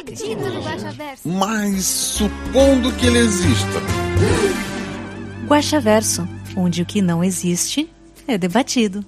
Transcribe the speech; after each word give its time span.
acredito 0.00 0.40
no 0.40 0.62
Guaxaverso. 0.62 1.28
Mas 1.28 1.84
supondo 1.84 2.92
que 2.96 3.06
ele 3.06 3.18
exista. 3.18 3.80
Guaxaverso, 5.46 6.26
onde 6.56 6.82
o 6.82 6.86
que 6.86 7.02
não 7.02 7.22
existe 7.22 7.90
é 8.26 8.38
debatido. 8.38 9.04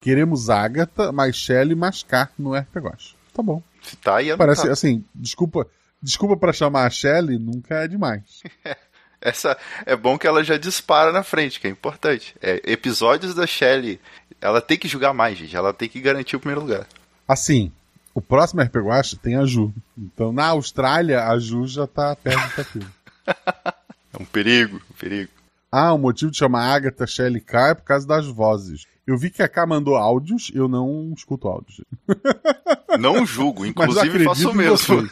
Queremos 0.00 0.48
Agatha, 0.48 1.12
mais 1.12 1.36
Shelley, 1.36 1.74
mais 1.74 2.02
K 2.02 2.30
no 2.38 2.54
RPG. 2.54 3.14
Tá 3.34 3.42
bom. 3.42 3.62
Se 3.82 3.96
tá 3.96 4.16
aí, 4.16 4.34
Parece 4.36 4.66
tá. 4.66 4.72
assim, 4.72 5.04
desculpa, 5.14 5.66
desculpa 6.02 6.36
para 6.36 6.52
chamar 6.52 6.86
a 6.86 6.90
Shelley, 6.90 7.38
nunca 7.38 7.84
é 7.84 7.88
demais. 7.88 8.42
Essa 9.20 9.58
é 9.84 9.94
bom 9.94 10.16
que 10.16 10.26
ela 10.26 10.42
já 10.42 10.56
dispara 10.56 11.12
na 11.12 11.22
frente, 11.22 11.60
que 11.60 11.66
é 11.66 11.70
importante. 11.70 12.34
É, 12.40 12.62
episódios 12.64 13.34
da 13.34 13.46
Shelley, 13.46 14.00
ela 14.40 14.62
tem 14.62 14.78
que 14.78 14.88
jogar 14.88 15.12
mais, 15.12 15.36
gente. 15.36 15.54
Ela 15.54 15.74
tem 15.74 15.90
que 15.90 16.00
garantir 16.00 16.36
o 16.36 16.40
primeiro 16.40 16.62
lugar. 16.62 16.86
Assim, 17.30 17.70
o 18.12 18.20
próximo 18.20 18.60
Watch 18.82 19.16
tem 19.16 19.36
a 19.36 19.44
Ju. 19.44 19.72
Então, 19.96 20.32
na 20.32 20.46
Austrália, 20.46 21.28
a 21.28 21.38
Ju 21.38 21.64
já 21.64 21.86
tá 21.86 22.16
perto 22.16 22.56
daquilo. 22.56 22.90
É 24.12 24.20
um 24.20 24.24
perigo, 24.24 24.80
um 24.90 24.94
perigo. 24.94 25.30
Ah, 25.70 25.92
o 25.92 25.98
motivo 25.98 26.32
de 26.32 26.36
chamar 26.36 26.64
Agatha 26.64 27.06
Shelley 27.06 27.40
K 27.40 27.68
é 27.68 27.74
por 27.74 27.84
causa 27.84 28.04
das 28.04 28.26
vozes. 28.26 28.84
Eu 29.06 29.16
vi 29.16 29.30
que 29.30 29.40
a 29.40 29.48
K 29.48 29.64
mandou 29.64 29.94
áudios, 29.94 30.50
eu 30.52 30.66
não 30.66 31.12
escuto 31.16 31.46
áudios. 31.46 31.80
Não 32.98 33.24
julgo, 33.24 33.64
inclusive 33.64 34.24
faço 34.24 34.50
o 34.50 34.54
mesmo. 34.54 35.08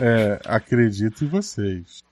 é, 0.00 0.40
acredito 0.44 1.24
em 1.24 1.28
vocês. 1.28 2.02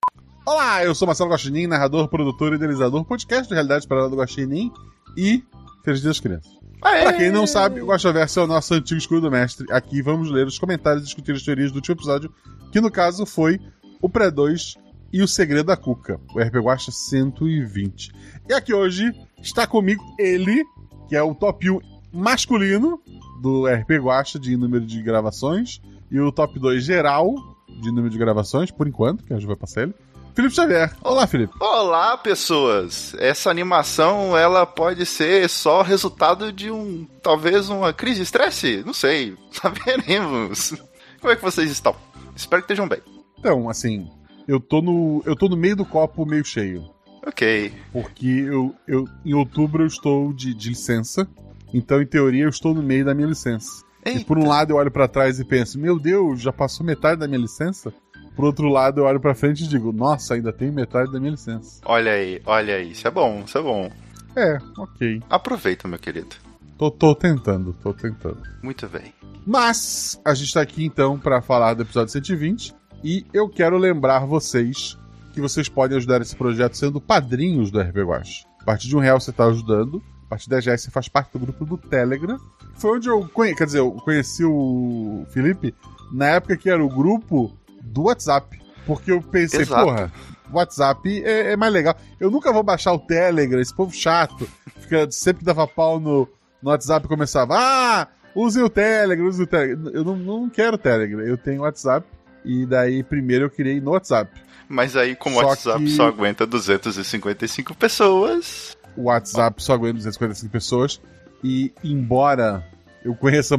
Olá, 0.46 0.84
eu 0.84 0.94
sou 0.94 1.04
Marcelo 1.04 1.30
Guaxinim, 1.32 1.66
narrador, 1.66 2.06
produtor 2.06 2.52
e 2.52 2.56
idealizador, 2.56 3.04
podcast 3.04 3.48
de 3.48 3.54
Realidade 3.54 3.88
Parada 3.88 4.08
do 4.08 4.16
Guaxinim 4.16 4.72
e 5.16 5.42
Feliz 5.82 6.00
Dia 6.00 6.10
das 6.10 6.20
Crianças. 6.20 6.57
Pra 6.80 7.12
quem 7.12 7.30
não 7.30 7.46
sabe, 7.46 7.80
o 7.80 7.86
Guaxaverso 7.86 8.40
é 8.40 8.44
o 8.44 8.46
nosso 8.46 8.74
antigo 8.74 8.98
escudo 8.98 9.22
do 9.22 9.30
mestre. 9.30 9.66
Aqui 9.70 10.00
vamos 10.00 10.30
ler 10.30 10.46
os 10.46 10.58
comentários 10.58 11.02
e 11.02 11.06
discutir 11.06 11.32
as 11.32 11.42
teorias 11.42 11.72
do 11.72 11.76
último 11.76 11.94
episódio, 11.94 12.32
que 12.72 12.80
no 12.80 12.90
caso 12.90 13.26
foi 13.26 13.60
o 14.00 14.08
Pré-2 14.08 14.76
e 15.12 15.22
o 15.22 15.28
Segredo 15.28 15.66
da 15.66 15.76
Cuca, 15.76 16.20
o 16.34 16.40
RP 16.40 16.56
Guaxa 16.56 16.92
120. 16.92 18.12
E 18.48 18.52
aqui 18.52 18.72
hoje 18.74 19.12
está 19.42 19.66
comigo 19.66 20.04
ele, 20.18 20.64
que 21.08 21.16
é 21.16 21.22
o 21.22 21.34
top 21.34 21.70
1 21.70 21.80
masculino 22.12 23.00
do 23.40 23.66
RP 23.66 23.92
Guaxa 24.02 24.38
de 24.38 24.56
número 24.56 24.84
de 24.84 25.02
gravações, 25.02 25.80
e 26.10 26.18
o 26.20 26.30
top 26.32 26.58
2 26.58 26.84
geral 26.84 27.34
de 27.80 27.88
número 27.90 28.10
de 28.10 28.18
gravações, 28.18 28.70
por 28.70 28.88
enquanto, 28.88 29.24
que 29.24 29.32
a 29.32 29.36
gente 29.36 29.46
vai 29.46 29.56
passar 29.56 29.82
ele. 29.82 29.94
Felipe 30.38 30.54
Xavier. 30.54 30.94
Olá, 31.02 31.26
Felipe. 31.26 31.52
Olá, 31.58 32.16
pessoas! 32.16 33.12
Essa 33.18 33.50
animação, 33.50 34.38
ela 34.38 34.64
pode 34.64 35.04
ser 35.04 35.48
só 35.48 35.82
resultado 35.82 36.52
de 36.52 36.70
um, 36.70 37.08
talvez 37.20 37.68
uma 37.68 37.92
crise 37.92 38.18
de 38.18 38.22
estresse? 38.22 38.84
Não 38.86 38.92
sei, 38.92 39.36
saberemos. 39.50 40.76
Como 41.20 41.32
é 41.32 41.34
que 41.34 41.42
vocês 41.42 41.68
estão? 41.72 41.96
Espero 42.36 42.62
que 42.62 42.66
estejam 42.66 42.86
bem. 42.86 43.00
Então, 43.36 43.68
assim, 43.68 44.08
eu 44.46 44.60
tô 44.60 44.80
no, 44.80 45.24
eu 45.26 45.34
tô 45.34 45.48
no 45.48 45.56
meio 45.56 45.74
do 45.74 45.84
copo 45.84 46.24
meio 46.24 46.44
cheio. 46.44 46.88
Ok. 47.26 47.72
Porque 47.92 48.28
eu, 48.28 48.72
eu, 48.86 49.08
em 49.24 49.34
outubro 49.34 49.82
eu 49.82 49.88
estou 49.88 50.32
de, 50.32 50.54
de 50.54 50.68
licença. 50.68 51.28
Então, 51.74 52.00
em 52.00 52.06
teoria, 52.06 52.44
eu 52.44 52.48
estou 52.48 52.72
no 52.72 52.82
meio 52.82 53.04
da 53.04 53.12
minha 53.12 53.26
licença. 53.26 53.82
E 54.06 54.10
Eita. 54.10 54.24
por 54.24 54.38
um 54.38 54.46
lado 54.46 54.70
eu 54.70 54.76
olho 54.76 54.90
pra 54.92 55.08
trás 55.08 55.40
e 55.40 55.44
penso, 55.44 55.80
meu 55.80 55.98
Deus, 55.98 56.40
já 56.40 56.52
passou 56.52 56.86
metade 56.86 57.18
da 57.18 57.26
minha 57.26 57.40
licença? 57.40 57.92
Por 58.38 58.44
outro 58.44 58.68
lado, 58.68 59.00
eu 59.00 59.04
olho 59.04 59.18
pra 59.18 59.34
frente 59.34 59.64
e 59.64 59.66
digo, 59.66 59.90
nossa, 59.90 60.34
ainda 60.34 60.52
tenho 60.52 60.72
metade 60.72 61.10
da 61.10 61.18
minha 61.18 61.32
licença. 61.32 61.80
Olha 61.84 62.12
aí, 62.12 62.40
olha 62.46 62.76
aí. 62.76 62.92
Isso 62.92 63.08
é 63.08 63.10
bom, 63.10 63.42
isso 63.44 63.58
é 63.58 63.60
bom. 63.60 63.90
É, 64.36 64.58
ok. 64.78 65.20
Aproveita, 65.28 65.88
meu 65.88 65.98
querido. 65.98 66.36
Tô, 66.78 66.88
tô 66.88 67.16
tentando, 67.16 67.72
tô 67.82 67.92
tentando. 67.92 68.40
Muito 68.62 68.88
bem. 68.88 69.12
Mas 69.44 70.20
a 70.24 70.34
gente 70.34 70.54
tá 70.54 70.60
aqui 70.60 70.84
então 70.84 71.18
pra 71.18 71.42
falar 71.42 71.74
do 71.74 71.82
episódio 71.82 72.12
120 72.12 72.72
e 73.02 73.26
eu 73.32 73.48
quero 73.48 73.76
lembrar 73.76 74.20
vocês 74.24 74.96
que 75.34 75.40
vocês 75.40 75.68
podem 75.68 75.96
ajudar 75.96 76.22
esse 76.22 76.36
projeto 76.36 76.76
sendo 76.76 77.00
padrinhos 77.00 77.72
do 77.72 77.80
RP 77.80 77.96
Guache. 78.04 78.46
A 78.62 78.64
partir 78.64 78.86
de 78.86 78.96
um 78.96 79.00
real 79.00 79.18
você 79.18 79.32
tá 79.32 79.46
ajudando, 79.46 80.00
a 80.26 80.28
partir 80.28 80.44
de 80.44 80.50
10 80.50 80.66
reais 80.66 80.82
você 80.82 80.92
faz 80.92 81.08
parte 81.08 81.32
do 81.32 81.40
grupo 81.40 81.64
do 81.64 81.76
Telegram. 81.76 82.38
Foi 82.74 82.98
onde 82.98 83.08
eu 83.08 83.28
conheci, 83.30 83.56
quer 83.56 83.66
dizer, 83.66 83.80
eu 83.80 83.90
conheci 83.90 84.44
o 84.44 85.26
Felipe 85.30 85.74
na 86.12 86.26
época 86.26 86.56
que 86.56 86.70
era 86.70 86.84
o 86.84 86.88
grupo 86.88 87.57
do 87.88 88.04
WhatsApp. 88.04 88.60
Porque 88.86 89.12
eu 89.12 89.20
pensei, 89.20 89.62
Exato. 89.62 89.84
porra, 89.84 90.12
WhatsApp 90.52 91.22
é, 91.24 91.52
é 91.52 91.56
mais 91.56 91.72
legal. 91.72 91.94
Eu 92.18 92.30
nunca 92.30 92.52
vou 92.52 92.62
baixar 92.62 92.92
o 92.92 92.98
Telegram, 92.98 93.60
esse 93.60 93.74
povo 93.74 93.92
chato. 93.94 94.48
Fica, 94.78 95.10
sempre 95.10 95.44
dava 95.44 95.66
pau 95.66 96.00
no, 96.00 96.28
no 96.62 96.70
WhatsApp 96.70 97.04
e 97.04 97.08
começava, 97.08 97.54
ah, 97.58 98.08
use 98.34 98.60
o 98.62 98.68
Telegram, 98.70 99.26
use 99.26 99.42
o 99.42 99.46
Telegram. 99.46 99.90
Eu 99.92 100.04
não, 100.04 100.16
não 100.16 100.48
quero 100.48 100.78
Telegram, 100.78 101.20
eu 101.20 101.36
tenho 101.36 101.62
WhatsApp. 101.62 102.06
E 102.44 102.64
daí, 102.64 103.02
primeiro 103.02 103.46
eu 103.46 103.50
criei 103.50 103.80
no 103.80 103.90
WhatsApp. 103.90 104.30
Mas 104.68 104.96
aí, 104.96 105.14
como 105.16 105.40
o 105.40 105.44
WhatsApp 105.44 105.84
que- 105.84 105.90
só 105.90 106.06
aguenta 106.08 106.46
255 106.46 107.74
pessoas. 107.74 108.76
O 108.96 109.04
WhatsApp 109.04 109.62
só 109.62 109.74
aguenta 109.74 109.94
255 109.94 110.50
pessoas. 110.50 111.00
E 111.42 111.72
embora 111.84 112.66
eu 113.04 113.14
conheça 113.14 113.58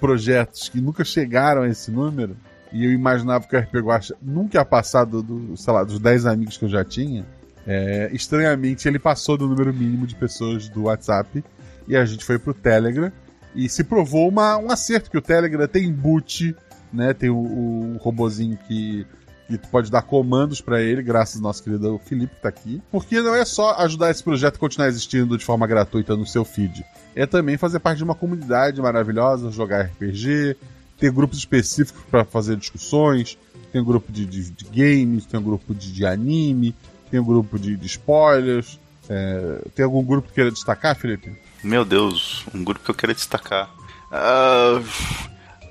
projetos 0.00 0.68
que 0.68 0.80
nunca 0.80 1.04
chegaram 1.04 1.62
a 1.62 1.68
esse 1.68 1.90
número, 1.90 2.36
e 2.72 2.84
eu 2.84 2.92
imaginava 2.92 3.46
que 3.46 3.56
o 3.56 3.58
RP 3.58 3.74
Guacha 3.76 4.14
nunca 4.22 4.58
ia 4.58 4.64
passar 4.64 5.04
do, 5.04 5.22
do, 5.22 5.56
sei 5.56 5.72
lá, 5.72 5.84
dos 5.84 5.98
10 5.98 6.26
amigos 6.26 6.56
que 6.56 6.64
eu 6.64 6.68
já 6.68 6.84
tinha, 6.84 7.26
é, 7.66 8.10
estranhamente 8.12 8.88
ele 8.88 8.98
passou 8.98 9.36
do 9.36 9.46
número 9.46 9.72
mínimo 9.72 10.06
de 10.06 10.14
pessoas 10.14 10.68
do 10.68 10.84
WhatsApp 10.84 11.44
e 11.86 11.96
a 11.96 12.04
gente 12.04 12.24
foi 12.24 12.38
pro 12.38 12.54
Telegram. 12.54 13.12
E 13.54 13.68
se 13.68 13.82
provou 13.82 14.28
uma, 14.28 14.56
um 14.56 14.70
acerto, 14.70 15.10
que 15.10 15.18
o 15.18 15.22
Telegram 15.22 15.66
tem 15.66 15.92
boot, 15.92 16.54
né? 16.92 17.12
Tem 17.12 17.28
o, 17.28 17.36
o 17.36 17.96
robozinho 17.98 18.56
que 18.68 19.06
que 19.50 19.58
tu 19.58 19.68
pode 19.68 19.90
dar 19.90 20.02
comandos 20.02 20.60
pra 20.60 20.80
ele, 20.80 21.02
graças 21.02 21.36
ao 21.36 21.42
nosso 21.42 21.62
querido 21.64 22.00
Felipe 22.04 22.36
que 22.36 22.42
tá 22.42 22.48
aqui. 22.48 22.80
Porque 22.88 23.20
não 23.20 23.34
é 23.34 23.44
só 23.44 23.74
ajudar 23.80 24.08
esse 24.10 24.22
projeto 24.22 24.54
a 24.54 24.58
continuar 24.58 24.86
existindo 24.86 25.36
de 25.36 25.44
forma 25.44 25.66
gratuita 25.66 26.16
no 26.16 26.24
seu 26.24 26.44
feed. 26.44 26.84
É 27.16 27.26
também 27.26 27.56
fazer 27.56 27.80
parte 27.80 27.98
de 27.98 28.04
uma 28.04 28.14
comunidade 28.14 28.80
maravilhosa, 28.80 29.50
jogar 29.50 29.86
RPG, 29.86 30.56
ter 31.00 31.10
grupos 31.10 31.38
específicos 31.38 32.02
pra 32.10 32.24
fazer 32.24 32.56
discussões, 32.56 33.36
tem 33.72 33.82
grupo 33.82 34.12
de, 34.12 34.24
de- 34.26 34.50
de 34.50 34.64
games, 34.66 35.24
tem 35.26 35.40
grupo 35.42 35.74
de, 35.74 35.90
de 35.92 36.04
anime, 36.06 36.74
tem 37.10 37.22
grupo 37.22 37.58
de, 37.58 37.76
de 37.76 37.86
spoilers. 37.86 38.78
É, 39.08 39.62
tem 39.74 39.84
algum 39.84 40.04
grupo 40.04 40.28
que 40.28 40.34
queira 40.34 40.50
destacar, 40.52 40.94
Felipe? 40.94 41.32
Meu 41.64 41.84
Deus, 41.84 42.44
um 42.54 42.62
grupo 42.62 42.84
que 42.84 42.90
eu 42.90 42.94
quero 42.94 43.12
destacar. 43.14 43.68
Ah, 44.12 44.80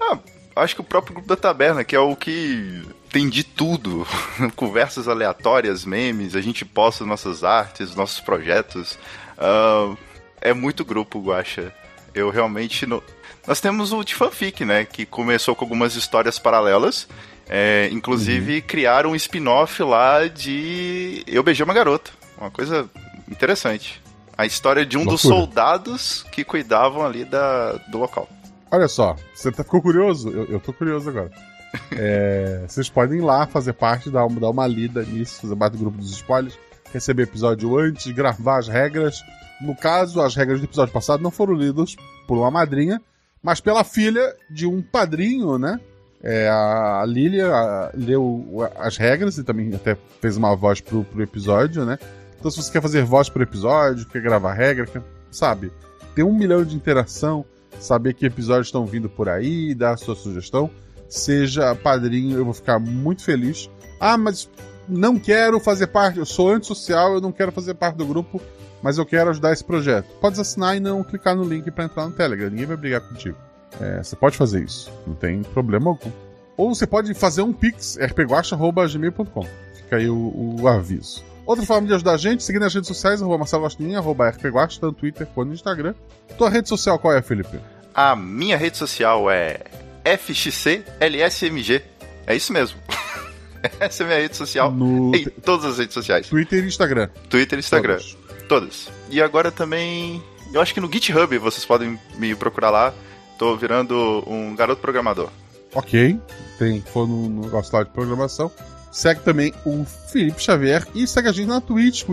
ah, 0.02 0.18
acho 0.58 0.76
que 0.76 0.82
o 0.82 0.84
próprio 0.84 1.14
grupo 1.14 1.28
da 1.30 1.36
taberna, 1.38 1.84
que 1.84 1.96
é 1.96 2.00
o 2.00 2.16
que 2.16 2.82
tem 3.10 3.30
de 3.30 3.44
tudo. 3.44 4.06
Conversas 4.58 5.08
aleatórias, 5.08 5.86
memes, 5.86 6.36
a 6.36 6.42
gente 6.42 6.66
posta 6.66 7.06
nossas 7.06 7.44
artes, 7.44 7.96
nossos 7.96 8.20
projetos. 8.20 8.98
Ah, 9.38 9.96
é 10.42 10.54
muito 10.54 10.84
grupo, 10.84 11.20
Guacha. 11.22 11.74
Eu 12.14 12.30
realmente 12.30 12.86
não. 12.86 13.02
Nós 13.48 13.60
temos 13.60 13.92
o 13.92 14.04
de 14.04 14.14
fanfic, 14.16 14.64
né? 14.66 14.86
Que 14.86 15.06
começou 15.06 15.56
com 15.56 15.66
algumas 15.66 15.96
histórias 15.96 16.38
paralelas. 16.38 17.08
É, 17.50 17.90
inclusive, 17.92 18.62
criaram 18.62 19.12
um 19.12 19.16
spin-off 19.16 19.82
lá 19.82 20.28
de 20.28 21.24
Eu 21.26 21.42
Beijei 21.42 21.64
uma 21.64 21.74
Garota. 21.74 22.12
Uma 22.40 22.52
coisa 22.52 22.88
interessante. 23.30 24.02
A 24.38 24.46
história 24.46 24.86
de 24.86 24.98
um 24.98 25.04
dos 25.06 25.24
Loucura. 25.24 25.46
soldados 25.46 26.24
que 26.32 26.44
cuidavam 26.44 27.06
ali 27.06 27.26
da, 27.26 27.74
do 27.90 27.98
local. 27.98 28.30
Olha 28.72 28.88
só, 28.88 29.16
você 29.34 29.52
tá- 29.52 29.64
ficou 29.64 29.82
curioso? 29.82 30.30
Eu, 30.30 30.46
eu 30.46 30.60
tô 30.60 30.72
curioso 30.74 31.10
agora. 31.10 31.32
É, 31.96 32.64
vocês 32.68 32.90
podem 32.90 33.20
ir 33.20 33.22
lá 33.22 33.46
fazer 33.46 33.74
parte, 33.74 34.10
dar 34.10 34.28
dar 34.28 34.50
uma 34.50 34.66
lida 34.66 35.04
nisso, 35.04 35.42
fazer 35.42 35.56
parte 35.56 35.74
do 35.74 35.80
grupo 35.80 36.00
dos 36.00 36.10
spoilers, 36.10 36.58
receber 36.92 37.24
episódio 37.24 37.78
antes, 37.78 38.12
gravar 38.12 38.58
as 38.58 38.68
regras. 38.68 39.22
No 39.62 39.76
caso, 39.76 40.20
as 40.20 40.36
regras 40.36 40.60
do 40.60 40.66
episódio 40.66 40.92
passado 40.92 41.22
não 41.22 41.30
foram 41.30 41.54
lidas 41.54 41.96
por 42.28 42.40
uma 42.40 42.50
madrinha, 42.50 43.00
mas 43.42 43.60
pela 43.62 43.84
filha 43.84 44.36
de 44.50 44.66
um 44.66 44.82
padrinho, 44.82 45.58
né? 45.58 45.80
É, 46.22 46.50
a 46.50 47.04
Lilia 47.08 47.50
leu 47.94 48.70
as 48.78 48.98
regras 48.98 49.38
e 49.38 49.44
também 49.44 49.74
até 49.74 49.98
fez 50.20 50.36
uma 50.36 50.54
voz 50.56 50.82
pro, 50.82 51.04
pro 51.06 51.24
episódio, 51.24 51.86
né? 51.86 51.98
Então, 52.38 52.52
se 52.52 52.62
você 52.62 52.72
quer 52.72 52.82
fazer 52.82 53.04
voz 53.04 53.30
pro 53.30 53.44
episódio, 53.44 54.06
quer 54.08 54.22
gravar 54.22 54.54
regra, 54.54 54.86
quer, 54.86 55.02
sabe? 55.32 55.72
Tem 56.16 56.24
um 56.24 56.34
milhão 56.34 56.64
de 56.64 56.76
interação. 56.76 57.46
saber 57.80 58.14
que 58.14 58.26
episódios 58.26 58.68
estão 58.68 58.86
vindo 58.86 59.10
por 59.10 59.30
aí, 59.30 59.74
dar 59.74 59.94
a 59.94 59.98
sua 59.98 60.16
sugestão. 60.16 60.70
Seja 61.08 61.74
padrinho, 61.76 62.38
eu 62.38 62.46
vou 62.46 62.54
ficar 62.54 62.80
muito 62.80 63.24
feliz. 63.24 63.70
Ah, 64.00 64.18
mas 64.18 64.50
não 64.88 65.18
quero 65.18 65.60
fazer 65.60 65.88
parte, 65.88 66.20
eu 66.20 66.26
sou 66.26 66.52
antissocial, 66.52 67.14
eu 67.14 67.22
não 67.22 67.32
quero 67.32 67.52
fazer 67.52 67.74
parte 67.76 67.96
do 67.96 68.06
grupo, 68.06 68.42
mas 68.82 68.98
eu 68.98 69.06
quero 69.06 69.30
ajudar 69.30 69.54
esse 69.54 69.64
projeto. 69.64 70.08
Pode 70.20 70.40
assinar 70.40 70.76
e 70.76 70.80
não 70.80 71.04
clicar 71.04 71.36
no 71.36 71.44
link 71.44 71.70
para 71.72 71.86
entrar 71.86 72.06
no 72.06 72.12
Telegram, 72.12 72.50
ninguém 72.50 72.66
vai 72.66 72.78
brigar 72.78 73.02
contigo. 73.02 73.38
É, 73.80 74.02
você 74.02 74.16
pode 74.16 74.36
fazer 74.36 74.64
isso, 74.64 74.92
não 75.06 75.16
tem 75.16 75.42
problema 75.44 75.90
algum. 75.90 76.12
Ou 76.58 76.76
você 76.76 76.86
pode 76.86 77.14
fazer 77.14 77.42
um 77.42 77.54
pix, 77.54 77.98
rpguacha.gmail.com. 77.98 79.48
Fica 79.76 79.96
aí 79.96 80.10
o, 80.10 80.58
o, 80.60 80.68
aviso. 80.68 81.24
Outra 81.46 81.66
forma 81.66 81.88
de 81.88 81.94
ajudar 81.94 82.14
a 82.14 82.18
gente, 82.18 82.44
seguir 82.44 82.60
nas 82.60 82.74
redes 82.74 82.88
sociais, 82.88 83.22
arroba 83.22 83.40
Marcelo 83.40 83.64
Gostinho, 83.64 83.98
arroba 83.98 84.30
rpguacha, 84.30 84.80
tanto 84.80 84.92
no 84.92 84.94
Twitter 84.94 85.26
quanto 85.34 85.48
no 85.48 85.54
Instagram. 85.54 85.94
Tua 86.38 86.50
rede 86.50 86.68
social 86.68 87.00
qual 87.00 87.14
é, 87.14 87.22
Felipe? 87.22 87.60
A 87.94 88.16
minha 88.16 88.58
rede 88.58 88.78
social 88.78 89.32
é 89.32 89.62
FXCLSMG. 90.04 91.82
É 92.28 92.36
isso 92.36 92.52
mesmo. 92.52 92.78
Essa 93.80 94.04
é 94.04 94.08
minha 94.08 94.20
rede 94.20 94.36
social 94.36 94.72
No 94.72 95.16
em 95.16 95.26
todas 95.26 95.66
as 95.66 95.78
redes 95.80 95.94
sociais. 95.94 96.28
Twitter 96.28 96.64
e 96.64 96.68
Instagram. 96.68 97.10
Twitter 97.30 97.58
e 97.58 97.62
Instagram. 97.62 97.98
Todos. 97.98 98.19
Todas. 98.50 98.92
E 99.12 99.22
agora 99.22 99.52
também. 99.52 100.22
Eu 100.52 100.60
acho 100.60 100.74
que 100.74 100.82
no 100.82 100.92
GitHub 100.92 101.38
vocês 101.38 101.64
podem 101.64 102.00
me 102.18 102.34
procurar 102.34 102.72
lá. 102.72 102.94
Tô 103.38 103.56
virando 103.56 104.24
um 104.28 104.56
garoto 104.56 104.82
programador. 104.82 105.30
Ok. 105.74 106.20
Tem, 106.58 106.82
for 106.82 107.08
no, 107.08 107.30
no 107.30 107.48
nosso 107.48 107.74
lá 107.74 107.84
de 107.84 107.92
programação. 107.92 108.52
Segue 108.92 109.22
também 109.22 109.54
o 109.64 109.86
Felipe 109.86 110.42
Xavier 110.42 110.86
e 110.96 111.06
segue 111.06 111.30
a 111.30 111.32
gente 111.32 111.48
na 111.48 111.62
Twitch, 111.62 112.04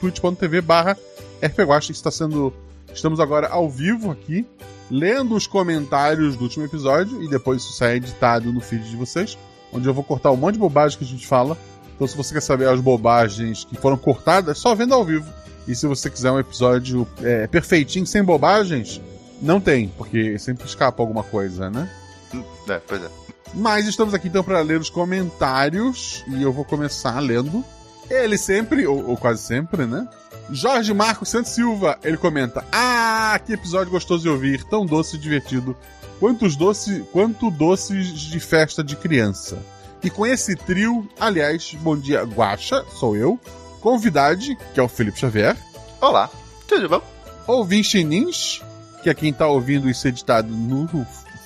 twitch.tv 0.00 0.60
barra 0.60 0.98
está 1.90 2.10
sendo... 2.10 2.52
Estamos 2.92 3.20
agora 3.20 3.48
ao 3.48 3.70
vivo 3.70 4.10
aqui, 4.10 4.44
lendo 4.90 5.34
os 5.36 5.46
comentários 5.46 6.36
do 6.36 6.42
último 6.42 6.64
episódio 6.64 7.22
e 7.22 7.28
depois 7.28 7.62
isso 7.62 7.72
sai 7.74 7.96
editado 7.96 8.52
no 8.52 8.60
feed 8.60 8.88
de 8.88 8.96
vocês, 8.96 9.38
onde 9.72 9.88
eu 9.88 9.94
vou 9.94 10.02
cortar 10.02 10.32
um 10.32 10.36
monte 10.36 10.54
de 10.54 10.60
bobagem 10.60 10.98
que 10.98 11.04
a 11.04 11.08
gente 11.08 11.26
fala. 11.26 11.56
Então 11.94 12.06
se 12.06 12.16
você 12.16 12.34
quer 12.34 12.40
saber 12.40 12.68
as 12.68 12.80
bobagens 12.80 13.64
que 13.64 13.76
foram 13.76 13.96
cortadas, 13.96 14.56
é 14.56 14.60
só 14.60 14.74
vendo 14.74 14.92
ao 14.92 15.04
vivo. 15.04 15.32
E 15.66 15.74
se 15.74 15.86
você 15.86 16.10
quiser 16.10 16.30
um 16.30 16.38
episódio 16.38 17.06
é, 17.22 17.46
perfeitinho, 17.46 18.06
sem 18.06 18.22
bobagens, 18.22 19.00
não 19.40 19.60
tem, 19.60 19.88
porque 19.88 20.38
sempre 20.38 20.66
escapa 20.66 21.02
alguma 21.02 21.22
coisa, 21.22 21.70
né? 21.70 21.90
É, 22.68 22.80
pois 22.86 23.02
é. 23.02 23.08
Mas 23.54 23.86
estamos 23.86 24.12
aqui 24.14 24.28
então 24.28 24.42
para 24.42 24.60
ler 24.60 24.80
os 24.80 24.90
comentários 24.90 26.24
e 26.28 26.42
eu 26.42 26.52
vou 26.52 26.64
começar 26.64 27.18
lendo. 27.20 27.64
Ele 28.10 28.36
sempre, 28.36 28.86
ou, 28.86 29.10
ou, 29.10 29.16
quase 29.16 29.42
sempre, 29.42 29.86
né? 29.86 30.06
Jorge 30.50 30.92
Marcos 30.92 31.30
Santos 31.30 31.52
Silva, 31.52 31.98
ele 32.02 32.16
comenta: 32.16 32.64
Ah, 32.70 33.40
que 33.44 33.52
episódio 33.52 33.92
gostoso 33.92 34.22
de 34.24 34.28
ouvir, 34.28 34.64
tão 34.64 34.84
doce 34.84 35.16
e 35.16 35.18
divertido. 35.18 35.76
Quantos 36.18 36.56
doce, 36.56 37.04
quanto 37.12 37.50
doces 37.50 38.08
de 38.08 38.40
festa 38.40 38.82
de 38.82 38.96
criança. 38.96 39.58
E 40.02 40.10
com 40.10 40.26
esse 40.26 40.54
trio, 40.54 41.08
aliás, 41.18 41.74
bom 41.80 41.96
dia, 41.96 42.22
Guaxa, 42.24 42.84
sou 42.98 43.16
eu. 43.16 43.40
Convidade, 43.84 44.56
que 44.72 44.80
é 44.80 44.82
o 44.82 44.88
Felipe 44.88 45.20
Xavier. 45.20 45.54
Olá, 46.00 46.30
tudo 46.66 46.88
bom? 46.88 47.02
Ouvinte 47.46 48.02
Nins, 48.02 48.62
que 49.02 49.10
é 49.10 49.14
quem 49.14 49.30
tá 49.30 49.46
ouvindo 49.46 49.90
isso 49.90 50.08
editado 50.08 50.48
no 50.48 50.88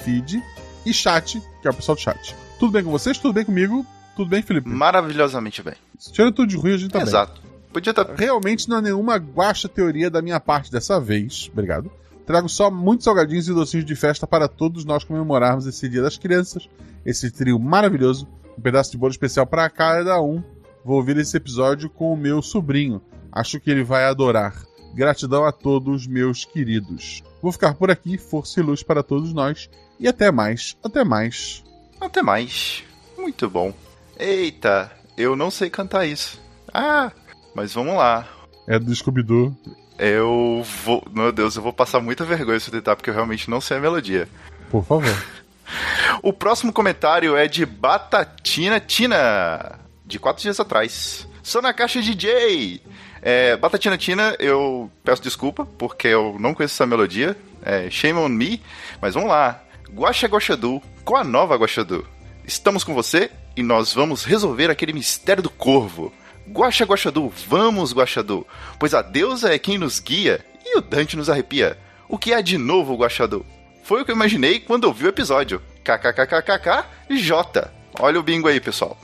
feed 0.05 0.41
e 0.87 0.95
chat, 0.95 1.43
que 1.61 1.67
é 1.67 1.71
o 1.73 1.75
pessoal 1.75 1.97
do 1.97 2.01
chat. 2.01 2.37
Tudo 2.61 2.71
bem 2.71 2.85
com 2.85 2.93
vocês? 2.93 3.19
Tudo 3.19 3.35
bem 3.35 3.45
comigo? 3.45 3.85
Tudo 4.15 4.31
bem, 4.31 4.41
Felipe? 4.41 4.69
Maravilhosamente 4.69 5.61
bem. 5.65 5.75
Tirando 5.99 6.33
tudo 6.33 6.49
de 6.49 6.57
ruim, 6.57 6.75
a 6.75 6.77
gente 6.77 6.93
tá 6.93 7.03
Exato. 7.03 7.43
bem. 7.43 7.51
Podia 7.73 7.91
estar. 7.91 8.05
Tá... 8.05 8.15
Realmente 8.17 8.69
não 8.69 8.77
há 8.77 8.83
nenhuma 8.83 9.17
guacha 9.17 9.69
teoria 9.69 10.09
da 10.09 10.23
minha 10.23 10.39
parte 10.39 10.71
dessa 10.71 11.01
vez. 11.01 11.51
Obrigado. 11.53 11.91
Trago 12.25 12.49
só 12.49 12.71
muitos 12.71 13.03
salgadinhos 13.03 13.49
e 13.49 13.53
docinhos 13.53 13.85
de 13.85 13.97
festa 13.97 14.29
para 14.29 14.47
todos 14.47 14.85
nós 14.85 15.03
comemorarmos 15.03 15.67
esse 15.67 15.89
Dia 15.89 16.03
das 16.03 16.17
Crianças. 16.17 16.69
Esse 17.05 17.33
trio 17.33 17.59
maravilhoso. 17.59 18.29
Um 18.57 18.61
pedaço 18.61 18.93
de 18.93 18.97
bolo 18.97 19.11
especial 19.11 19.45
para 19.45 19.69
cada 19.69 20.23
um. 20.23 20.41
Vou 20.89 20.97
ouvir 20.97 21.19
esse 21.19 21.37
episódio 21.37 21.91
com 21.91 22.15
o 22.15 22.17
meu 22.17 22.41
sobrinho. 22.41 23.03
Acho 23.31 23.61
que 23.61 23.71
ele 23.71 23.85
vai 23.85 24.07
adorar. 24.07 24.55
Gratidão 24.95 25.45
a 25.45 25.53
todos, 25.53 26.07
meus 26.07 26.47
queridos. 26.47 27.23
Vou 27.43 27.53
ficar 27.53 27.75
por 27.75 27.91
aqui, 27.91 28.17
força 28.17 28.59
e 28.59 28.63
luz 28.63 28.83
para 28.83 29.03
todos 29.03 29.35
nós. 29.35 29.69
E 30.01 30.09
até 30.09 30.33
mais, 30.33 30.79
até 30.83 31.05
mais. 31.05 31.63
Até 32.01 32.23
mais. 32.23 32.85
Muito 33.19 33.51
bom. 33.51 33.75
Eita, 34.19 34.91
eu 35.15 35.37
não 35.37 35.51
sei 35.51 35.69
cantar 35.69 36.07
isso. 36.07 36.41
Ah, 36.73 37.13
mas 37.55 37.75
vamos 37.75 37.95
lá. 37.95 38.27
É 38.67 38.79
do 38.79 38.97
Scooby-Doo. 38.97 39.55
Eu 39.99 40.65
vou. 40.87 41.07
Meu 41.13 41.31
Deus, 41.31 41.55
eu 41.55 41.63
vou 41.63 41.75
passar 41.75 42.01
muita 42.01 42.25
vergonha 42.25 42.59
se 42.59 42.71
eu 42.71 42.73
tentar, 42.73 42.97
porque 42.97 43.11
eu 43.11 43.15
realmente 43.15 43.51
não 43.51 43.61
sei 43.61 43.77
a 43.77 43.81
melodia. 43.81 44.27
Por 44.71 44.83
favor. 44.83 45.23
o 46.23 46.33
próximo 46.33 46.73
comentário 46.73 47.37
é 47.37 47.47
de 47.47 47.67
Batatina 47.67 48.81
Tina, 48.81 49.87
de 50.09 50.19
quatro 50.19 50.43
dias 50.43 50.59
atrás. 50.59 51.29
Sou 51.43 51.61
na 51.61 51.73
caixa 51.73 52.01
DJ. 52.01 52.81
É, 53.21 53.57
Batatina 53.57 53.99
Tina, 53.99 54.35
eu 54.39 54.91
peço 55.05 55.23
desculpa, 55.23 55.67
porque 55.67 56.09
eu 56.09 56.37
não 56.41 56.55
conheço 56.55 56.75
essa 56.75 56.87
melodia. 56.87 57.37
É, 57.63 57.91
shame 57.91 58.19
on 58.19 58.29
me. 58.29 58.63
Mas 59.01 59.15
vamos 59.15 59.29
lá. 59.29 59.63
Guaxa 59.93 60.27
Guaxadu 60.27 60.83
com 61.05 61.17
a 61.17 61.23
nova 61.23 61.57
Guaxadu. 61.57 62.07
Estamos 62.47 62.83
com 62.83 62.95
você 62.95 63.31
e 63.55 63.63
nós 63.63 63.93
vamos 63.93 64.25
resolver 64.25 64.71
aquele 64.71 64.93
mistério 64.93 65.43
do 65.43 65.51
corvo. 65.51 66.13
Guaxa 66.51 66.85
Guaxadu, 66.85 67.31
vamos 67.47 67.93
Guaxadu, 67.93 68.47
pois 68.79 68.95
a 68.95 69.03
deusa 69.03 69.53
é 69.53 69.59
quem 69.59 69.77
nos 69.77 70.01
guia 70.01 70.43
e 70.65 70.79
o 70.79 70.81
Dante 70.81 71.17
nos 71.17 71.29
arrepia. 71.29 71.77
O 72.09 72.17
que 72.17 72.33
há 72.33 72.41
de 72.41 72.57
novo, 72.57 72.97
Guaxadu? 72.97 73.45
Foi 73.83 74.01
o 74.01 74.05
que 74.05 74.11
eu 74.11 74.17
imaginei 74.17 74.61
quando 74.61 74.85
ouvi 74.85 75.05
o 75.05 75.09
episódio. 75.09 75.61
KKKKKK 75.85 77.19
J. 77.19 77.71
Olha 77.99 78.19
o 78.21 78.23
bingo 78.23 78.49
aí, 78.49 78.61
pessoal. 78.61 78.99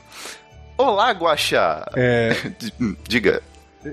Olá, 0.77 1.11
Guaxa! 1.11 1.85
É... 1.95 2.31
Diga. 3.07 3.41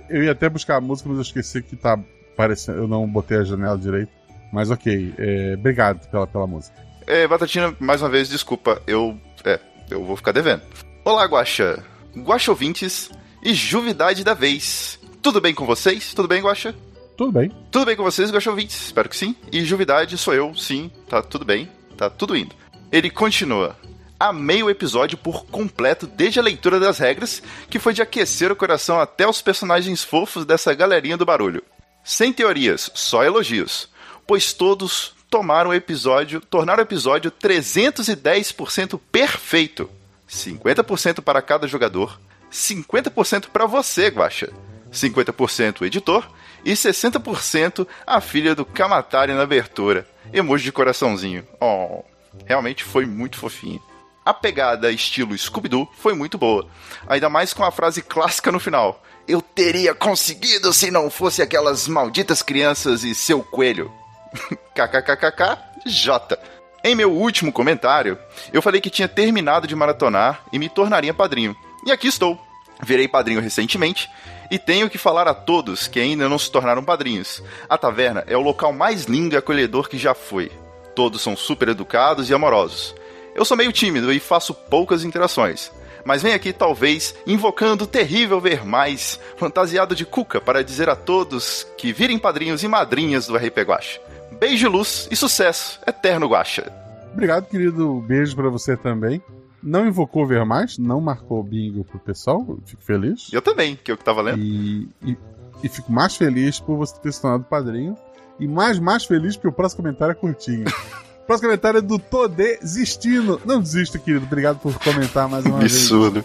Eu 0.09 0.25
ia 0.25 0.33
até 0.33 0.49
buscar 0.49 0.77
a 0.77 0.81
música, 0.81 1.09
mas 1.09 1.19
eu 1.19 1.23
esqueci 1.23 1.63
que 1.63 1.77
tá 1.77 1.99
parecendo. 2.37 2.79
Eu 2.79 2.89
não 2.89 3.07
botei 3.07 3.39
a 3.39 3.45
janela 3.45 3.79
direito. 3.79 4.11
Mas 4.53 4.71
ok. 4.71 5.15
É... 5.19 5.55
Obrigado 5.59 6.09
pela, 6.09 6.27
pela 6.27 6.47
música. 6.47 6.77
É, 7.07 7.27
Batatina, 7.27 7.75
mais 7.79 8.03
uma 8.03 8.09
vez, 8.09 8.29
desculpa. 8.29 8.81
Eu. 8.87 9.19
É, 9.45 9.59
eu 9.91 10.05
vou 10.05 10.17
ficar 10.17 10.33
devendo. 10.33 10.63
Olá, 11.05 11.25
Guaxa. 11.25 11.83
Guaxa 12.17 12.51
ouvintes 12.51 13.11
e 13.43 13.55
Juvidade 13.55 14.25
da 14.25 14.35
vez. 14.35 14.99
Tudo 15.21 15.41
bem 15.41 15.55
com 15.55 15.67
vocês? 15.67 16.13
Tudo 16.15 16.29
bem, 16.29 16.43
Guaxa? 16.43 16.75
Tudo 17.17 17.33
bem. 17.33 17.51
Tudo 17.71 17.87
bem 17.87 17.97
com 17.97 18.03
vocês, 18.03 18.31
Guaxa 18.31 18.51
ouvintes? 18.51 18.87
Espero 18.87 19.09
que 19.09 19.17
sim. 19.17 19.37
E 19.53 19.65
Juvidade 19.65 20.17
sou 20.19 20.35
eu, 20.35 20.55
sim. 20.55 20.91
Tá 21.09 21.23
tudo 21.23 21.45
bem. 21.45 21.69
Tá 21.97 22.11
tudo 22.11 22.37
indo. 22.37 22.55
Ele 22.91 23.11
continua. 23.11 23.77
Amei 24.23 24.63
o 24.63 24.71
episódio 24.71 25.19
por 25.19 25.47
completo 25.47 26.07
desde 26.07 26.39
a 26.39 26.43
leitura 26.45 26.79
das 26.79 26.99
regras, 26.99 27.43
que 27.69 27.81
foi 27.81 27.93
de 27.93 28.01
aquecer 28.01 28.53
o 28.53 28.57
coração 28.57 29.01
até 29.01 29.27
os 29.27 29.43
personagens 29.43 30.05
fofos 30.05 30.45
dessa 30.45 30.73
galerinha 30.73 31.17
do 31.17 31.27
barulho. 31.27 31.61
Sem 32.05 32.33
teorias, 32.33 32.89
só 32.95 33.25
elogios, 33.25 33.89
pois 34.25 34.53
todos 34.53 35.13
tomaram 35.29 35.71
o 35.71 35.75
episódio, 35.75 36.41
tornaram 36.41 36.79
o 36.79 36.87
episódio 36.87 37.33
310% 37.33 39.01
perfeito. 39.11 39.91
50% 40.31 41.21
para 41.21 41.43
cada 41.43 41.67
jogador, 41.67 42.21
50% 42.49 43.49
para 43.49 43.67
você, 43.67 44.07
Guaxa. 44.07 44.53
50% 44.93 45.81
o 45.81 45.85
editor 45.85 46.31
e 46.65 46.75
60% 46.75 47.89
a 48.07 48.21
filha 48.21 48.55
do 48.55 48.65
Kamatari 48.65 49.33
na 49.33 49.43
abertura. 49.43 50.07
Emoji 50.33 50.63
de 50.63 50.71
coraçãozinho. 50.71 51.45
Oh, 51.61 52.05
realmente 52.47 52.85
foi 52.85 53.05
muito 53.05 53.37
fofinho. 53.37 53.83
A 54.25 54.33
pegada 54.33 54.93
estilo 54.93 55.37
Scooby-Doo 55.37 55.89
foi 55.99 56.15
muito 56.15 56.39
boa, 56.39 56.69
ainda 57.09 57.29
mais 57.29 57.53
com 57.53 57.65
a 57.65 57.73
frase 57.73 58.01
clássica 58.01 58.53
no 58.53 58.61
final. 58.61 59.03
Eu 59.27 59.43
teria 59.43 59.95
conseguido 59.95 60.73
se 60.73 60.93
não 60.93 61.11
fosse 61.11 61.43
aquelas 61.43 61.89
malditas 61.89 62.41
crianças 62.41 63.03
e 63.03 63.17
seu 63.17 63.43
coelho. 63.43 63.91
KKKKK 64.75 65.59
J. 65.87 66.39
Em 66.85 66.95
meu 66.95 67.13
último 67.13 67.53
comentário, 67.53 68.17
eu 68.53 68.63
falei 68.63 68.81
que 68.81 68.91
tinha 68.91 69.09
terminado 69.09 69.67
de 69.67 69.75
maratonar 69.75 70.45
e 70.53 70.59
me 70.59 70.69
tornaria 70.69 71.13
padrinho. 71.13 71.57
E 71.85 71.91
aqui 71.91 72.07
estou. 72.07 72.41
Virei 72.85 73.09
padrinho 73.09 73.41
recentemente 73.41 74.09
e 74.51 74.59
tenho 74.59 74.91
que 74.91 74.99
falar 74.99 75.27
a 75.27 75.35
todos 75.35 75.89
que 75.89 75.99
ainda 75.99 76.29
não 76.29 76.39
se 76.39 76.51
tornaram 76.51 76.85
padrinhos. 76.85 77.43
A 77.69 77.77
taverna 77.77 78.25
é 78.29 78.37
o 78.37 78.41
local 78.41 78.73
mais 78.73 79.05
lindo 79.05 79.35
e 79.35 79.39
acolhedor 79.39 79.89
que 79.89 79.99
já 79.99 80.15
foi. 80.15 80.51
Todos 80.95 81.23
são 81.23 81.37
super 81.37 81.69
educados 81.69 82.29
e 82.29 82.35
amorosos. 82.35 82.95
Eu 83.35 83.45
sou 83.45 83.57
meio 83.57 83.73
tímido 83.73 84.13
e 84.13 84.21
faço 84.21 84.55
poucas 84.55 85.05
interações. 85.05 85.71
Mas 86.05 86.23
vem 86.23 86.35
aqui, 86.35 86.53
talvez, 86.53 87.15
invocando 87.27 87.85
o 87.85 87.87
terrível 87.87 88.41
ver 88.41 88.65
mais, 88.65 89.21
fantasiado 89.37 89.95
de 89.95 90.05
cuca, 90.05 90.41
para 90.41 90.65
dizer 90.65 90.89
a 90.89 90.97
todos 90.97 91.67
que 91.77 91.93
virem 91.93 92.19
padrinhos 92.19 92.63
e 92.63 92.69
madrinhas 92.69 93.27
do 93.27 93.37
RP 93.37 93.59
Guacha. 93.59 94.01
Beijo, 94.39 94.69
luz 94.69 95.09
e 95.11 95.17
sucesso, 95.17 95.81
eterno 95.87 96.27
Guacha. 96.27 96.73
Obrigado, 97.13 97.47
querido. 97.47 98.01
Beijo 98.01 98.35
para 98.35 98.49
você 98.49 98.77
também. 98.77 99.23
Não 99.63 99.87
invocou 99.87 100.27
ver 100.27 100.45
mais, 100.45 100.77
não 100.77 101.01
marcou 101.01 101.43
bingo 101.43 101.85
pro 101.85 102.01
pessoal, 102.01 102.59
fico 102.67 102.83
feliz. 102.83 103.33
Eu 103.33 103.41
também, 103.41 103.77
que 103.77 103.91
é 103.91 103.95
eu 103.95 103.99
que 103.99 104.05
tava 104.05 104.21
lendo. 104.21 104.41
E, 104.41 104.89
e, 105.05 105.17
e, 105.63 105.69
fico 105.69 105.93
mais 105.93 106.17
feliz 106.17 106.59
por 106.59 106.77
você 106.77 106.99
ter 106.99 107.13
se 107.13 107.23
tornado 107.23 107.45
padrinho. 107.45 107.97
E 108.41 108.49
mais, 108.49 108.81
mais 108.81 109.05
feliz 109.05 109.37
porque 109.37 109.49
o 109.49 109.53
próximo 109.53 109.83
comentário 109.83 110.13
é 110.13 110.15
curtinho. 110.17 110.65
Próximo 111.27 111.49
comentário 111.49 111.79
é 111.79 111.81
do 111.81 111.99
Tô 111.99 112.29
Desistindo. 112.29 113.41
Não 113.45 113.61
desista, 113.61 113.99
querido. 113.99 114.27
Obrigado 114.27 114.59
por 114.59 114.79
comentar 114.79 115.29
mais 115.29 115.45
uma 115.45 115.59
vez. 115.59 115.73
Absurdo. 115.73 116.25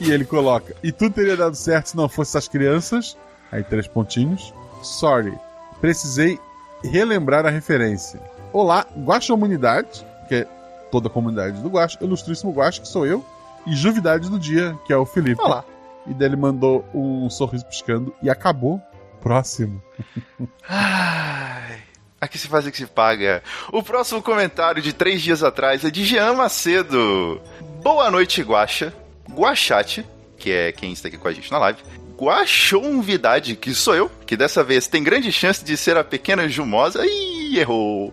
E 0.00 0.10
ele 0.10 0.24
coloca: 0.24 0.74
E 0.82 0.90
tudo 0.90 1.14
teria 1.14 1.36
dado 1.36 1.54
certo 1.54 1.90
se 1.90 1.96
não 1.96 2.08
fosse 2.08 2.30
essas 2.30 2.48
crianças. 2.48 3.16
Aí 3.52 3.62
três 3.62 3.86
pontinhos. 3.86 4.52
Sorry. 4.82 5.36
Precisei 5.80 6.38
relembrar 6.82 7.46
a 7.46 7.50
referência. 7.50 8.20
Olá, 8.52 8.86
Guaxa 8.96 9.32
Humanidade, 9.32 10.04
que 10.28 10.34
é 10.36 10.44
toda 10.90 11.08
a 11.08 11.10
comunidade 11.10 11.60
do 11.62 11.68
Guaxa, 11.68 11.98
Ilustríssimo 12.00 12.52
Guaxa, 12.52 12.80
que 12.80 12.88
sou 12.88 13.06
eu, 13.06 13.24
e 13.66 13.74
Juvidade 13.74 14.28
do 14.28 14.38
Dia, 14.38 14.76
que 14.86 14.92
é 14.92 14.96
o 14.96 15.06
Felipe. 15.06 15.40
Olá. 15.40 15.64
E 16.06 16.14
daí 16.14 16.28
ele 16.28 16.36
mandou 16.36 16.84
um 16.94 17.28
sorriso 17.28 17.66
piscando 17.66 18.14
e 18.22 18.30
acabou. 18.30 18.80
Próximo. 19.20 19.82
Ai, 20.66 21.82
aqui 22.20 22.38
se 22.38 22.48
faz 22.48 22.66
o 22.66 22.70
que 22.70 22.76
se 22.76 22.86
paga. 22.86 23.42
O 23.72 23.82
próximo 23.82 24.22
comentário 24.22 24.82
de 24.82 24.92
três 24.92 25.22
dias 25.22 25.42
atrás 25.42 25.84
é 25.84 25.90
de 25.90 26.04
Jean 26.04 26.34
Macedo. 26.34 27.40
Boa 27.82 28.10
noite, 28.10 28.42
Guaxa. 28.42 28.92
Guachate, 29.30 30.04
que 30.38 30.50
é 30.50 30.72
quem 30.72 30.92
está 30.92 31.08
aqui 31.08 31.16
com 31.16 31.28
a 31.28 31.32
gente 31.32 31.50
na 31.50 31.58
live. 31.58 31.78
Guachonvidade, 32.18 33.56
que 33.56 33.72
sou 33.74 33.94
eu, 33.94 34.10
que 34.26 34.36
dessa 34.36 34.62
vez 34.62 34.86
tem 34.86 35.02
grande 35.02 35.32
chance 35.32 35.64
de 35.64 35.76
ser 35.76 35.96
a 35.96 36.04
pequena 36.04 36.48
Jumosa. 36.48 37.04
Ih, 37.06 37.58
errou. 37.58 38.12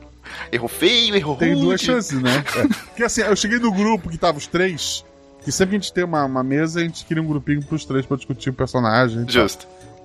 Errou 0.51 0.67
feio, 0.69 1.15
errou 1.15 1.35
Tem 1.35 1.49
rude. 1.53 1.61
duas 1.65 1.81
chances, 1.81 2.21
né? 2.21 2.43
É. 2.55 2.67
Porque 2.87 3.03
assim, 3.03 3.21
eu 3.21 3.35
cheguei 3.35 3.59
no 3.59 3.71
grupo 3.71 4.09
que 4.09 4.17
tava 4.17 4.37
os 4.37 4.47
três. 4.47 5.03
Que 5.43 5.51
sempre 5.51 5.71
que 5.71 5.75
a 5.77 5.79
gente 5.79 5.93
tem 5.93 6.03
uma, 6.03 6.23
uma 6.25 6.43
mesa, 6.43 6.79
a 6.79 6.83
gente 6.83 7.05
cria 7.05 7.21
um 7.21 7.27
grupinho 7.27 7.63
pros 7.63 7.85
três 7.85 8.05
pra 8.05 8.17
discutir 8.17 8.49
o 8.49 8.53
personagem. 8.53 9.21
e 9.23 9.25
tal. 9.25 9.33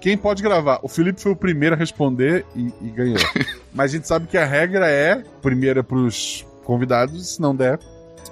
Quem 0.03 0.17
pode 0.19 0.43
gravar? 0.43 0.81
O 0.83 0.89
Felipe 0.89 1.21
foi 1.21 1.33
o 1.33 1.37
primeiro 1.37 1.75
a 1.75 1.79
responder 1.79 2.45
e, 2.55 2.73
e 2.83 2.91
ganhou. 2.91 3.19
Mas 3.73 3.93
a 3.93 3.97
gente 3.97 4.07
sabe 4.09 4.27
que 4.27 4.37
a 4.37 4.45
regra 4.45 4.87
é: 4.91 5.23
primeiro 5.41 5.81
é 5.81 5.83
pros 5.83 6.45
convidados, 6.65 7.35
se 7.37 7.41
não 7.41 7.55
der, 7.57 7.79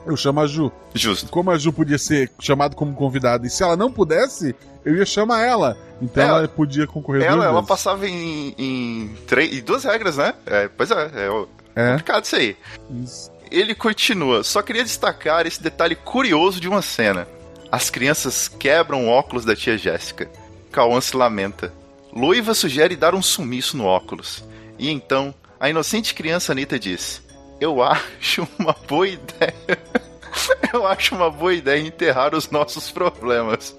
eu 0.05 0.17
chamo 0.17 0.41
a 0.41 0.47
Ju. 0.47 0.71
Justo. 0.95 1.31
Como 1.31 1.50
a 1.50 1.57
Ju 1.57 1.73
podia 1.73 1.97
ser 1.99 2.31
chamada 2.41 2.75
como 2.75 2.93
convidada, 2.95 3.47
e 3.47 3.50
se 3.50 3.62
ela 3.62 3.77
não 3.77 3.91
pudesse, 3.93 4.55
eu 4.85 4.97
ia 4.97 5.07
chamar 5.07 5.43
ela. 5.47 5.77
Então 6.03 6.23
Ela- 6.23 6.39
ela, 6.41 6.49
podia 6.49 6.87
concorrer 6.87 7.23
Ela, 7.23 7.45
ela 7.45 7.53
vezes. 7.55 7.69
passava 7.69 8.09
em, 8.09 8.55
em, 8.59 9.15
três, 9.27 9.55
em 9.57 9.61
duas 9.62 9.85
regras, 9.85 10.17
né? 10.17 10.35
É, 10.47 10.69
pois 10.69 10.91
é, 10.91 11.11
é 11.27 11.31
o- 11.31 11.49
É. 11.77 11.91
complicado 11.91 12.25
isso 12.25 12.37
aí. 12.37 12.57
Isso. 13.05 13.31
Ele 13.50 13.75
continua. 13.75 14.43
Só 14.43 14.62
queria 14.62 14.83
destacar 14.83 15.47
esse 15.47 15.62
detalhe 15.62 15.95
curioso 15.95 16.61
de 16.61 16.69
uma 16.69 16.83
cena. 16.83 17.27
As 17.71 17.91
crianças 17.91 18.49
quebram 18.49 19.07
o 19.07 19.09
óculos 19.09 19.45
da 19.45 19.55
tia 19.55 19.77
Jéssica. 19.79 20.29
Cauã 20.71 21.00
se 21.00 21.17
lamenta. 21.17 21.73
Loiva 22.12 22.55
sugere 22.55 22.97
dar 22.97 23.15
um 23.15 23.23
sumiço 23.23 23.77
no 23.77 23.85
óculos. 23.85 24.45
E 24.79 24.91
então, 24.91 25.35
a 25.59 25.69
inocente 25.69 26.15
criança 26.15 26.53
Anitta 26.53 26.79
diz: 26.79 27.23
Eu 27.61 27.83
acho 27.83 28.49
uma 28.59 28.75
boa 28.87 29.09
ideia. 29.09 29.79
Eu 30.73 30.87
acho 30.87 31.15
uma 31.15 31.31
boa 31.31 31.53
ideia 31.53 31.81
enterrar 31.81 32.35
os 32.35 32.50
nossos 32.50 32.91
problemas. 32.91 33.75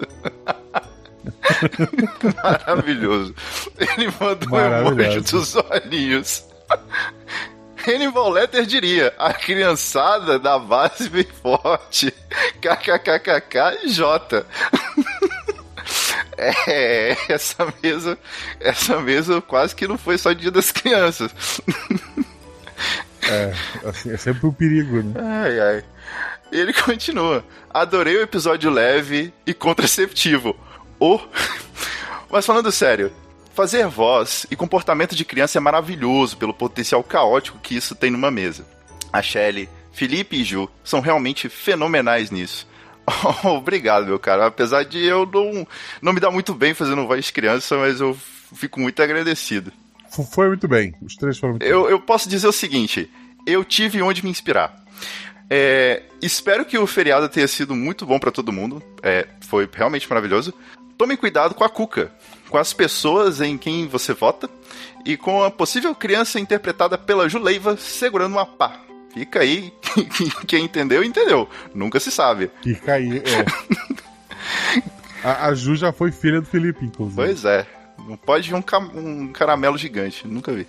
Maravilhoso. 2.42 3.34
Ele 3.78 4.12
mandou 4.20 4.58
um 4.58 4.58
emoji 4.58 5.20
dos 5.20 5.56
olhinhos. 5.56 6.44
Hannibal 7.86 8.30
Letter 8.30 8.64
diria: 8.64 9.14
a 9.18 9.32
criançada 9.32 10.38
da 10.38 10.58
base 10.58 11.08
bem 11.08 11.26
forte. 11.42 12.12
KKKKKJ. 12.60 14.44
É, 16.36 17.16
essa 17.32 17.72
mesa, 17.82 18.18
essa 18.60 19.00
mesa 19.00 19.40
quase 19.40 19.74
que 19.74 19.86
não 19.86 19.98
foi 19.98 20.18
só 20.18 20.32
dia 20.32 20.50
das 20.50 20.70
crianças. 20.70 21.32
É, 23.22 23.54
assim, 23.86 24.12
é 24.12 24.16
sempre 24.16 24.46
um 24.46 24.52
perigo, 24.52 25.02
né? 25.02 25.14
Ai, 25.20 25.60
ai. 25.60 25.84
Ele 26.50 26.72
continua. 26.72 27.44
Adorei 27.70 28.16
o 28.16 28.22
episódio 28.22 28.70
leve 28.70 29.32
e 29.46 29.54
contraceptivo. 29.54 30.56
O. 30.98 31.18
Mas 32.30 32.44
falando 32.44 32.72
sério, 32.72 33.12
fazer 33.54 33.86
voz 33.86 34.46
e 34.50 34.56
comportamento 34.56 35.14
de 35.14 35.24
criança 35.24 35.58
é 35.58 35.60
maravilhoso 35.60 36.36
pelo 36.36 36.54
potencial 36.54 37.02
caótico 37.02 37.58
que 37.58 37.76
isso 37.76 37.94
tem 37.94 38.10
numa 38.10 38.30
mesa. 38.30 38.66
A 39.12 39.22
Shelly, 39.22 39.68
Felipe 39.92 40.36
e 40.36 40.44
Ju 40.44 40.68
são 40.82 41.00
realmente 41.00 41.48
fenomenais 41.48 42.30
nisso. 42.30 42.66
Obrigado, 43.44 44.06
meu 44.06 44.18
cara. 44.18 44.46
Apesar 44.46 44.84
de 44.84 45.02
eu 45.04 45.26
não, 45.26 45.66
não 46.00 46.12
me 46.12 46.20
dar 46.20 46.30
muito 46.30 46.54
bem 46.54 46.74
fazendo 46.74 47.06
voz 47.06 47.24
de 47.24 47.32
criança, 47.32 47.76
mas 47.76 48.00
eu 48.00 48.16
fico 48.54 48.80
muito 48.80 49.02
agradecido. 49.02 49.72
Foi 50.30 50.48
muito 50.48 50.68
bem. 50.68 50.94
Os 51.02 51.16
três 51.16 51.38
foram 51.38 51.54
muito 51.54 51.64
Eu, 51.64 51.88
eu 51.88 51.98
posso 52.00 52.28
dizer 52.28 52.46
o 52.46 52.52
seguinte: 52.52 53.10
eu 53.46 53.64
tive 53.64 54.02
onde 54.02 54.22
me 54.22 54.30
inspirar. 54.30 54.82
É, 55.48 56.02
espero 56.20 56.64
que 56.64 56.78
o 56.78 56.86
feriado 56.86 57.28
tenha 57.28 57.48
sido 57.48 57.74
muito 57.74 58.06
bom 58.06 58.18
pra 58.18 58.30
todo 58.30 58.52
mundo. 58.52 58.82
É, 59.02 59.26
foi 59.40 59.68
realmente 59.72 60.08
maravilhoso. 60.08 60.54
Tomem 60.96 61.16
cuidado 61.16 61.54
com 61.54 61.64
a 61.64 61.68
Cuca, 61.68 62.12
com 62.48 62.58
as 62.58 62.72
pessoas 62.72 63.40
em 63.40 63.58
quem 63.58 63.88
você 63.88 64.12
vota 64.12 64.48
e 65.04 65.16
com 65.16 65.42
a 65.42 65.50
possível 65.50 65.94
criança 65.94 66.38
interpretada 66.38 66.96
pela 66.96 67.28
Juleiva 67.28 67.76
segurando 67.76 68.32
uma 68.32 68.46
pá. 68.46 68.80
Fica 69.12 69.40
aí, 69.40 69.72
quem 70.46 70.64
entendeu, 70.64 71.04
entendeu. 71.04 71.48
Nunca 71.74 72.00
se 72.00 72.10
sabe. 72.10 72.50
Fica 72.62 72.94
aí, 72.94 73.18
é. 73.18 73.44
a, 75.22 75.46
a 75.48 75.54
Ju 75.54 75.76
já 75.76 75.92
foi 75.92 76.10
filha 76.10 76.40
do 76.40 76.46
Felipe, 76.46 76.84
inclusive. 76.84 77.16
Pois 77.16 77.44
é. 77.44 77.66
Não 78.08 78.16
pode 78.16 78.48
vir 78.48 78.54
um, 78.56 78.62
ca- 78.62 78.78
um 78.78 79.28
caramelo 79.32 79.78
gigante. 79.78 80.26
Nunca 80.26 80.52
vi. 80.52 80.66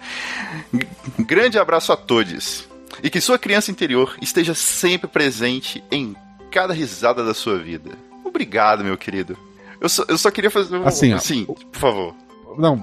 G- 0.73 0.87
Grande 1.19 1.57
abraço 1.57 1.91
a 1.91 1.97
todos. 1.97 2.67
E 3.01 3.09
que 3.09 3.19
sua 3.19 3.39
criança 3.39 3.71
interior 3.71 4.15
esteja 4.21 4.53
sempre 4.53 5.07
presente 5.07 5.83
em 5.91 6.15
cada 6.51 6.73
risada 6.73 7.23
da 7.25 7.33
sua 7.33 7.57
vida. 7.57 7.91
Obrigado, 8.23 8.83
meu 8.83 8.97
querido. 8.97 9.35
Eu 9.81 9.89
só, 9.89 10.05
eu 10.07 10.17
só 10.17 10.29
queria 10.29 10.51
fazer 10.51 10.77
um. 10.77 10.85
Assim, 10.87 11.13
ó. 11.13 11.17
Sim, 11.17 11.45
por 11.45 11.79
favor. 11.79 12.15
Não, 12.57 12.77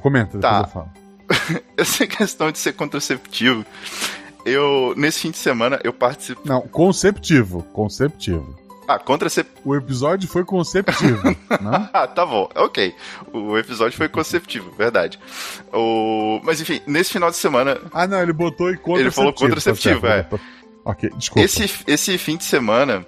comenta, 0.00 0.38
Tá. 0.38 0.62
eu 0.66 0.68
falo. 0.68 0.90
Essa 1.76 2.06
questão 2.06 2.50
de 2.50 2.58
ser 2.58 2.72
contraceptivo. 2.72 3.64
Eu, 4.44 4.94
nesse 4.96 5.20
fim 5.20 5.30
de 5.30 5.38
semana, 5.38 5.78
eu 5.84 5.92
participo. 5.92 6.40
Não, 6.44 6.60
conceptivo. 6.62 7.62
Conceptivo. 7.72 8.58
Ah, 8.88 8.98
contraceptivo. 8.98 9.60
O 9.64 9.76
episódio 9.76 10.28
foi 10.28 10.44
conceptivo, 10.44 11.22
não? 11.62 11.88
Ah, 11.92 12.06
tá 12.06 12.26
bom, 12.26 12.50
ok. 12.54 12.92
O 13.32 13.56
episódio 13.56 13.96
foi 13.96 14.08
conceptivo, 14.08 14.72
verdade. 14.72 15.18
O... 15.72 16.40
Mas 16.42 16.60
enfim, 16.60 16.80
nesse 16.86 17.12
final 17.12 17.30
de 17.30 17.36
semana, 17.36 17.80
Ah, 17.92 18.06
não, 18.06 18.20
ele 18.20 18.32
botou 18.32 18.70
e 18.70 18.76
contraceptivo. 18.76 18.98
Ele 19.00 19.10
falou 19.10 19.32
contraceptivo, 19.32 20.00
tá 20.00 20.08
certo, 20.08 20.36
é. 20.36 20.40
Ok, 20.84 21.10
desculpa. 21.16 21.44
Esse, 21.44 21.70
esse 21.86 22.18
fim 22.18 22.36
de 22.36 22.42
semana, 22.44 23.06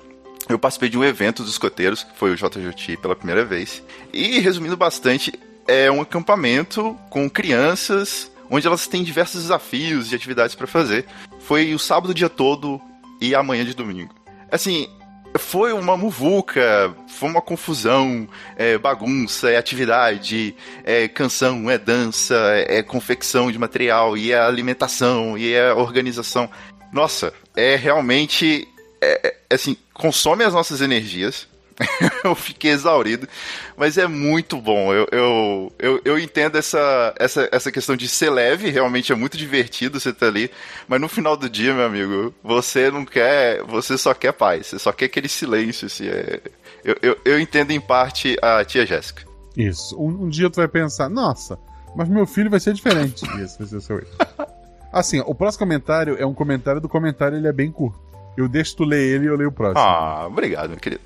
eu 0.49 0.59
participei 0.59 0.89
de 0.89 0.97
um 0.97 1.03
evento 1.05 1.43
dos 1.43 1.53
escoteiros, 1.53 2.05
que 2.05 2.17
foi 2.17 2.31
o 2.33 2.37
JJT 2.37 2.99
pela 2.99 3.17
primeira 3.17 3.45
vez. 3.45 3.83
E, 4.13 4.39
resumindo 4.39 4.77
bastante, 4.77 5.33
é 5.67 5.91
um 5.91 6.01
acampamento 6.01 6.97
com 7.11 7.29
crianças, 7.29 8.31
onde 8.55 8.69
elas 8.69 8.87
têm 8.87 9.03
diversos 9.03 9.43
desafios 9.43 10.13
e 10.13 10.15
atividades 10.15 10.55
pra 10.55 10.67
fazer. 10.67 11.05
Foi 11.41 11.75
o 11.75 11.79
sábado 11.79 12.15
dia 12.15 12.29
todo 12.29 12.81
e 13.21 13.35
amanhã 13.35 13.65
de 13.65 13.75
domingo. 13.75 14.15
Assim, 14.51 14.89
foi 15.37 15.73
uma 15.73 15.97
muvuca, 15.97 16.95
foi 17.09 17.29
uma 17.29 17.43
confusão, 17.43 18.29
é 18.57 18.79
bagunça, 18.79 19.51
é 19.51 19.57
atividade, 19.57 20.55
é 20.85 21.09
canção, 21.09 21.69
é 21.69 21.77
dança, 21.77 22.37
é 22.69 22.81
confecção 22.81 23.51
de 23.51 23.59
material, 23.59 24.17
e 24.17 24.31
é 24.31 24.39
alimentação, 24.39 25.37
e 25.37 25.53
é 25.53 25.73
organização. 25.73 26.49
Nossa, 26.93 27.33
é 27.57 27.75
realmente. 27.75 28.69
É, 29.01 29.35
é, 29.51 29.55
assim, 29.55 29.77
consome 29.93 30.45
as 30.45 30.55
nossas 30.55 30.81
energias. 30.81 31.49
eu 32.23 32.37
fiquei 32.37 32.71
exaurido, 32.71 33.29
mas 33.77 33.99
é 33.99 34.07
muito 34.07 34.61
bom. 34.61 34.93
Eu, 34.93 35.07
eu, 35.11 35.73
eu, 35.79 36.01
eu 36.05 36.19
entendo 36.19 36.57
essa, 36.57 37.15
essa, 37.19 37.49
essa 37.51 37.73
questão 37.73 37.97
de 37.97 38.09
ser 38.09 38.31
leve, 38.31 38.71
realmente 38.71 39.13
é 39.13 39.15
muito 39.15 39.37
divertido 39.37 39.99
você 39.99 40.11
estar 40.11 40.27
ali, 40.27 40.51
mas 40.89 41.01
no 41.01 41.09
final 41.09 41.37
do 41.37 41.49
dia, 41.49 41.75
meu 41.75 41.85
amigo, 41.85 42.35
você 42.43 42.91
não 42.91 43.05
quer, 43.05 43.63
você 43.63 43.99
só 43.99 44.15
quer 44.15 44.33
paz, 44.33 44.67
você 44.67 44.79
só 44.79 44.93
quer 44.93 45.07
aquele 45.07 45.29
silêncio. 45.29 45.87
Assim, 45.87 46.09
é, 46.09 46.41
eu, 46.85 46.97
eu, 47.03 47.17
eu 47.25 47.41
entendo 47.41 47.71
em 47.71 47.81
parte 47.81 48.37
a 48.41 48.65
tia 48.65 48.87
Jéssica. 48.87 49.25
Isso. 49.57 49.97
Um, 49.99 50.25
um 50.25 50.29
dia 50.29 50.51
tu 50.51 50.57
vai 50.57 50.69
pensar, 50.69 51.09
nossa, 51.09 51.59
mas 51.95 52.09
meu 52.09 52.27
filho 52.27 52.51
vai 52.51 52.61
ser 52.61 52.73
diferente. 52.75 53.25
Esse 53.41 53.59
vai 53.59 53.67
ser 53.67 53.77
o 53.77 53.81
seu 53.81 53.99
erro. 53.99 54.09
Assim, 54.93 55.21
o 55.27 55.35
próximo 55.35 55.67
comentário 55.67 56.17
é 56.19 56.25
um 56.25 56.35
comentário 56.35 56.81
do 56.81 56.89
comentário, 56.89 57.37
ele 57.37 57.49
é 57.49 57.53
bem 57.53 57.71
curto. 57.71 57.99
Eu 58.37 58.49
deixo 58.49 58.77
tu 58.77 58.85
ler 58.85 59.01
ele 59.01 59.25
e 59.25 59.29
eu 59.29 59.37
leio 59.37 59.49
o 59.49 59.53
próximo. 59.53 59.81
Ah, 59.81 60.27
obrigado, 60.27 60.71
meu 60.71 60.79
querido. 60.79 61.03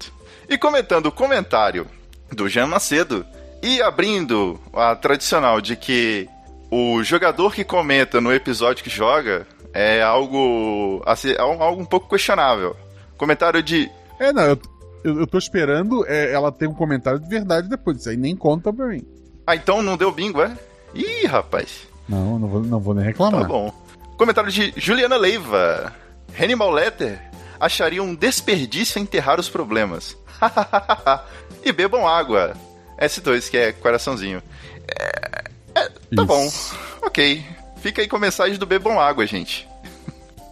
E 0.49 0.57
comentando 0.57 1.07
o 1.07 1.13
comentário 1.13 1.87
do 2.33 2.49
Jean 2.49 2.67
Macedo 2.67 3.25
e 3.63 3.83
abrindo 3.83 4.59
a 4.73 4.95
tradicional 4.95 5.61
de 5.61 5.77
que 5.77 6.29
o 6.71 7.03
jogador 7.03 7.55
que 7.55 7.65
comenta 7.65 8.21
no 8.21 8.33
episódio 8.33 8.85
que 8.85 8.91
joga 8.91 9.47
é 9.73 10.03
algo, 10.03 11.03
assim, 11.07 11.35
algo 11.37 11.81
um 11.81 11.85
pouco 11.85 12.09
questionável. 12.09 12.77
Comentário 13.17 13.63
de. 13.63 13.91
É, 14.19 14.33
não, 14.33 14.43
eu, 14.43 14.59
eu, 15.05 15.21
eu 15.21 15.27
tô 15.27 15.39
esperando 15.39 16.05
é, 16.07 16.33
ela 16.33 16.53
ter 16.53 16.69
um 16.69 16.75
comentário 16.75 17.19
de 17.19 17.29
verdade 17.29 17.69
depois. 17.69 17.99
Isso 17.99 18.11
aí 18.11 18.17
nem 18.17 18.37
conta 18.37 18.73
pra 18.73 18.87
mim. 18.87 19.05
Ah, 19.47 19.57
então 19.57 19.83
não 19.83 19.97
deu 19.97 20.13
bingo, 20.13 20.43
é? 20.43 20.57
Ih, 20.95 21.27
rapaz. 21.27 21.89
Não, 22.09 22.39
não 22.39 22.49
vou, 22.49 22.63
não 22.63 22.81
vou 22.81 22.95
nem 22.95 23.05
reclamar. 23.05 23.43
Tá 23.43 23.49
bom. 23.49 23.73
Comentário 24.17 24.51
de 24.51 24.73
Juliana 24.77 25.17
Leiva. 25.17 25.93
Hannibal 26.39 26.71
Letter 26.71 27.21
acharia 27.61 28.03
um 28.03 28.15
desperdício 28.15 29.01
enterrar 29.01 29.41
os 29.41 29.49
problemas. 29.49 30.17
e 31.65 31.73
bebam 31.73 32.07
água. 32.07 32.55
S2, 33.01 33.49
que 33.49 33.57
é 33.57 33.73
coraçãozinho. 33.73 34.43
É, 34.89 35.45
é, 35.75 35.89
tá 35.89 35.93
Isso. 36.13 36.25
bom. 36.25 36.51
Ok. 37.03 37.45
Fica 37.77 38.03
aí 38.03 38.09
com 38.09 38.17
a 38.17 38.21
mensagem 38.21 38.59
do 38.59 38.67
bebam 38.67 39.01
água, 39.01 39.25
gente. 39.27 39.69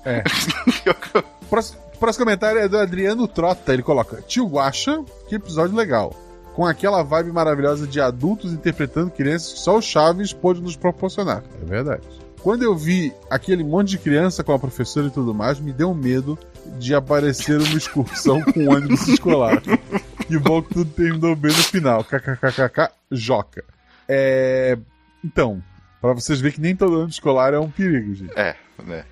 É. 0.05 0.23
Próximo, 1.51 1.79
próximo 1.99 2.25
comentário 2.25 2.61
é 2.61 2.69
do 2.69 2.79
Adriano 2.79 3.27
Trota. 3.29 3.73
Ele 3.73 3.83
coloca: 3.83 4.23
Tio 4.23 4.47
Guacha, 4.47 5.05
que 5.29 5.37
episódio 5.37 5.77
legal. 5.77 6.15
Com 6.55 6.65
aquela 6.65 7.03
vibe 7.03 7.33
maravilhosa 7.33 7.87
de 7.87 8.01
adultos 8.01 8.53
interpretando 8.53 9.11
crianças 9.11 9.53
que 9.53 9.59
só 9.61 9.77
o 9.77 9.83
Chaves 9.83 10.33
pôde 10.33 10.61
nos 10.61 10.77
proporcionar. 10.77 11.43
É 11.63 11.65
verdade. 11.65 12.03
Quando 12.41 12.63
eu 12.63 12.77
vi 12.77 13.13
aquele 13.29 13.63
monte 13.65 13.91
de 13.91 13.99
criança 13.99 14.43
com 14.45 14.53
a 14.53 14.59
professora 14.59 15.09
e 15.09 15.11
tudo 15.11 15.35
mais, 15.35 15.59
me 15.59 15.73
deu 15.73 15.93
medo 15.93 16.39
de 16.79 16.95
aparecer 16.95 17.61
uma 17.61 17.77
excursão 17.77 18.41
com 18.43 18.61
um 18.61 18.71
ônibus 18.71 19.07
escolar. 19.09 19.63
Que 20.27 20.39
bom 20.39 20.61
que 20.61 20.75
tudo 20.75 20.91
terminou 20.91 21.37
bem 21.37 21.53
no 21.53 21.63
final. 21.63 22.03
KKKKK, 22.03 22.91
Joca. 23.13 23.65
É. 24.09 24.77
Então, 25.25 25.63
pra 26.01 26.13
vocês 26.13 26.41
verem 26.41 26.57
que 26.57 26.61
nem 26.61 26.75
todo 26.75 26.95
ônibus 26.97 27.15
escolar 27.15 27.55
é 27.55 27.59
um 27.61 27.71
perigo, 27.71 28.13
gente. 28.13 28.37
É, 28.37 28.57
né? 28.85 29.05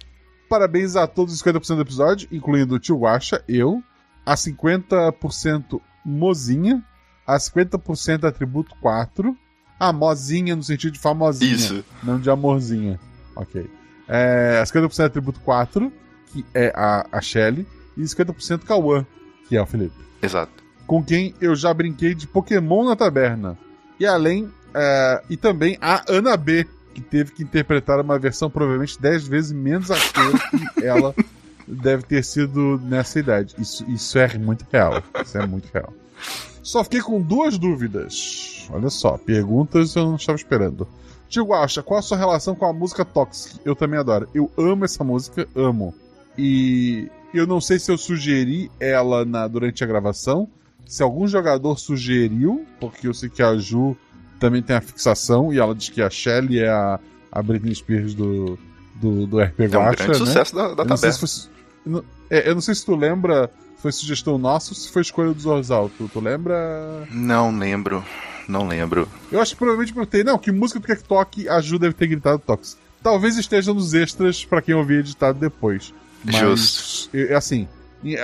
Parabéns 0.49 0.97
a 0.97 1.07
todos 1.07 1.33
os 1.35 1.43
50% 1.43 1.77
do 1.77 1.83
episódio, 1.83 2.29
incluindo 2.33 2.75
o 2.75 2.79
tio 2.81 2.99
Guacha, 2.99 3.43
eu, 3.49 3.83
a 4.27 4.35
50% 4.35 5.81
Mozinha, 6.05 6.83
a 7.25 7.37
50% 7.37 8.25
Atributo 8.25 8.75
4, 8.81 9.37
a 9.79 9.93
Mozinha 9.93 10.57
no 10.57 10.63
sentido 10.63 10.95
de 10.95 10.99
famosinha, 10.99 11.55
Isso. 11.55 11.85
não 12.03 12.19
de 12.19 12.29
amorzinha. 12.29 12.99
Ok. 13.37 13.71
É, 14.09 14.59
a 14.61 14.65
50% 14.65 15.07
Atributo 15.07 15.41
4, 15.41 15.93
que 16.27 16.45
é 16.53 16.73
a, 16.75 17.07
a 17.11 17.21
Shelly, 17.21 17.67
e 17.97 18.03
50% 18.03 18.65
Cauã, 18.65 19.07
que 19.49 19.57
é 19.57 19.63
o 19.63 19.67
Felipe. 19.67 19.97
Exato. 20.21 20.64
Com 20.87 21.03
quem 21.03 21.35
eu 21.41 21.55
já 21.55 21.73
brinquei 21.73 22.15
de 22.15 22.27
Pokémon 22.27 22.85
na 22.85 22.97
taberna. 22.97 23.57
E 23.99 24.07
além, 24.07 24.51
é, 24.75 25.23
e 25.31 25.37
também 25.37 25.79
a 25.81 26.05
Ana 26.09 26.37
B, 26.37 26.67
que 26.93 27.01
teve 27.01 27.33
que 27.33 27.43
interpretar 27.43 28.01
uma 28.01 28.19
versão 28.19 28.51
provavelmente 28.51 29.01
10 29.01 29.27
vezes 29.27 29.53
menos 29.53 29.91
ator 29.91 30.33
que 30.77 30.85
ela 30.85 31.15
deve 31.67 32.03
ter 32.05 32.23
sido 32.25 32.81
nessa 32.85 33.19
idade. 33.19 33.55
Isso, 33.59 33.85
isso 33.91 34.19
é 34.19 34.37
muito 34.39 34.67
real. 34.71 35.03
Isso 35.23 35.39
é 35.39 35.47
muito 35.47 35.69
real. 35.73 35.93
Só 36.63 36.83
fiquei 36.85 37.01
com 37.01 37.21
duas 37.21 37.59
dúvidas. 37.59 38.67
Olha 38.71 38.91
só, 38.91 39.19
perguntas 39.19 39.95
eu 39.95 40.07
não 40.07 40.17
estava 40.17 40.37
esperando. 40.37 40.89
Tio 41.29 41.45
Guacha, 41.45 41.83
qual 41.83 41.99
a 41.99 42.03
sua 42.03 42.17
relação 42.17 42.55
com 42.55 42.65
a 42.65 42.73
música 42.73 43.05
Toxic? 43.05 43.61
Eu 43.65 43.75
também 43.75 43.99
adoro. 43.99 44.29
Eu 44.35 44.51
amo 44.57 44.85
essa 44.85 45.03
música, 45.03 45.49
amo. 45.55 45.95
E 46.39 47.11
eu 47.33 47.47
não 47.47 47.61
sei 47.61 47.79
se 47.79 47.91
eu 47.91 47.99
sugeri 47.99 48.71
ela 48.79 49.25
na, 49.25 49.49
durante 49.49 49.83
a 49.83 49.87
gravação, 49.87 50.49
se 50.87 51.03
algum 51.03 51.27
jogador 51.27 51.79
sugeriu, 51.79 52.65
porque 52.81 53.07
eu 53.09 53.15
sei 53.15 53.29
que 53.29 53.43
a 53.43 53.57
Ju 53.57 53.97
também 54.39 54.63
tem 54.63 54.77
a 54.77 54.81
fixação 54.81 55.53
e 55.53 55.59
ela 55.59 55.75
diz 55.75 55.89
que 55.89 56.03
a 56.03 56.11
Shelly 56.11 56.59
é 56.59 56.69
a, 56.69 56.99
a 57.33 57.43
Britney 57.43 57.75
Spears 57.75 58.15
do, 58.15 58.59
do, 58.97 59.27
do 59.27 59.41
RP 59.41 59.61
É 59.61 59.65
um 59.67 59.69
grande 59.71 60.09
né? 60.09 60.15
sucesso 60.15 60.55
da, 60.55 60.75
da 60.75 60.83
Eu 60.83 60.87
não, 60.89 60.97
sei 60.97 61.11
taberna. 61.11 61.13
se 61.13 61.19
foi, 61.19 61.29
su- 61.29 61.51
eu 61.87 61.93
não- 61.93 62.05
é, 62.31 62.49
eu 62.51 62.55
não 62.55 62.61
sei 62.61 62.75
se 62.75 62.85
tu 62.85 62.95
lembra, 62.97 63.51
foi 63.79 63.93
sugestão 63.93 64.37
nossa 64.39 64.73
ou 64.73 64.77
se 64.77 64.91
foi 64.91 65.03
escolha 65.03 65.33
do 65.33 65.41
Zorzal. 65.41 65.91
Tu, 65.97 66.09
tu 66.13 66.21
lembra? 66.21 67.07
Não 67.11 67.57
lembro. 67.57 68.05
Não 68.49 68.67
lembro. 68.69 69.09
Eu 69.33 69.41
acho 69.41 69.53
que 69.53 69.59
provavelmente 69.59 69.93
perguntei, 69.95 70.23
não, 70.23 70.37
que 70.39 70.53
música 70.53 70.79
tu 70.81 70.87
quer 70.87 70.97
que 70.99 71.05
toque? 71.05 71.49
A 71.49 71.61
Ju 71.61 71.79
deve 71.79 71.95
ter 71.95 72.07
gritado 72.07 72.39
Tox. 72.39 72.77
Talvez 73.03 73.37
esteja 73.39 73.73
nos 73.73 73.95
extras 73.95 74.45
pra 74.45 74.61
quem 74.61 74.75
ouvir 74.75 74.99
editado 75.01 75.39
depois. 75.39 75.95
Mas, 76.25 76.37
Justo. 76.37 77.17
eu- 77.17 77.37
assim, 77.37 77.67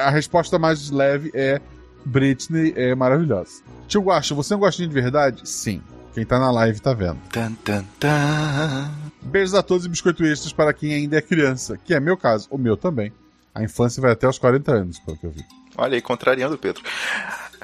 a 0.03 0.11
resposta 0.11 0.59
mais 0.59 0.91
leve 0.91 1.31
é 1.35 1.61
Britney 2.05 2.73
é 2.77 2.95
maravilhosa. 2.95 3.63
Tio 3.89 4.03
Guacha, 4.03 4.35
você 4.35 4.55
é 4.55 4.57
um 4.57 4.61
gostinho 4.61 4.89
de 4.89 4.95
verdade? 4.95 5.49
Sim. 5.49 5.83
Quem 6.15 6.27
tá 6.27 6.39
na 6.39 6.51
live 6.51 6.81
tá 6.81 6.93
vendo. 6.93 7.19
Tan, 7.31 7.53
tan, 7.65 7.85
tan. 7.99 8.91
Beijos 9.23 9.55
a 9.55 9.63
todos 9.63 9.87
e 9.87 9.89
biscoito 9.89 10.25
extras 10.25 10.53
para 10.53 10.73
quem 10.73 10.93
ainda 10.93 11.17
é 11.17 11.23
criança, 11.23 11.77
que 11.77 11.95
é 11.95 12.01
meu 12.01 12.17
caso, 12.17 12.49
o 12.51 12.59
meu 12.59 12.77
também. 12.77 13.13
A 13.55 13.63
infância 13.63 14.01
vai 14.01 14.13
até 14.13 14.29
os 14.29 14.39
40 14.39 14.73
anos, 14.73 14.99
pelo 14.99 15.17
que 15.17 15.27
eu 15.27 15.31
vi. 15.31 15.45
Olha 15.77 15.95
aí, 15.95 16.03
contrariando 16.03 16.55
o 16.55 16.59
Pedro. 16.59 16.83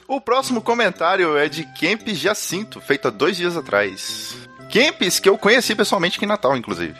O 0.06 0.20
próximo 0.20 0.62
comentário 0.62 1.36
é 1.36 1.48
de 1.48 1.64
Kemp 1.74 2.06
Jacinto, 2.08 2.80
feito 2.80 3.08
há 3.08 3.10
dois 3.10 3.36
dias 3.36 3.56
atrás. 3.56 4.36
Kempis 4.68 5.18
que 5.18 5.28
eu 5.28 5.36
conheci 5.36 5.74
pessoalmente 5.74 6.16
aqui 6.16 6.24
em 6.24 6.28
Natal, 6.28 6.56
inclusive. 6.56 6.94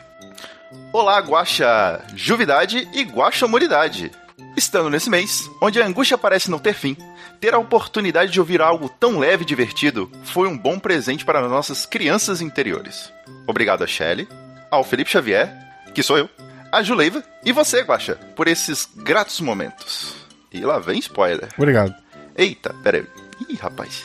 Olá, 0.93 1.19
Guaxa 1.21 2.05
Juvidade 2.15 2.89
e 2.93 3.03
Guaxa 3.03 3.47
Humanidade. 3.47 4.11
Estando 4.57 4.89
nesse 4.89 5.11
mês, 5.11 5.51
onde 5.61 5.81
a 5.83 5.87
angústia 5.87 6.17
parece 6.17 6.51
não 6.51 6.59
ter 6.59 6.73
fim, 6.73 6.97
ter 7.39 7.53
a 7.53 7.59
oportunidade 7.59 8.33
de 8.33 8.41
ouvir 8.41 8.63
algo 8.63 8.89
tão 8.89 9.19
leve 9.19 9.43
e 9.43 9.47
divertido 9.47 10.11
foi 10.25 10.49
um 10.49 10.57
bom 10.57 10.79
presente 10.79 11.27
para 11.27 11.47
nossas 11.47 11.85
crianças 11.85 12.41
interiores. 12.41 13.13
Obrigado 13.47 13.85
a 13.85 13.87
Shelley, 13.87 14.27
ao 14.71 14.83
Felipe 14.83 15.11
Xavier, 15.11 15.53
que 15.95 16.03
sou 16.03 16.17
eu, 16.17 16.31
a 16.73 16.83
Juleiva 16.83 17.23
e 17.45 17.53
você, 17.53 17.83
Guaxa, 17.83 18.17
por 18.35 18.49
esses 18.49 18.89
gratos 18.97 19.41
momentos. 19.41 20.15
E 20.51 20.61
lá 20.61 20.79
vem 20.79 20.99
spoiler. 21.01 21.49
Obrigado. 21.59 21.95
Eita, 22.35 22.73
pera 22.83 22.99
aí. 22.99 23.07
Ih, 23.49 23.57
rapaz. 23.57 24.05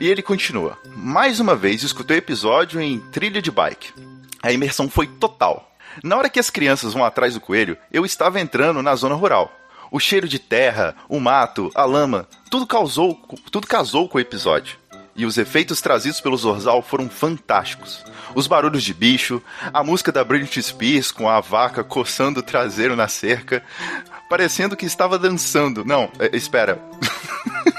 E 0.00 0.08
ele 0.08 0.22
continua. 0.22 0.76
Mais 0.96 1.38
uma 1.38 1.54
vez 1.54 1.84
escutei 1.84 2.16
o 2.16 2.18
episódio 2.18 2.80
em 2.80 2.98
trilha 2.98 3.40
de 3.40 3.52
bike. 3.52 3.92
A 4.42 4.50
imersão 4.50 4.90
foi 4.90 5.06
total. 5.06 5.71
Na 6.02 6.16
hora 6.16 6.28
que 6.28 6.40
as 6.40 6.50
crianças 6.50 6.92
vão 6.92 7.04
atrás 7.04 7.34
do 7.34 7.40
coelho, 7.40 7.76
eu 7.92 8.04
estava 8.04 8.40
entrando 8.40 8.82
na 8.82 8.94
zona 8.94 9.14
rural. 9.14 9.52
O 9.90 10.00
cheiro 10.00 10.26
de 10.26 10.38
terra, 10.38 10.94
o 11.08 11.20
mato, 11.20 11.70
a 11.74 11.84
lama, 11.84 12.26
tudo 12.50 12.66
causou, 12.66 13.14
tudo 13.50 13.66
casou 13.66 14.08
com 14.08 14.18
o 14.18 14.20
episódio. 14.20 14.78
E 15.14 15.26
os 15.26 15.36
efeitos 15.36 15.82
trazidos 15.82 16.20
pelo 16.20 16.36
Zorzal 16.36 16.80
foram 16.80 17.08
fantásticos. 17.10 18.02
Os 18.34 18.46
barulhos 18.46 18.82
de 18.82 18.94
bicho, 18.94 19.42
a 19.72 19.84
música 19.84 20.10
da 20.10 20.24
Britney 20.24 20.62
Spears 20.62 21.12
com 21.12 21.28
a 21.28 21.40
vaca 21.40 21.84
coçando 21.84 22.40
o 22.40 22.42
traseiro 22.42 22.96
na 22.96 23.08
cerca, 23.08 23.62
parecendo 24.30 24.76
que 24.76 24.86
estava 24.86 25.18
dançando. 25.18 25.84
Não, 25.84 26.10
é, 26.18 26.34
espera. 26.34 26.80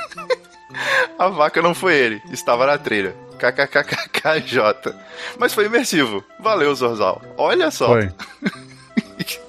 A 1.17 1.29
vaca 1.29 1.61
não 1.61 1.73
foi 1.73 1.95
ele, 1.95 2.21
estava 2.31 2.65
na 2.65 2.77
trilha. 2.77 3.15
KKKKJ. 3.37 4.95
Mas 5.37 5.53
foi 5.53 5.65
imersivo. 5.65 6.23
Valeu, 6.39 6.73
Zorzal. 6.73 7.21
Olha 7.37 7.69
só. 7.71 7.87
Foi. 7.87 8.09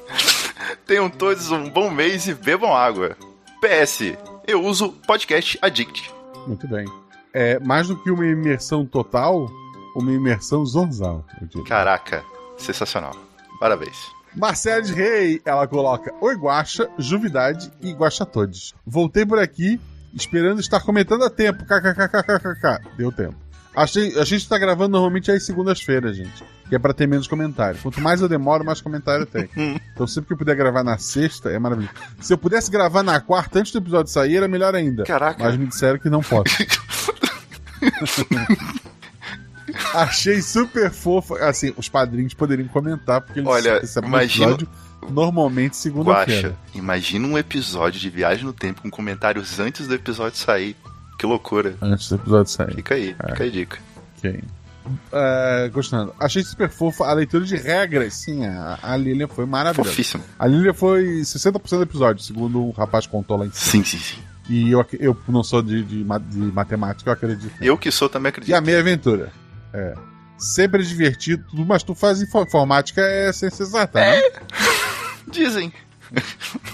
Tenham 0.86 1.08
todos 1.08 1.50
um 1.50 1.68
bom 1.70 1.90
mês 1.90 2.26
e 2.26 2.34
bebam 2.34 2.74
água. 2.74 3.16
PS, 3.60 4.16
eu 4.46 4.62
uso 4.62 4.92
podcast 5.06 5.58
Addict. 5.62 6.12
Muito 6.46 6.68
bem. 6.68 6.86
É, 7.32 7.58
mais 7.60 7.88
do 7.88 7.96
que 7.96 8.10
uma 8.10 8.26
imersão 8.26 8.84
total, 8.84 9.48
uma 9.96 10.12
imersão 10.12 10.64
zorzal. 10.66 11.24
Caraca, 11.66 12.22
sensacional. 12.58 13.14
Parabéns. 13.58 13.96
Marcela 14.36 14.82
de 14.82 14.92
Rei, 14.92 15.40
ela 15.44 15.66
coloca 15.66 16.12
Oi 16.20 16.34
Guaxa, 16.34 16.90
Juvidade 16.98 17.70
e 17.80 17.92
Guaxa 17.92 18.26
Todes. 18.26 18.74
Voltei 18.84 19.24
por 19.24 19.38
aqui, 19.38 19.80
esperando 20.14 20.60
estar 20.60 20.80
comentando 20.80 21.24
a 21.24 21.30
tempo. 21.30 21.64
KKKKKK. 21.64 22.96
Deu 22.96 23.12
tempo. 23.12 23.34
Achei, 23.74 24.16
a 24.18 24.24
gente 24.24 24.48
tá 24.48 24.56
gravando 24.56 24.90
normalmente 24.90 25.32
às 25.32 25.44
segundas-feiras, 25.44 26.16
gente. 26.16 26.44
Que 26.68 26.76
é 26.76 26.78
pra 26.78 26.94
ter 26.94 27.08
menos 27.08 27.26
comentário. 27.26 27.78
Quanto 27.82 28.00
mais 28.00 28.20
eu 28.20 28.28
demoro, 28.28 28.64
mais 28.64 28.80
comentário 28.80 29.26
tem. 29.26 29.48
Então 29.94 30.06
sempre 30.08 30.28
que 30.28 30.32
eu 30.32 30.38
puder 30.38 30.56
gravar 30.56 30.82
na 30.82 30.98
sexta, 30.98 31.50
é 31.50 31.58
maravilhoso. 31.58 31.94
Se 32.20 32.32
eu 32.32 32.38
pudesse 32.38 32.70
gravar 32.70 33.04
na 33.04 33.20
quarta, 33.20 33.60
antes 33.60 33.70
do 33.70 33.78
episódio 33.78 34.10
sair, 34.10 34.36
era 34.36 34.48
melhor 34.48 34.74
ainda. 34.74 35.04
Caraca. 35.04 35.42
Mas 35.42 35.56
me 35.56 35.66
disseram 35.66 35.98
que 35.98 36.10
não 36.10 36.20
posso. 36.20 36.54
Achei 39.94 40.42
super 40.42 40.90
fofa. 40.90 41.36
Assim, 41.46 41.72
os 41.76 41.88
padrinhos 41.88 42.34
poderiam 42.34 42.68
comentar, 42.68 43.20
porque 43.20 43.38
eles 43.38 43.48
Olha, 43.48 43.76
episódio 43.76 44.68
normalmente 45.10 45.76
segunda-feira. 45.76 46.56
Imagina 46.74 47.26
um 47.26 47.36
episódio 47.38 48.00
de 48.00 48.08
Viagem 48.10 48.44
no 48.44 48.52
Tempo 48.52 48.82
com 48.82 48.90
comentários 48.90 49.58
antes 49.60 49.86
do 49.86 49.94
episódio 49.94 50.38
sair. 50.38 50.76
Que 51.18 51.26
loucura. 51.26 51.76
Antes 51.80 52.08
do 52.08 52.16
episódio 52.16 52.50
sair. 52.52 52.74
Fica 52.74 52.94
aí, 52.94 53.14
fica 53.28 53.42
aí 53.44 53.48
a 53.48 53.52
dica. 53.52 53.78
Ok. 54.18 54.42
É, 55.12 55.70
gostando. 55.72 56.14
Achei 56.20 56.42
super 56.42 56.68
fofa 56.68 57.04
a 57.04 57.12
leitura 57.12 57.44
de 57.44 57.56
regras. 57.56 58.14
Sim, 58.14 58.44
a, 58.44 58.78
a 58.82 58.96
foi 59.28 59.46
maravilhosa. 59.46 59.88
Fofíssimo. 59.90 60.22
A 60.38 60.46
Lilian 60.46 60.74
foi 60.74 61.20
60% 61.22 61.76
do 61.78 61.82
episódio, 61.82 62.22
segundo 62.22 62.60
o 62.62 62.70
rapaz 62.70 63.06
contou 63.06 63.36
lá 63.38 63.46
em 63.46 63.50
cima. 63.50 63.84
Sim, 63.84 63.84
sim, 63.84 63.98
sim. 63.98 64.20
E 64.48 64.70
eu, 64.70 64.84
eu 65.00 65.16
não 65.28 65.42
sou 65.42 65.62
de, 65.62 65.82
de, 65.82 66.04
de 66.04 66.38
matemática, 66.52 67.08
eu 67.08 67.14
acredito. 67.14 67.52
Eu 67.62 67.78
que 67.78 67.90
sou 67.90 68.10
também 68.10 68.28
E 68.28 68.30
acredito. 68.30 68.54
a 68.54 68.60
meia 68.60 68.80
aventura. 68.80 69.32
É. 69.72 69.94
Sempre 70.36 70.82
divertido, 70.84 71.44
tudo, 71.48 71.64
mas 71.64 71.82
tu 71.82 71.94
faz 71.94 72.20
info- 72.20 72.42
informática 72.42 73.00
é 73.00 73.32
ciência 73.32 73.62
exata, 73.62 74.00
né? 74.00 74.20
Dizem. 75.28 75.72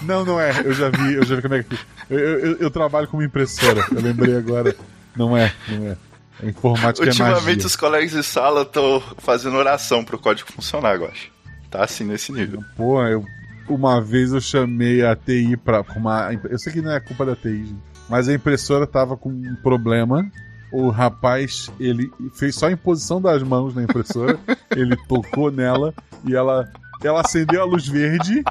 Não, 0.03 0.25
não 0.25 0.39
é. 0.39 0.51
Eu 0.63 0.73
já 0.73 0.89
vi, 0.89 1.13
eu 1.13 1.25
já 1.25 1.35
vi 1.35 1.41
como 1.41 1.53
é 1.55 1.63
que. 1.63 1.77
Eu, 2.09 2.19
eu, 2.19 2.57
eu 2.57 2.71
trabalho 2.71 3.07
como 3.07 3.23
impressora. 3.23 3.85
Eu 3.91 4.01
lembrei 4.01 4.35
agora. 4.35 4.75
Não 5.15 5.35
é, 5.35 5.53
não 5.67 5.87
é. 5.87 5.97
A 6.41 6.45
informática 6.45 7.05
é 7.05 7.09
Ultimamente 7.09 7.45
magia. 7.45 7.65
os 7.67 7.75
colegas 7.75 8.11
de 8.11 8.23
sala 8.23 8.63
estão 8.63 9.01
fazendo 9.19 9.55
oração 9.57 10.03
pro 10.03 10.17
código 10.17 10.51
funcionar, 10.51 10.95
eu 10.95 11.05
acho. 11.05 11.31
Tá 11.69 11.83
assim 11.83 12.03
nesse 12.03 12.31
nível. 12.31 12.63
Pô, 12.75 13.01
eu, 13.05 13.23
uma 13.67 14.01
vez 14.01 14.33
eu 14.33 14.41
chamei 14.41 15.05
a 15.05 15.15
TI 15.15 15.55
pra 15.57 15.81
uma. 15.95 16.33
Eu 16.49 16.57
sei 16.59 16.73
que 16.73 16.81
não 16.81 16.91
é 16.91 16.99
culpa 16.99 17.25
da 17.25 17.35
TI, 17.35 17.65
gente, 17.65 17.81
mas 18.09 18.27
a 18.27 18.33
impressora 18.33 18.87
tava 18.87 19.15
com 19.15 19.29
um 19.29 19.55
problema. 19.61 20.29
O 20.71 20.89
rapaz, 20.89 21.69
ele 21.79 22.09
fez 22.33 22.55
só 22.55 22.67
a 22.67 22.71
imposição 22.71 23.21
das 23.21 23.43
mãos 23.43 23.75
na 23.75 23.83
impressora, 23.83 24.39
ele 24.75 24.95
tocou 25.07 25.51
nela 25.51 25.93
e 26.25 26.33
ela, 26.33 26.71
ela 27.07 27.21
acendeu 27.21 27.61
a 27.61 27.65
luz 27.65 27.87
verde 27.87 28.43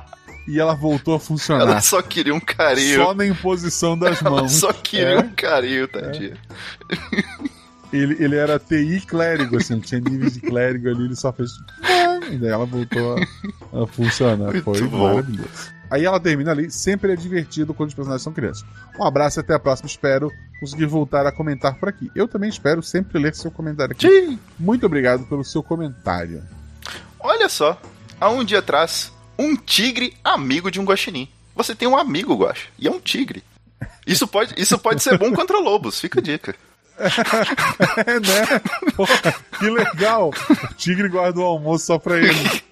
e 0.49 0.59
ela 0.59 0.75
voltou 0.75 1.15
a 1.15 1.21
funcionar. 1.21 1.63
Ela 1.63 1.81
só 1.81 2.01
queria 2.03 2.35
um 2.35 2.41
carinho. 2.41 2.97
Só 3.05 3.15
na 3.15 3.27
imposição 3.27 3.97
das 3.99 4.21
Ela 4.21 4.31
mãos. 4.31 4.53
só 4.53 4.73
queria 4.73 5.09
É. 5.15 5.19
um 5.19 5.31
carinho, 5.31 5.87
tadinha. 5.89 6.37
Ele, 7.93 8.17
ele 8.23 8.37
era 8.37 8.57
TI 8.59 9.01
clérigo, 9.05 9.57
assim, 9.57 9.81
tinha 9.81 10.01
níveis 10.01 10.35
de 10.35 10.41
clérigo 10.41 10.89
ali, 10.89 11.07
ele 11.07 11.17
só 11.17 11.33
fez. 11.33 11.51
E 12.31 12.37
daí 12.37 12.51
ela 12.51 12.65
voltou 12.65 13.17
a, 13.17 13.83
a 13.83 13.87
funcionar. 13.89 14.53
Muito 14.53 14.63
Foi 14.63 14.81
bom. 14.87 15.09
maravilhoso. 15.09 15.81
Aí 15.91 16.05
ela 16.05 16.21
termina 16.21 16.53
ali, 16.53 16.71
sempre 16.71 17.13
é 17.13 17.17
divertido 17.17 17.75
quando 17.75 17.89
os 17.89 17.95
personagens 17.97 18.23
são 18.23 18.33
crianças. 18.33 18.65
Um 18.97 19.03
abraço 19.05 19.41
e 19.41 19.43
até 19.43 19.55
a 19.55 19.59
próxima. 19.59 19.89
Espero 19.89 20.31
conseguir 20.61 20.87
voltar 20.87 21.27
a 21.27 21.33
comentar 21.33 21.75
por 21.81 21.89
aqui. 21.89 22.09
Eu 22.15 22.29
também 22.29 22.49
espero 22.49 22.81
sempre 22.81 23.19
ler 23.19 23.35
seu 23.35 23.51
comentário 23.51 23.91
aqui. 23.93 24.09
Sim. 24.09 24.39
Muito 24.57 24.87
obrigado 24.87 25.25
pelo 25.25 25.43
seu 25.45 25.61
comentário. 25.61 26.45
Olha 27.19 27.49
só, 27.49 27.77
há 28.21 28.29
um 28.29 28.45
dia 28.45 28.59
atrás, 28.59 29.13
um 29.39 29.57
tigre 29.57 30.15
amigo 30.23 30.71
de 30.71 30.79
um 30.79 30.85
guaxinim. 30.85 31.29
Você 31.57 31.75
tem 31.75 31.89
um 31.89 31.97
amigo, 31.97 32.37
Guaxa, 32.37 32.69
e 32.79 32.87
é 32.87 32.91
um 32.91 33.01
tigre. 33.01 33.43
Isso 34.07 34.29
pode, 34.29 34.55
isso 34.57 34.79
pode 34.79 35.03
ser 35.03 35.19
bom 35.19 35.33
contra 35.33 35.59
lobos, 35.59 36.01
fica 36.01 36.21
a 36.21 36.23
dica. 36.23 36.55
É, 36.99 38.21
né? 38.21 38.93
Porra, 38.95 39.35
que 39.59 39.71
legal! 39.71 40.31
O 40.71 40.75
tigre 40.75 41.09
guarda 41.09 41.41
o 41.41 41.45
almoço 41.45 41.87
só 41.87 41.99
pra 41.99 42.19
ele. 42.19 42.29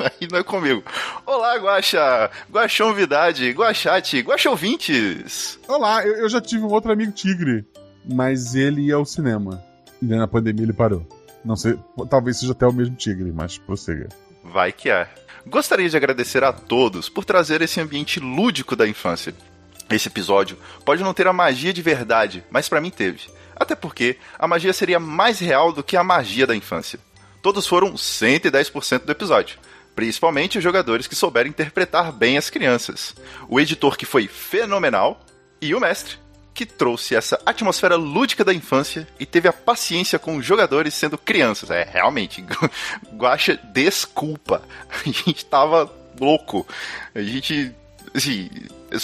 Aí 0.00 0.28
não 0.30 0.40
é 0.40 0.42
comigo. 0.42 0.82
Olá, 1.24 1.56
Guaxa, 1.56 2.30
Guaxonvidade, 2.50 3.48
Guaxate, 3.50 4.20
Guaxouvintes. 4.20 5.58
Olá, 5.68 6.04
eu, 6.04 6.16
eu 6.16 6.28
já 6.28 6.40
tive 6.40 6.64
um 6.64 6.70
outro 6.70 6.92
amigo 6.92 7.12
tigre, 7.12 7.64
mas 8.04 8.54
ele 8.54 8.82
ia 8.82 8.96
ao 8.96 9.04
cinema. 9.04 9.62
E 10.02 10.06
na 10.06 10.26
pandemia 10.26 10.64
ele 10.64 10.72
parou. 10.72 11.06
Não 11.44 11.56
sei, 11.56 11.78
talvez 12.10 12.38
seja 12.38 12.52
até 12.52 12.66
o 12.66 12.72
mesmo 12.72 12.96
tigre, 12.96 13.32
mas 13.32 13.56
prossiga. 13.56 14.08
Vai 14.52 14.72
que 14.72 14.88
é. 14.88 15.08
Gostaria 15.46 15.88
de 15.88 15.96
agradecer 15.96 16.42
a 16.42 16.52
todos 16.52 17.08
por 17.08 17.24
trazer 17.24 17.62
esse 17.62 17.80
ambiente 17.80 18.18
lúdico 18.18 18.74
da 18.74 18.86
infância. 18.86 19.34
Esse 19.88 20.08
episódio 20.08 20.58
pode 20.84 21.02
não 21.02 21.14
ter 21.14 21.26
a 21.26 21.32
magia 21.32 21.72
de 21.72 21.82
verdade, 21.82 22.44
mas 22.50 22.68
pra 22.68 22.80
mim 22.80 22.90
teve. 22.90 23.28
Até 23.54 23.74
porque 23.74 24.18
a 24.38 24.46
magia 24.46 24.72
seria 24.72 24.98
mais 24.98 25.38
real 25.38 25.72
do 25.72 25.82
que 25.82 25.96
a 25.96 26.04
magia 26.04 26.46
da 26.46 26.56
infância. 26.56 26.98
Todos 27.40 27.66
foram 27.66 27.94
110% 27.94 29.04
do 29.04 29.12
episódio, 29.12 29.58
principalmente 29.94 30.58
os 30.58 30.64
jogadores 30.64 31.06
que 31.06 31.14
souberam 31.14 31.48
interpretar 31.48 32.12
bem 32.12 32.36
as 32.36 32.50
crianças, 32.50 33.14
o 33.48 33.60
editor 33.60 33.96
que 33.96 34.04
foi 34.04 34.26
fenomenal 34.26 35.24
e 35.60 35.74
o 35.74 35.80
mestre 35.80 36.18
que 36.56 36.64
trouxe 36.64 37.14
essa 37.14 37.38
atmosfera 37.44 37.96
lúdica 37.96 38.42
da 38.42 38.54
infância 38.54 39.06
e 39.20 39.26
teve 39.26 39.46
a 39.46 39.52
paciência 39.52 40.18
com 40.18 40.38
os 40.38 40.46
jogadores 40.46 40.94
sendo 40.94 41.18
crianças. 41.18 41.70
É, 41.70 41.84
realmente, 41.84 42.42
Guaxa, 43.14 43.60
desculpa. 43.74 44.62
A 44.90 45.04
gente 45.04 45.44
tava 45.44 45.92
louco. 46.18 46.66
A 47.14 47.20
gente. 47.20 47.74
Assim, 48.14 48.48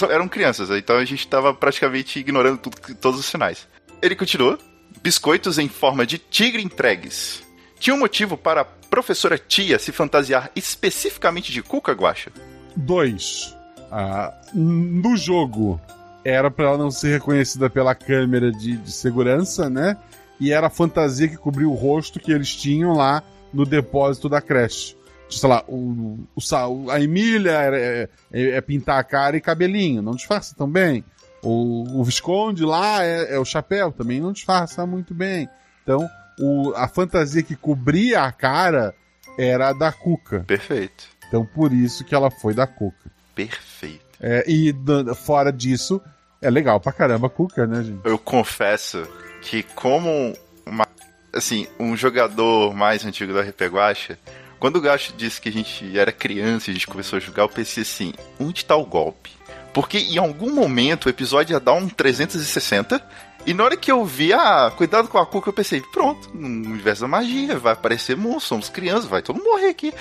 eram 0.08 0.26
crianças, 0.28 0.70
então 0.70 0.96
a 0.96 1.04
gente 1.04 1.28
tava 1.28 1.52
praticamente 1.52 2.18
ignorando 2.18 2.56
tudo, 2.56 2.94
todos 2.94 3.20
os 3.20 3.26
sinais. 3.26 3.68
Ele 4.00 4.16
continuou. 4.16 4.58
Biscoitos 5.02 5.58
em 5.58 5.68
forma 5.68 6.06
de 6.06 6.16
tigre 6.16 6.62
entregues. 6.62 7.42
Tinha 7.78 7.94
um 7.94 7.98
motivo 7.98 8.38
para 8.38 8.62
a 8.62 8.64
professora 8.64 9.36
Tia 9.36 9.78
se 9.78 9.92
fantasiar 9.92 10.50
especificamente 10.56 11.52
de 11.52 11.62
Cuca 11.62 11.92
Guaxa? 11.92 12.30
Dois. 12.76 13.54
Ah, 13.90 14.32
no 14.54 15.16
jogo, 15.16 15.80
era 16.24 16.50
pra 16.50 16.66
ela 16.66 16.78
não 16.78 16.90
ser 16.90 17.12
reconhecida 17.14 17.68
pela 17.70 17.94
câmera 17.94 18.50
de, 18.52 18.76
de 18.76 18.92
segurança, 18.92 19.68
né? 19.68 19.96
E 20.40 20.52
era 20.52 20.66
a 20.66 20.70
fantasia 20.70 21.28
que 21.28 21.36
cobriu 21.36 21.70
o 21.70 21.74
rosto 21.74 22.18
que 22.20 22.32
eles 22.32 22.54
tinham 22.54 22.92
lá 22.94 23.22
no 23.52 23.64
depósito 23.64 24.28
da 24.28 24.40
creche. 24.40 24.96
Sei 25.30 25.48
lá, 25.48 25.64
o, 25.66 26.18
o, 26.36 26.90
a 26.90 27.00
Emília 27.00 27.52
é, 27.52 28.08
é- 28.32 28.50
é 28.56 28.60
pintar 28.60 28.98
a 28.98 29.04
cara 29.04 29.36
e 29.36 29.40
cabelinho, 29.40 30.02
não 30.02 30.14
disfarça 30.14 30.54
tão 30.56 30.68
bem. 30.68 31.04
O, 31.42 32.00
o 32.00 32.04
Visconde 32.04 32.64
lá 32.64 33.02
é, 33.04 33.34
é 33.34 33.38
o 33.38 33.44
chapéu, 33.44 33.90
também 33.90 34.20
não 34.20 34.32
disfarça 34.32 34.84
muito 34.86 35.14
bem. 35.14 35.48
Então, 35.82 36.06
o- 36.38 36.72
a 36.76 36.86
fantasia 36.86 37.42
que 37.42 37.56
cobria 37.56 38.22
a 38.22 38.30
cara 38.32 38.94
era 39.38 39.70
a 39.70 39.72
da 39.72 39.90
Cuca. 39.90 40.40
Perfeito. 40.46 41.04
Então, 41.28 41.46
por 41.46 41.72
isso 41.72 42.04
que 42.04 42.14
ela 42.14 42.30
foi 42.30 42.52
da 42.52 42.66
Cuca. 42.66 43.10
Perfeito. 43.34 44.11
É, 44.22 44.44
e 44.46 44.72
fora 45.16 45.52
disso, 45.52 46.00
é 46.40 46.48
legal 46.48 46.78
pra 46.78 46.92
caramba 46.92 47.26
a 47.26 47.30
Cuca, 47.30 47.66
né, 47.66 47.82
gente? 47.82 48.00
Eu 48.04 48.18
confesso 48.18 49.06
que 49.42 49.62
como 49.62 50.32
uma, 50.64 50.86
assim, 51.32 51.66
um 51.78 51.96
jogador 51.96 52.72
mais 52.72 53.04
antigo 53.04 53.32
do 53.32 53.40
RP 53.40 53.62
Guacha, 53.62 54.18
quando 54.60 54.76
o 54.76 54.80
Gacho 54.80 55.12
disse 55.16 55.40
que 55.40 55.48
a 55.48 55.52
gente 55.52 55.98
era 55.98 56.12
criança 56.12 56.68
e 56.68 56.72
a 56.72 56.74
gente 56.74 56.86
começou 56.86 57.16
a 57.16 57.20
jogar, 57.20 57.42
eu 57.42 57.48
pensei 57.48 57.82
assim, 57.82 58.14
onde 58.38 58.64
tá 58.64 58.76
o 58.76 58.86
golpe? 58.86 59.32
Porque 59.74 59.98
em 59.98 60.18
algum 60.18 60.54
momento 60.54 61.06
o 61.06 61.08
episódio 61.08 61.54
ia 61.54 61.58
dar 61.58 61.72
um 61.72 61.88
360 61.88 63.02
e 63.44 63.52
na 63.52 63.64
hora 63.64 63.76
que 63.76 63.90
eu 63.90 64.04
vi, 64.04 64.32
ah, 64.32 64.72
cuidado 64.76 65.08
com 65.08 65.18
a 65.18 65.26
cuca, 65.26 65.48
eu 65.48 65.52
pensei, 65.52 65.80
pronto, 65.80 66.30
no 66.32 66.70
universo 66.70 67.02
da 67.02 67.08
magia, 67.08 67.58
vai 67.58 67.72
aparecer 67.72 68.16
monstro, 68.16 68.50
somos 68.50 68.68
crianças, 68.68 69.06
vai 69.06 69.20
todo 69.20 69.36
mundo 69.36 69.50
morrer 69.50 69.70
aqui. 69.70 69.92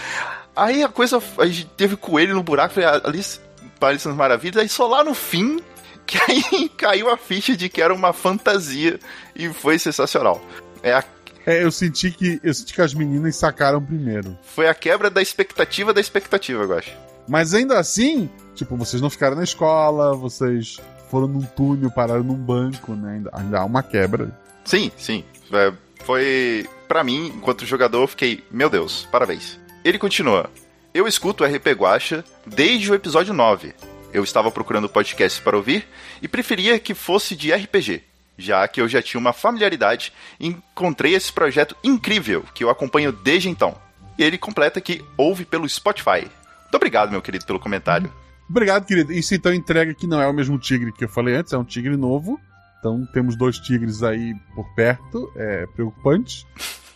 Aí 0.55 0.83
a 0.83 0.89
coisa, 0.89 1.19
a 1.39 1.45
gente 1.47 1.65
teve 1.75 1.95
coelho 1.95 2.35
no 2.35 2.43
buraco, 2.43 2.75
falei, 2.75 2.87
ah, 2.87 3.01
Alice, 3.03 3.39
Alice 3.89 4.07
nas 4.07 4.17
Maravilhas, 4.17 4.61
aí 4.61 4.69
só 4.69 4.87
lá 4.87 5.03
no 5.03 5.13
fim 5.13 5.59
que 6.05 6.17
aí 6.17 6.69
caiu 6.69 7.09
a 7.09 7.17
ficha 7.17 7.55
de 7.55 7.69
que 7.69 7.81
era 7.81 7.93
uma 7.93 8.11
fantasia 8.13 8.99
e 9.35 9.49
foi 9.49 9.79
sensacional. 9.79 10.41
É 10.83 10.93
a, 10.93 11.03
É, 11.45 11.63
eu 11.63 11.71
senti 11.71 12.11
que 12.11 12.39
eu 12.43 12.53
senti 12.53 12.73
que 12.73 12.81
as 12.81 12.93
meninas 12.93 13.35
sacaram 13.35 13.81
primeiro. 13.81 14.37
foi 14.43 14.67
a 14.67 14.73
quebra 14.73 15.09
da 15.09 15.21
expectativa 15.21 15.93
da 15.93 16.01
expectativa, 16.01 16.63
eu 16.63 16.77
acho. 16.77 16.91
Mas 17.27 17.53
ainda 17.53 17.79
assim, 17.79 18.29
tipo, 18.55 18.75
vocês 18.75 19.01
não 19.01 19.09
ficaram 19.09 19.35
na 19.35 19.43
escola, 19.43 20.15
vocês 20.15 20.77
foram 21.09 21.27
num 21.27 21.41
túnel, 21.41 21.91
pararam 21.91 22.23
num 22.23 22.35
banco, 22.35 22.93
né? 22.93 23.13
Ainda, 23.15 23.29
ainda 23.33 23.59
há 23.59 23.65
uma 23.65 23.83
quebra. 23.83 24.37
Sim, 24.65 24.91
sim. 24.97 25.23
É, 25.51 25.71
foi. 26.03 26.67
Pra 26.87 27.03
mim, 27.03 27.27
enquanto 27.35 27.65
jogador, 27.65 28.01
eu 28.01 28.07
fiquei, 28.07 28.43
meu 28.51 28.69
Deus, 28.69 29.07
parabéns. 29.11 29.59
Ele 29.83 29.97
continua. 29.97 30.49
Eu 30.93 31.07
escuto 31.07 31.43
o 31.43 31.47
RP 31.47 31.67
Guacha 31.67 32.23
desde 32.45 32.91
o 32.91 32.95
episódio 32.95 33.33
9. 33.33 33.73
Eu 34.11 34.25
estava 34.25 34.51
procurando 34.51 34.89
podcasts 34.89 35.41
para 35.41 35.55
ouvir 35.55 35.87
e 36.21 36.27
preferia 36.27 36.77
que 36.79 36.93
fosse 36.93 37.33
de 37.33 37.49
RPG, 37.53 38.03
já 38.37 38.67
que 38.67 38.81
eu 38.81 38.89
já 38.89 39.01
tinha 39.01 39.19
uma 39.19 39.31
familiaridade 39.31 40.11
e 40.37 40.47
encontrei 40.47 41.15
esse 41.15 41.31
projeto 41.31 41.77
incrível 41.81 42.43
que 42.53 42.61
eu 42.61 42.69
acompanho 42.69 43.13
desde 43.13 43.47
então. 43.47 43.73
E 44.17 44.23
ele 44.23 44.37
completa 44.37 44.81
que 44.81 45.01
ouve 45.15 45.45
pelo 45.45 45.67
Spotify. 45.67 46.23
Muito 46.23 46.75
obrigado, 46.75 47.11
meu 47.11 47.21
querido, 47.21 47.45
pelo 47.45 47.59
comentário. 47.59 48.11
Obrigado, 48.49 48.85
querido. 48.85 49.13
Isso 49.13 49.33
então 49.33 49.53
entrega 49.53 49.93
que 49.93 50.05
não 50.05 50.21
é 50.21 50.27
o 50.27 50.33
mesmo 50.33 50.59
tigre 50.59 50.91
que 50.91 51.05
eu 51.05 51.09
falei 51.09 51.35
antes, 51.35 51.53
é 51.53 51.57
um 51.57 51.63
tigre 51.63 51.95
novo. 51.95 52.37
Então 52.79 53.07
temos 53.13 53.37
dois 53.37 53.57
tigres 53.57 54.03
aí 54.03 54.35
por 54.53 54.65
perto, 54.75 55.31
é 55.37 55.65
preocupante. 55.67 56.45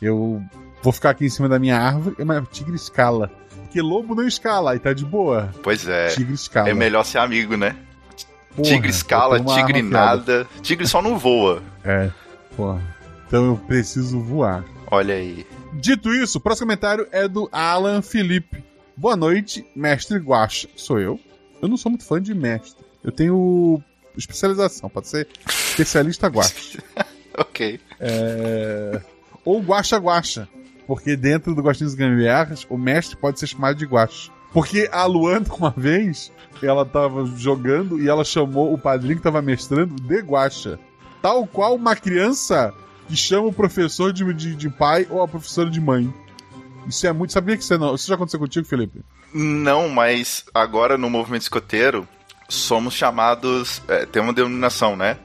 Eu 0.01 0.43
vou 0.83 0.91
ficar 0.91 1.11
aqui 1.11 1.25
em 1.25 1.29
cima 1.29 1.47
da 1.47 1.57
minha 1.57 1.79
árvore, 1.79 2.25
mas 2.25 2.43
o 2.43 2.45
tigre 2.45 2.75
escala. 2.75 3.31
Porque 3.75 3.81
lobo 3.81 4.15
não 4.15 4.25
escala, 4.25 4.71
aí 4.71 4.79
tá 4.79 4.93
de 4.93 5.03
boa. 5.03 5.53
Pois 5.61 5.85
é. 5.85 6.07
Tigre 6.07 6.33
escala. 6.33 6.69
É 6.69 6.73
melhor 6.73 7.03
ser 7.03 7.17
amigo, 7.17 7.57
né? 7.57 7.75
Porra, 8.55 8.69
tigre 8.69 8.89
escala, 8.89 9.43
tigre 9.43 9.81
nada. 9.81 10.47
Tigre 10.61 10.87
só 10.87 11.01
não 11.01 11.17
voa. 11.19 11.61
É, 11.83 12.09
porra. 12.55 12.81
Então 13.27 13.45
eu 13.45 13.57
preciso 13.57 14.19
voar. 14.19 14.63
Olha 14.89 15.13
aí. 15.13 15.45
Dito 15.73 16.11
isso, 16.15 16.37
o 16.37 16.41
próximo 16.41 16.65
comentário 16.65 17.05
é 17.11 17.27
do 17.27 17.49
Alan 17.51 18.01
Felipe. 18.01 18.63
Boa 18.95 19.15
noite, 19.15 19.63
mestre 19.75 20.17
Guacha. 20.17 20.67
Sou 20.75 20.97
eu. 20.97 21.19
Eu 21.61 21.67
não 21.67 21.75
sou 21.75 21.91
muito 21.91 22.05
fã 22.05 22.19
de 22.19 22.33
mestre. 22.33 22.83
Eu 23.03 23.11
tenho 23.11 23.83
especialização, 24.17 24.89
pode 24.89 25.09
ser 25.09 25.27
especialista 25.47 26.27
Guacha. 26.27 26.81
Ok. 27.37 27.81
É... 27.99 29.01
Ou 29.43 29.61
Guacha 29.61 29.97
Guacha. 29.97 30.47
Porque 30.87 31.15
dentro 31.15 31.55
do 31.55 31.63
Gostinhos 31.63 31.95
Gambiarras, 31.95 32.65
o 32.69 32.77
mestre 32.77 33.15
pode 33.15 33.39
ser 33.39 33.47
chamado 33.47 33.77
de 33.77 33.85
Guacha. 33.85 34.31
Porque 34.53 34.87
a 34.91 35.05
Luana, 35.05 35.45
uma 35.57 35.73
vez, 35.75 36.31
ela 36.61 36.85
tava 36.85 37.25
jogando 37.25 38.01
e 38.01 38.07
ela 38.07 38.23
chamou 38.23 38.73
o 38.73 38.77
padrinho 38.77 39.17
que 39.17 39.23
tava 39.23 39.41
mestrando 39.41 39.95
de 39.95 40.19
Guacha. 40.19 40.79
Tal 41.21 41.45
qual 41.47 41.75
uma 41.75 41.95
criança 41.95 42.73
que 43.07 43.15
chama 43.15 43.47
o 43.47 43.53
professor 43.53 44.13
de, 44.13 44.31
de, 44.33 44.55
de 44.55 44.69
pai 44.69 45.07
ou 45.09 45.21
a 45.21 45.27
professora 45.27 45.69
de 45.69 45.79
mãe. 45.79 46.11
Isso 46.87 47.05
é 47.07 47.11
muito. 47.11 47.33
Sabia 47.33 47.57
que 47.57 47.63
isso, 47.63 47.73
é 47.73 47.77
não... 47.77 47.95
isso 47.95 48.07
já 48.07 48.15
aconteceu 48.15 48.39
contigo, 48.39 48.65
Felipe? 48.65 49.01
Não, 49.33 49.89
mas 49.89 50.45
agora 50.53 50.97
no 50.97 51.09
movimento 51.09 51.41
escoteiro 51.41 52.07
somos 52.47 52.93
chamados. 52.93 53.81
é, 53.87 54.05
tem 54.05 54.21
uma 54.21 54.33
denominação, 54.33 54.95
né? 54.95 55.17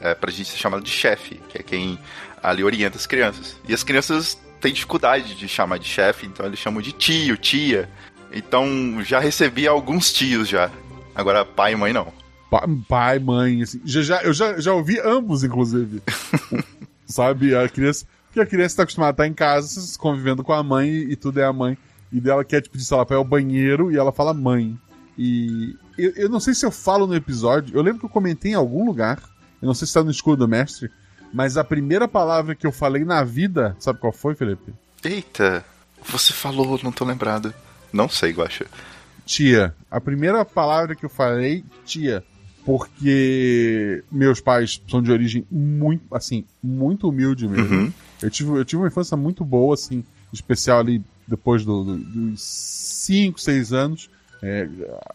É, 0.00 0.10
é 0.10 0.14
pra 0.14 0.30
gente 0.30 0.50
ser 0.50 0.58
chamado 0.58 0.82
de 0.82 0.90
chefe, 0.90 1.40
que 1.48 1.58
é 1.58 1.62
quem 1.62 1.98
ali 2.42 2.62
orienta 2.62 2.96
as 2.96 3.06
crianças. 3.06 3.56
E 3.66 3.74
as 3.74 3.82
crianças 3.82 4.38
têm 4.60 4.72
dificuldade 4.72 5.34
de 5.34 5.48
chamar 5.48 5.78
de 5.78 5.86
chefe, 5.88 6.26
então 6.26 6.44
eles 6.46 6.58
chamam 6.58 6.80
de 6.82 6.92
tio, 6.92 7.36
tia. 7.36 7.88
Então 8.32 9.02
já 9.02 9.18
recebi 9.18 9.66
alguns 9.66 10.12
tios 10.12 10.48
já. 10.48 10.70
Agora 11.14 11.44
pai 11.44 11.72
e 11.72 11.76
mãe 11.76 11.92
não. 11.92 12.12
Pa- 12.50 12.66
Pai, 12.88 13.18
mãe, 13.18 13.62
assim. 13.62 13.80
Já, 13.84 14.02
já, 14.02 14.22
eu 14.22 14.32
já, 14.32 14.58
já 14.60 14.72
ouvi 14.72 14.98
ambos, 15.00 15.44
inclusive. 15.44 16.02
Sabe? 17.06 17.54
A 17.54 17.68
criança. 17.68 18.06
Porque 18.26 18.40
a 18.40 18.46
criança 18.46 18.76
tá 18.76 18.82
acostumada 18.84 19.10
a 19.10 19.12
estar 19.12 19.26
em 19.26 19.32
casa, 19.34 19.80
convivendo 19.98 20.42
com 20.44 20.52
a 20.52 20.62
mãe 20.62 20.88
e 20.88 21.16
tudo 21.16 21.40
é 21.40 21.44
a 21.44 21.52
mãe. 21.52 21.76
E 22.12 22.20
dela 22.20 22.44
quer, 22.44 22.60
tipo, 22.60 22.78
sei 22.78 22.96
lá, 22.96 23.04
pra 23.06 23.16
ir 23.16 23.18
ao 23.18 23.24
banheiro 23.24 23.90
e 23.92 23.96
ela 23.96 24.12
fala 24.12 24.32
mãe. 24.34 24.76
E 25.18 25.76
eu, 25.98 26.12
eu 26.16 26.28
não 26.28 26.40
sei 26.40 26.54
se 26.54 26.64
eu 26.64 26.70
falo 26.70 27.06
no 27.06 27.14
episódio, 27.14 27.76
eu 27.76 27.82
lembro 27.82 28.00
que 28.00 28.06
eu 28.06 28.10
comentei 28.10 28.52
em 28.52 28.54
algum 28.54 28.84
lugar, 28.86 29.18
eu 29.60 29.66
não 29.66 29.74
sei 29.74 29.86
se 29.86 29.94
tá 29.94 30.02
no 30.02 30.10
escudo 30.10 30.38
do 30.44 30.48
mestre, 30.48 30.90
mas 31.32 31.56
a 31.56 31.64
primeira 31.64 32.06
palavra 32.08 32.54
que 32.54 32.66
eu 32.66 32.72
falei 32.72 33.04
na 33.04 33.22
vida, 33.24 33.76
sabe 33.78 33.98
qual 34.00 34.12
foi, 34.12 34.34
Felipe? 34.34 34.72
Eita, 35.04 35.64
você 36.08 36.32
falou, 36.32 36.78
não 36.82 36.92
tô 36.92 37.04
lembrado. 37.04 37.52
Não 37.92 38.08
sei, 38.08 38.32
Guaxa. 38.32 38.66
tia. 39.26 39.74
A 39.90 40.00
primeira 40.00 40.44
palavra 40.44 40.94
que 40.94 41.04
eu 41.04 41.10
falei, 41.10 41.64
tia. 41.84 42.24
Porque 42.64 44.02
meus 44.10 44.40
pais 44.40 44.80
são 44.88 45.02
de 45.02 45.10
origem 45.10 45.46
muito, 45.50 46.14
assim, 46.14 46.44
muito 46.62 47.08
humilde 47.08 47.48
mesmo. 47.48 47.74
Uhum. 47.82 47.92
Eu, 48.22 48.30
tive, 48.30 48.50
eu 48.50 48.64
tive 48.64 48.82
uma 48.82 48.88
infância 48.88 49.16
muito 49.16 49.44
boa, 49.44 49.74
assim, 49.74 50.04
especial 50.32 50.80
ali 50.80 51.02
depois 51.26 51.64
do- 51.64 51.84
do- 51.84 51.96
dos 51.98 52.42
5, 52.42 53.40
6 53.40 53.72
anos. 53.72 54.10
É, 54.42 54.68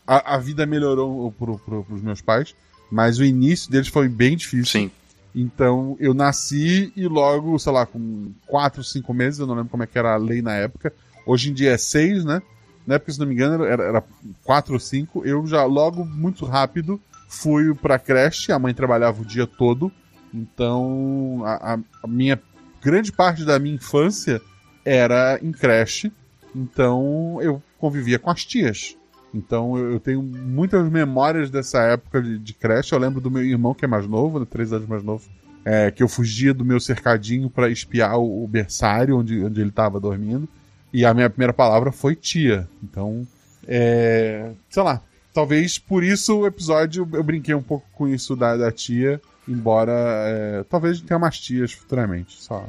a, 0.06 0.36
a 0.36 0.38
vida 0.38 0.66
melhorou 0.66 1.32
pro, 1.32 1.58
pro, 1.60 1.84
pros 1.84 2.02
meus 2.02 2.22
pais, 2.22 2.56
mas 2.92 3.18
o 3.20 3.24
início 3.26 3.72
deles 3.72 3.88
foi 3.88 4.08
bem 4.08 4.36
difícil. 4.38 4.66
Sim. 4.66 4.92
Então 5.36 5.98
eu 6.00 6.14
nasci 6.14 6.94
e 6.96 7.08
logo, 7.08 7.60
sei 7.60 7.72
lá, 7.74 7.86
com 7.86 8.32
4, 8.48 8.84
5 8.84 9.14
meses, 9.14 9.40
eu 9.40 9.46
não 9.46 9.54
lembro 9.56 9.70
como 9.70 9.84
é 9.84 9.88
que 9.88 9.98
era 10.00 10.14
a 10.14 10.18
lei 10.18 10.42
na 10.42 10.54
época. 10.56 10.94
Hoje 11.28 11.50
em 11.50 11.54
dia 11.54 11.72
é 11.72 11.78
6, 11.78 12.24
né? 12.24 12.42
Na 12.88 12.96
época, 12.96 13.12
se 13.12 13.20
não 13.20 13.26
me 13.28 13.34
engano, 13.34 13.64
era, 13.66 13.84
era 13.84 14.04
4 14.44 14.74
ou 14.74 14.80
5. 14.80 15.26
Eu 15.26 15.46
já 15.46 15.64
logo, 15.66 16.06
muito 16.06 16.46
rápido, 16.46 17.02
fui 17.28 17.74
pra 17.74 18.00
creche. 18.00 18.52
A 18.52 18.60
mãe 18.60 18.74
trabalhava 18.74 19.22
o 19.22 19.26
dia 19.26 19.46
todo. 19.48 19.92
Então, 20.34 21.42
a, 21.44 21.74
a- 21.74 21.80
a 22.04 22.08
minha 22.08 22.40
grande 22.82 23.12
parte 23.12 23.44
da 23.44 23.58
minha 23.58 23.76
infância 23.76 24.40
era 24.86 25.40
em 25.42 25.52
creche. 25.52 26.12
Então, 26.56 27.40
eu 27.42 27.62
convivia 27.80 28.20
com 28.20 28.30
as 28.30 28.46
tias. 28.46 28.96
Então, 29.36 29.78
eu, 29.78 29.92
eu 29.94 30.00
tenho 30.00 30.24
muitas 30.24 30.90
memórias 30.90 31.50
dessa 31.50 31.82
época 31.84 32.22
de, 32.22 32.40
de 32.40 32.54
creche. 32.54 32.94
Eu 32.94 33.00
lembro 33.00 33.20
do 33.20 33.30
meu 33.30 33.44
irmão, 33.44 33.74
que 33.74 33.84
é 33.84 33.88
mais 33.88 34.08
novo, 34.08 34.40
né, 34.40 34.48
três 34.50 34.72
anos 34.72 34.88
mais 34.88 35.04
novo, 35.04 35.26
é, 35.66 35.92
que 35.92 36.02
eu 36.02 36.08
fugia 36.08 36.54
do 36.54 36.64
meu 36.64 36.80
cercadinho 36.80 37.50
para 37.50 37.70
espiar 37.70 38.18
o, 38.18 38.46
o 38.46 38.48
berçário 38.48 39.18
onde, 39.18 39.44
onde 39.44 39.60
ele 39.60 39.70
estava 39.70 40.00
dormindo. 40.00 40.48
E 40.94 41.06
a 41.06 41.14
minha 41.14 41.30
primeira 41.30 41.52
palavra 41.52 41.92
foi 41.92 42.16
tia. 42.16 42.66
Então, 42.82 43.28
é, 43.68 44.52
sei 44.70 44.84
lá. 44.84 45.02
Talvez 45.34 45.78
por 45.78 46.02
isso 46.02 46.38
o 46.38 46.48
episódio 46.48 47.06
eu 47.12 47.22
brinquei 47.22 47.54
um 47.54 47.62
pouco 47.62 47.86
com 47.92 48.08
isso 48.08 48.38
da, 48.38 48.56
da 48.56 48.72
tia. 48.72 49.22
Embora 49.46 49.92
é, 49.92 50.64
talvez 50.70 51.02
tenha 51.02 51.20
mais 51.20 51.38
tias 51.38 51.74
futuramente. 51.74 52.42
Só. 52.42 52.66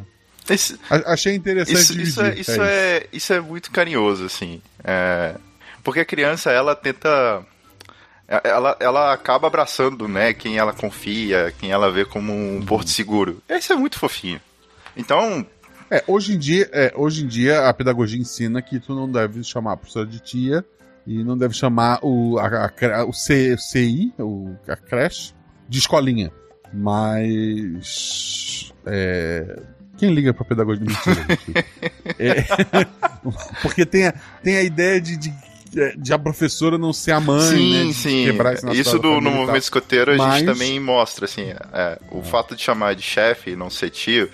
Achei 1.06 1.34
interessante 1.34 1.80
isso, 1.80 2.00
isso, 2.00 2.20
é, 2.20 2.30
dividir, 2.30 2.40
isso, 2.40 2.62
é, 2.62 3.06
isso 3.12 3.32
é 3.32 3.40
muito 3.40 3.70
carinhoso, 3.70 4.24
assim. 4.24 4.60
É, 4.82 5.36
porque 5.86 6.00
a 6.00 6.04
criança, 6.04 6.50
ela 6.50 6.74
tenta. 6.74 7.46
Ela, 8.42 8.76
ela 8.80 9.12
acaba 9.12 9.46
abraçando, 9.46 10.08
né, 10.08 10.34
quem 10.34 10.58
ela 10.58 10.72
confia, 10.72 11.54
quem 11.60 11.70
ela 11.70 11.92
vê 11.92 12.04
como 12.04 12.32
um 12.34 12.60
porto 12.66 12.90
seguro. 12.90 13.40
Isso 13.48 13.72
é 13.72 13.76
muito 13.76 13.96
fofinho. 14.00 14.40
Então, 14.96 15.46
É, 15.88 16.02
hoje 16.08 16.34
em 16.34 16.38
dia, 16.38 16.68
é, 16.72 16.92
hoje 16.96 17.22
em 17.22 17.28
dia 17.28 17.68
a 17.68 17.72
pedagogia 17.72 18.18
ensina 18.20 18.60
que 18.60 18.80
tu 18.80 18.92
não 18.96 19.08
deve 19.08 19.44
chamar 19.44 19.74
a 19.74 19.76
professora 19.76 20.04
de 20.06 20.18
tia 20.18 20.64
e 21.06 21.22
não 21.22 21.38
deve 21.38 21.54
chamar 21.54 22.00
o, 22.02 22.36
a, 22.40 22.66
a 22.66 23.04
o 23.04 23.12
C- 23.12 23.56
CI, 23.56 24.12
o, 24.18 24.56
a 24.66 24.74
creche, 24.74 25.32
de 25.68 25.78
escolinha. 25.78 26.32
Mas. 26.72 28.72
é, 28.84 29.62
quem 29.96 30.12
liga 30.12 30.34
pra 30.34 30.44
pedagogia 30.44 30.84
mentira? 30.84 31.24
gente? 31.28 31.54
É, 32.18 32.44
porque 33.62 33.84
tem 33.86 34.06
a, 34.06 34.12
tem 34.42 34.56
a 34.56 34.62
ideia 34.62 35.00
de, 35.00 35.16
de, 35.16 35.32
de 35.96 36.12
a 36.12 36.18
professora 36.18 36.78
não 36.78 36.92
ser 36.92 37.12
a 37.12 37.20
mãe, 37.20 37.40
sim, 37.56 37.74
né? 37.74 37.84
de 37.86 37.94
sim. 37.94 38.24
quebrar 38.24 38.54
Isso 38.74 38.98
do, 38.98 39.20
no 39.20 39.30
movimento 39.30 39.62
escoteiro 39.62 40.12
a 40.14 40.16
Mas- 40.16 40.38
gente 40.38 40.46
também 40.46 40.80
mostra, 40.80 41.24
assim, 41.24 41.52
é, 41.72 41.98
o 42.10 42.22
fato 42.22 42.54
de 42.56 42.62
chamar 42.62 42.94
de 42.94 43.02
chefe 43.02 43.50
e 43.50 43.56
não 43.56 43.68
ser 43.70 43.90
tio 43.90 44.30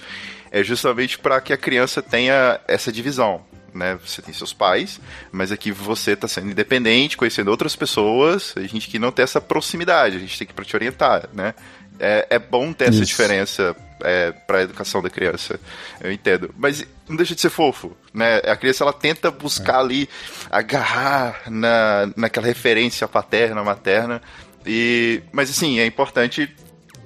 é 0.50 0.62
justamente 0.62 1.18
para 1.18 1.40
que 1.40 1.52
a 1.52 1.56
criança 1.56 2.02
tenha 2.02 2.60
essa 2.68 2.92
divisão. 2.92 3.42
Né? 3.74 3.98
Você 4.06 4.20
tem 4.20 4.34
seus 4.34 4.52
pais, 4.52 5.00
mas 5.32 5.50
aqui 5.50 5.72
você 5.72 6.10
está 6.12 6.28
sendo 6.28 6.50
independente, 6.50 7.16
conhecendo 7.16 7.50
outras 7.50 7.74
pessoas, 7.74 8.52
a 8.54 8.60
gente 8.62 8.86
que 8.86 8.98
não 8.98 9.10
tem 9.10 9.22
essa 9.22 9.40
proximidade, 9.40 10.16
a 10.16 10.20
gente 10.20 10.36
tem 10.36 10.46
que 10.46 10.52
para 10.52 10.64
te 10.64 10.76
orientar, 10.76 11.26
né? 11.32 11.54
É, 11.98 12.26
é 12.30 12.38
bom 12.38 12.70
ter 12.74 12.84
essa 12.90 12.98
Isso. 12.98 13.06
diferença 13.06 13.74
é, 14.04 14.32
para 14.32 14.58
a 14.58 14.62
educação 14.62 15.02
da 15.02 15.10
criança, 15.10 15.58
eu 16.00 16.12
entendo. 16.12 16.54
Mas 16.56 16.86
não 17.08 17.16
deixa 17.16 17.34
de 17.34 17.40
ser 17.40 17.50
fofo, 17.50 17.96
né? 18.12 18.38
A 18.38 18.56
criança 18.56 18.84
ela 18.84 18.92
tenta 18.92 19.30
buscar 19.30 19.78
ali, 19.80 20.08
agarrar 20.50 21.42
na, 21.50 22.10
naquela 22.16 22.46
referência 22.46 23.06
paterna, 23.08 23.62
materna. 23.62 24.20
E, 24.66 25.22
mas 25.32 25.50
assim, 25.50 25.78
é 25.78 25.86
importante, 25.86 26.54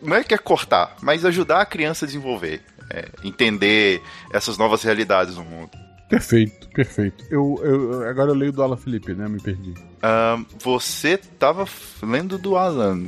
não 0.02 0.16
é 0.16 0.24
que 0.24 0.34
é 0.34 0.38
cortar, 0.38 0.96
mas 1.02 1.24
ajudar 1.24 1.60
a 1.60 1.66
criança 1.66 2.04
a 2.04 2.08
desenvolver, 2.08 2.62
é, 2.90 3.08
entender 3.24 4.02
essas 4.32 4.58
novas 4.58 4.82
realidades 4.82 5.36
no 5.36 5.44
mundo. 5.44 5.70
Perfeito, 6.08 6.68
perfeito. 6.68 7.24
Eu, 7.30 7.60
eu, 7.64 8.08
agora 8.08 8.30
eu 8.30 8.34
leio 8.34 8.52
do 8.52 8.62
Alan 8.62 8.76
Felipe, 8.76 9.12
né? 9.12 9.28
Me 9.28 9.40
perdi. 9.40 9.74
Ahn, 10.00 10.44
você 10.62 11.16
tava 11.16 11.66
lendo 12.02 12.38
do 12.38 12.56
Alan. 12.56 13.06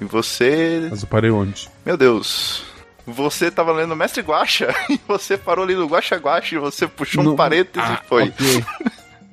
E 0.00 0.04
você. 0.04 0.86
Mas 0.90 1.02
eu 1.02 1.08
parei 1.08 1.30
onde? 1.30 1.68
Meu 1.84 1.96
Deus. 1.96 2.64
Você 3.12 3.50
tava 3.50 3.72
lendo 3.72 3.96
Mestre 3.96 4.22
Guacha 4.22 4.74
e 4.90 5.00
você 5.08 5.36
parou 5.38 5.64
ali 5.64 5.74
no 5.74 5.86
Guacha 5.86 6.16
Guacha 6.16 6.54
e 6.54 6.58
você 6.58 6.86
puxou 6.86 7.22
um 7.22 7.26
Não- 7.28 7.36
parêntese 7.36 7.86
Ah, 7.86 8.00
e 8.04 8.06
foi. 8.08 8.24
ok. 8.28 8.64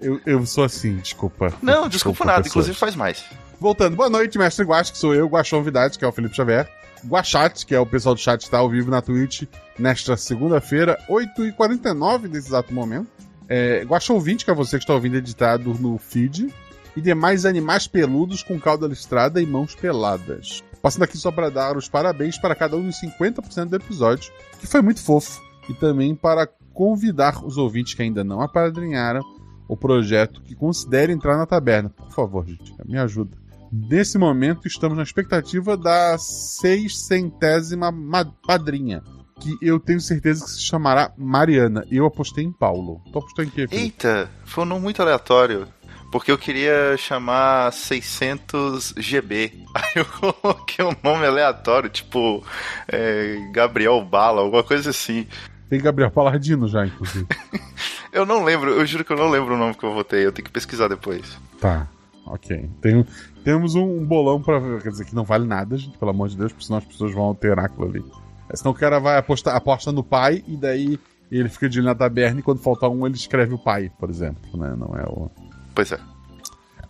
eu, 0.02 0.22
eu 0.26 0.46
sou 0.46 0.64
assim, 0.64 0.96
desculpa. 0.98 1.54
Não, 1.62 1.88
desculpa 1.90 2.24
nada, 2.24 2.38
pessoas. 2.44 2.52
inclusive 2.66 2.78
faz 2.78 2.96
mais. 2.96 3.24
Voltando, 3.60 3.96
boa 3.96 4.10
noite, 4.10 4.38
mestre 4.38 4.66
Guax, 4.66 4.92
que 4.92 4.98
sou 4.98 5.14
eu, 5.14 5.28
Guaxão 5.28 5.62
Vidade, 5.64 5.98
que 6.00 6.06
é 6.06 6.08
o 6.08 6.12
Felipe 6.12 6.36
Xavier. 6.36 6.70
Guaxate, 7.06 7.66
que 7.66 7.76
é 7.76 7.80
o 7.80 7.86
pessoal 7.86 8.16
do 8.16 8.22
chat 8.22 8.40
que 8.40 8.46
está 8.46 8.58
ao 8.58 8.70
vivo 8.70 8.90
na 8.90 9.02
Twitch 9.02 9.44
nesta 9.78 10.18
segunda-feira, 10.18 10.98
8h49 11.10 12.24
nesse 12.30 12.48
exato 12.48 12.74
momento. 12.74 13.08
É, 13.48 13.84
Guaxão 13.84 14.20
20, 14.20 14.44
que 14.44 14.52
é 14.52 14.54
você 14.54 14.78
que 14.78 14.84
está 14.84 14.94
ouvindo 14.94 15.16
editado 15.18 15.74
no 15.80 15.98
feed. 15.98 16.54
E 16.98 17.02
demais 17.02 17.46
animais 17.46 17.88
peludos 17.88 18.42
com 18.42 18.58
cauda 18.60 18.88
listrada 18.88 19.42
e 19.42 19.46
mãos 19.46 19.76
peladas. 19.76 20.64
Passando 20.86 21.02
aqui 21.02 21.18
só 21.18 21.32
para 21.32 21.50
dar 21.50 21.76
os 21.76 21.90
parabéns 21.90 22.38
para 22.38 22.54
cada 22.54 22.78
um 22.78 22.86
dos 22.86 23.02
50% 23.02 23.70
do 23.70 23.76
episódio, 23.76 24.32
que 24.60 24.68
foi 24.68 24.84
muito 24.84 25.02
fofo. 25.04 25.42
E 25.68 25.74
também 25.74 26.14
para 26.14 26.48
convidar 26.76 27.44
os 27.44 27.58
ouvintes 27.58 27.96
que 27.96 28.04
ainda 28.04 28.24
não 28.24 28.40
apadrinharam 28.40 29.22
o 29.68 29.76
projeto 29.76 30.44
que 30.44 30.54
considere 30.54 31.12
entrar 31.12 31.38
na 31.38 31.48
taberna. 31.48 31.90
Por 31.90 32.12
favor, 32.12 32.46
gente, 32.46 32.72
me 32.86 33.00
ajuda. 33.00 33.36
Nesse 33.72 34.20
momento, 34.20 34.68
estamos 34.68 34.96
na 34.96 35.02
expectativa 35.02 35.76
da 35.76 36.20
seiscentésima 36.20 37.92
ma- 37.92 38.32
padrinha, 38.46 39.02
que 39.40 39.58
eu 39.62 39.80
tenho 39.80 40.00
certeza 40.00 40.46
que 40.46 40.52
se 40.52 40.62
chamará 40.62 41.12
Mariana. 41.18 41.84
Eu 41.90 42.06
apostei 42.06 42.44
em 42.44 42.52
Paulo. 42.52 43.02
Tu 43.12 43.18
apostou 43.18 43.44
em 43.44 43.50
quê? 43.50 43.68
Eita, 43.72 44.30
foi 44.44 44.64
um 44.64 44.68
nome 44.68 44.82
muito 44.84 45.02
aleatório. 45.02 45.68
Porque 46.12 46.32
eu 46.32 46.38
queria 46.38 46.96
chamar 46.98 47.72
600 47.74 48.94
GB. 48.98 49.52
Aí 49.76 49.92
eu 49.96 50.06
coloquei 50.06 50.86
um 50.86 50.96
nome 51.04 51.26
aleatório, 51.26 51.90
tipo 51.90 52.44
é, 52.88 53.38
Gabriel 53.52 54.04
Bala, 54.04 54.42
alguma 54.42 54.64
coisa 54.64 54.90
assim. 54.92 55.28
Tem 55.70 55.82
Gabriel 55.82 56.12
Paladino 56.12 56.68
já, 56.68 56.86
inclusive. 56.86 57.26
Eu 58.14 58.26
não 58.26 58.46
lembro, 58.46 58.72
eu 58.72 58.86
juro 58.86 59.04
que 59.04 59.12
eu 59.12 59.18
não 59.18 59.28
lembro 59.28 59.56
o 59.56 59.58
nome 59.58 59.74
que 59.76 59.84
eu 59.84 59.94
votei, 59.94 60.26
eu 60.26 60.32
tenho 60.32 60.46
que 60.46 60.52
pesquisar 60.52 60.88
depois. 60.88 61.38
tá, 61.60 61.86
ok. 62.26 62.70
Tem- 62.80 63.06
temos 63.44 63.76
um, 63.76 64.06
bolão 64.06 64.42
pra. 64.42 64.58
Quer 64.80 64.88
dizer, 64.90 65.04
que 65.04 65.14
não 65.14 65.26
vale 65.26 65.46
nada, 65.46 65.76
gente, 65.76 65.98
pelo 65.98 66.12
amor 66.12 66.30
de 66.30 66.38
Deus, 66.38 66.54
porque 66.54 66.66
senão 66.66 66.78
as 66.78 66.86
pessoas 66.86 67.14
vão 67.14 67.24
alterar 67.24 67.66
aquilo 67.66 67.90
ali. 67.90 68.06
É, 68.50 68.56
Senão 68.56 68.72
o 68.72 68.74
cara 68.74 69.00
vai 69.02 69.18
apostar, 69.18 69.54
aposta 69.54 69.92
no 69.92 70.02
pai 70.02 70.42
e 70.48 70.56
daí 70.56 70.98
ele 71.30 71.50
fica 71.50 71.68
de 71.68 71.80
olho 71.80 71.88
na 71.90 71.94
taberna 71.96 72.40
e 72.40 72.44
quando 72.44 72.60
faltar 72.62 72.90
um 72.90 73.06
ele 73.06 73.16
escreve 73.16 73.54
o 73.54 73.60
pai, 73.60 73.92
por 74.00 74.10
exemplo, 74.10 74.58
né? 74.58 74.74
Não 74.78 74.96
é 74.98 75.04
o. 75.10 75.30
Pois 75.76 75.92
é. 75.92 76.00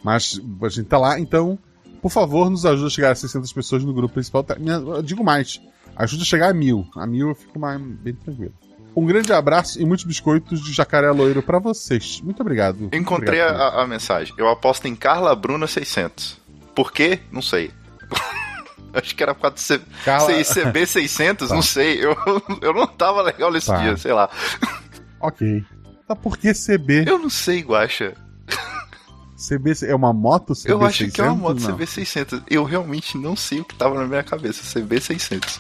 Mas 0.04 0.40
a 0.62 0.70
gente 0.70 0.86
tá 0.88 0.98
lá, 1.00 1.20
então, 1.20 1.58
por 2.02 2.12
favor, 2.12 2.50
nos 2.50 2.66
ajuda 2.66 2.88
a 2.88 2.90
chegar 2.92 3.12
a 3.12 3.16
600 3.16 3.52
pessoas 3.52 3.84
no 3.84 3.94
grupo 3.94 4.14
principal. 4.14 4.44
Tá, 4.44 4.56
eu 4.60 5.02
digo 5.02 5.24
mais, 5.24 5.60
ajuda 5.96 6.22
a 6.22 6.26
chegar 6.26 6.50
a 6.52 6.54
mil. 6.54 6.88
A 6.96 7.08
mil 7.08 7.30
eu 7.30 7.36
fico 7.36 7.60
mais, 7.60 7.82
bem 7.82 8.14
tranquilo. 8.14 8.54
Um 8.96 9.06
grande 9.06 9.34
abraço 9.34 9.82
e 9.82 9.86
muitos 9.86 10.06
biscoitos 10.06 10.62
de 10.64 10.72
jacaré 10.72 11.10
loiro 11.12 11.42
pra 11.44 11.60
vocês. 11.60 12.22
Muito 12.22 12.40
obrigado. 12.42 12.90
Encontrei 12.94 13.42
obrigado, 13.42 13.76
a, 13.76 13.82
a 13.82 13.88
mensagem. 13.88 14.34
Eu 14.38 14.48
aposto 14.48 14.88
em 14.88 14.96
Carla 14.96 15.36
Bruna 15.36 15.68
600. 15.68 16.38
Por 16.74 16.94
quê? 16.94 17.20
Não 17.32 17.42
sei. 17.42 17.72
Acho 18.94 19.14
que 19.14 19.22
era 19.22 19.34
4 19.36 19.62
C... 19.62 19.82
Carla- 20.06 20.32
CB600, 20.32 21.50
não 21.52 21.62
sei. 21.62 22.06
Eu, 22.06 22.16
eu 22.62 22.74
não 22.74 22.88
tava 22.88 23.22
legal 23.22 23.52
nesse 23.52 23.68
Tá. 23.68 23.78
dia, 23.82 23.98
sei 23.98 24.14
lá. 24.14 24.30
Ok. 25.20 25.66
Tá 26.08 26.16
por 26.16 26.38
que 26.38 26.54
CB? 26.54 27.04
Eu 27.08 27.18
não 27.20 27.30
sei, 27.30 27.62
Guaxa. 27.64 28.14
CB 29.48 29.74
é 29.86 29.96
uma 29.96 30.14
moto 30.14 30.54
CB600? 30.54 30.70
Eu 30.70 30.84
acho 30.84 31.12
que 31.12 31.22
é 31.22 31.26
uma 31.26 31.36
moto 31.36 31.60
Não. 31.62 31.78
CB600. 31.78 32.44
Eu 32.50 32.64
realmente 32.64 33.18
não 33.18 33.36
sei 33.36 33.60
o 33.60 33.66
que 33.66 33.76
tava 33.76 33.96
na 33.96 34.06
minha 34.08 34.24
cabeça. 34.24 34.64
CB600. 34.80 35.60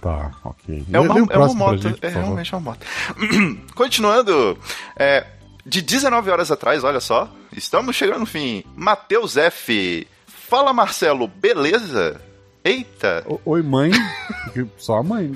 Tá, 0.00 0.32
ok. 0.44 0.84
É 0.92 1.00
uma, 1.00 1.18
é 1.18 1.38
uma 1.38 1.54
moto. 1.54 1.82
gente, 1.82 1.98
é 2.02 2.08
realmente 2.08 2.52
uma 2.52 2.60
moto. 2.60 2.84
Continuando. 3.74 4.58
É, 4.96 5.26
de 5.64 5.80
19 5.80 6.30
horas 6.30 6.50
atrás, 6.50 6.82
olha 6.82 7.00
só. 7.00 7.32
Estamos 7.56 7.94
chegando 7.94 8.20
no 8.20 8.26
fim. 8.26 8.64
Matheus 8.74 9.36
F. 9.36 10.06
Fala, 10.26 10.72
Marcelo, 10.72 11.28
beleza? 11.28 12.20
Eita. 12.64 13.24
O- 13.26 13.40
Oi, 13.44 13.62
mãe. 13.62 13.90
Só 14.78 14.98
a 14.98 15.02
mãe. 15.02 15.32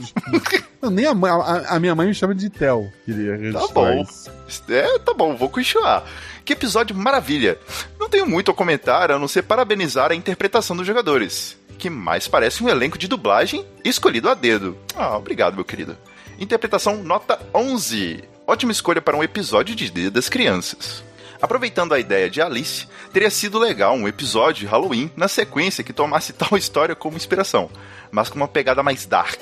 Não, 0.80 0.90
nem 0.90 1.06
a 1.06 1.14
mãe. 1.14 1.30
A, 1.30 1.74
a 1.76 1.80
minha 1.80 1.94
mãe 1.94 2.06
me 2.06 2.14
chama 2.14 2.34
de 2.34 2.48
Tel. 2.48 2.90
Queria 3.04 3.36
registrar 3.36 3.68
bom. 3.72 4.02
isso. 4.02 4.30
É, 4.70 4.98
tá 5.00 5.12
bom, 5.12 5.34
vou 5.36 5.48
continuar. 5.48 6.08
Que 6.44 6.52
episódio 6.52 6.94
maravilha. 6.94 7.58
Não 7.98 8.08
tenho 8.08 8.26
muito 8.26 8.50
a 8.50 8.54
comentar 8.54 9.10
a 9.10 9.18
não 9.18 9.26
ser 9.26 9.42
parabenizar 9.42 10.12
a 10.12 10.14
interpretação 10.14 10.76
dos 10.76 10.86
jogadores, 10.86 11.56
que 11.78 11.90
mais 11.90 12.28
parece 12.28 12.62
um 12.62 12.68
elenco 12.68 12.96
de 12.96 13.08
dublagem 13.08 13.66
escolhido 13.84 14.28
a 14.28 14.34
dedo. 14.34 14.78
Ah, 14.94 15.16
obrigado, 15.16 15.54
meu 15.56 15.64
querido. 15.64 15.96
Interpretação 16.38 17.02
nota 17.02 17.40
11. 17.52 18.22
Ótima 18.46 18.70
escolha 18.70 19.02
para 19.02 19.16
um 19.16 19.24
episódio 19.24 19.74
de 19.74 19.90
Dia 19.90 20.10
das 20.10 20.28
Crianças. 20.28 21.02
Aproveitando 21.40 21.92
a 21.94 21.99
ideia 21.99 22.31
de 22.31 22.40
Alice, 22.40 22.87
teria 23.12 23.31
sido 23.31 23.59
legal 23.59 23.94
um 23.94 24.09
episódio 24.09 24.61
de 24.61 24.66
Halloween 24.66 25.11
na 25.16 25.29
sequência 25.29 25.85
que 25.85 25.92
tomasse 25.92 26.33
tal 26.35 26.57
história 26.57 26.94
como 26.94 27.16
inspiração, 27.16 27.70
mas 28.11 28.29
com 28.29 28.37
uma 28.37 28.49
pegada 28.49 28.83
mais 28.83 29.07
dark. 29.07 29.40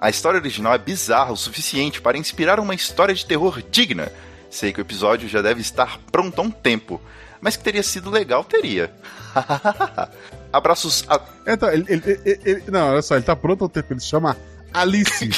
A 0.00 0.10
história 0.10 0.38
original 0.40 0.74
é 0.74 0.78
bizarra 0.78 1.32
o 1.32 1.36
suficiente 1.36 2.00
para 2.00 2.18
inspirar 2.18 2.58
uma 2.58 2.74
história 2.74 3.14
de 3.14 3.24
terror 3.24 3.62
digna. 3.70 4.10
Sei 4.50 4.72
que 4.72 4.80
o 4.80 4.82
episódio 4.82 5.28
já 5.28 5.40
deve 5.40 5.60
estar 5.60 5.98
pronto 6.10 6.40
há 6.40 6.44
um 6.44 6.50
tempo, 6.50 7.00
mas 7.40 7.56
que 7.56 7.62
teria 7.64 7.82
sido 7.82 8.10
legal, 8.10 8.42
teria. 8.44 8.92
Abraços 10.52 11.04
a. 11.08 11.20
Então, 11.46 11.70
ele, 11.70 11.84
ele- 11.88 12.40
ele- 12.44 12.64
Não, 12.68 12.90
olha 12.92 13.02
só, 13.02 13.14
ele 13.14 13.24
tá 13.24 13.34
pronto 13.34 13.64
ao 13.64 13.68
tempo. 13.70 13.92
Ele 13.92 14.00
se 14.00 14.06
chama 14.08 14.36
Alice. 14.74 15.28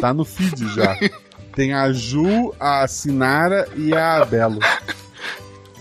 tá 0.00 0.14
no 0.14 0.24
feed 0.24 0.74
já. 0.74 0.96
Tem 1.54 1.74
a 1.74 1.92
Ju, 1.92 2.54
a 2.58 2.88
Sinara 2.88 3.68
e 3.76 3.94
a 3.94 4.24
Belo. 4.24 4.58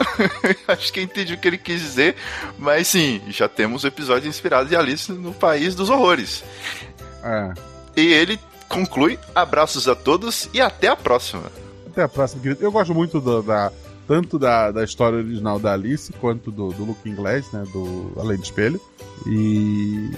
Acho 0.68 0.92
que 0.94 1.02
entendi 1.02 1.34
o 1.34 1.38
que 1.38 1.48
ele 1.48 1.58
quis 1.58 1.82
dizer, 1.82 2.16
mas 2.58 2.88
sim, 2.88 3.22
já 3.30 3.48
temos 3.48 3.84
o 3.84 3.88
episódio 3.88 4.28
inspirado 4.30 4.72
em 4.74 4.78
Alice 4.78 5.12
no 5.12 5.34
País 5.34 5.76
dos 5.76 5.90
Horrores. 5.90 6.44
É. 7.24 7.54
E 7.96 8.14
ele 8.14 8.40
conclui: 8.68 9.20
abraços 9.36 9.88
a 9.88 9.96
todos 9.96 10.50
e 10.54 10.62
até 10.62 10.88
a 10.88 10.96
próxima. 10.96 11.44
Até 11.88 12.04
a 12.04 12.08
próxima, 12.08 12.42
querido. 12.42 12.64
Eu 12.64 12.72
gosto 12.72 12.94
muito 12.94 13.20
do- 13.20 13.42
da. 13.44 13.72
Tanto 14.08 14.38
da, 14.38 14.72
da 14.72 14.84
história 14.84 15.20
original 15.20 15.58
da 15.58 15.72
Alice 15.74 16.12
quanto 16.14 16.52
do, 16.52 16.70
do 16.74 16.98
Inglês, 17.06 17.50
né? 17.54 17.64
Do 17.72 18.12
Além 18.18 18.36
do 18.38 18.44
Espelho. 18.44 18.82
E 19.26 20.12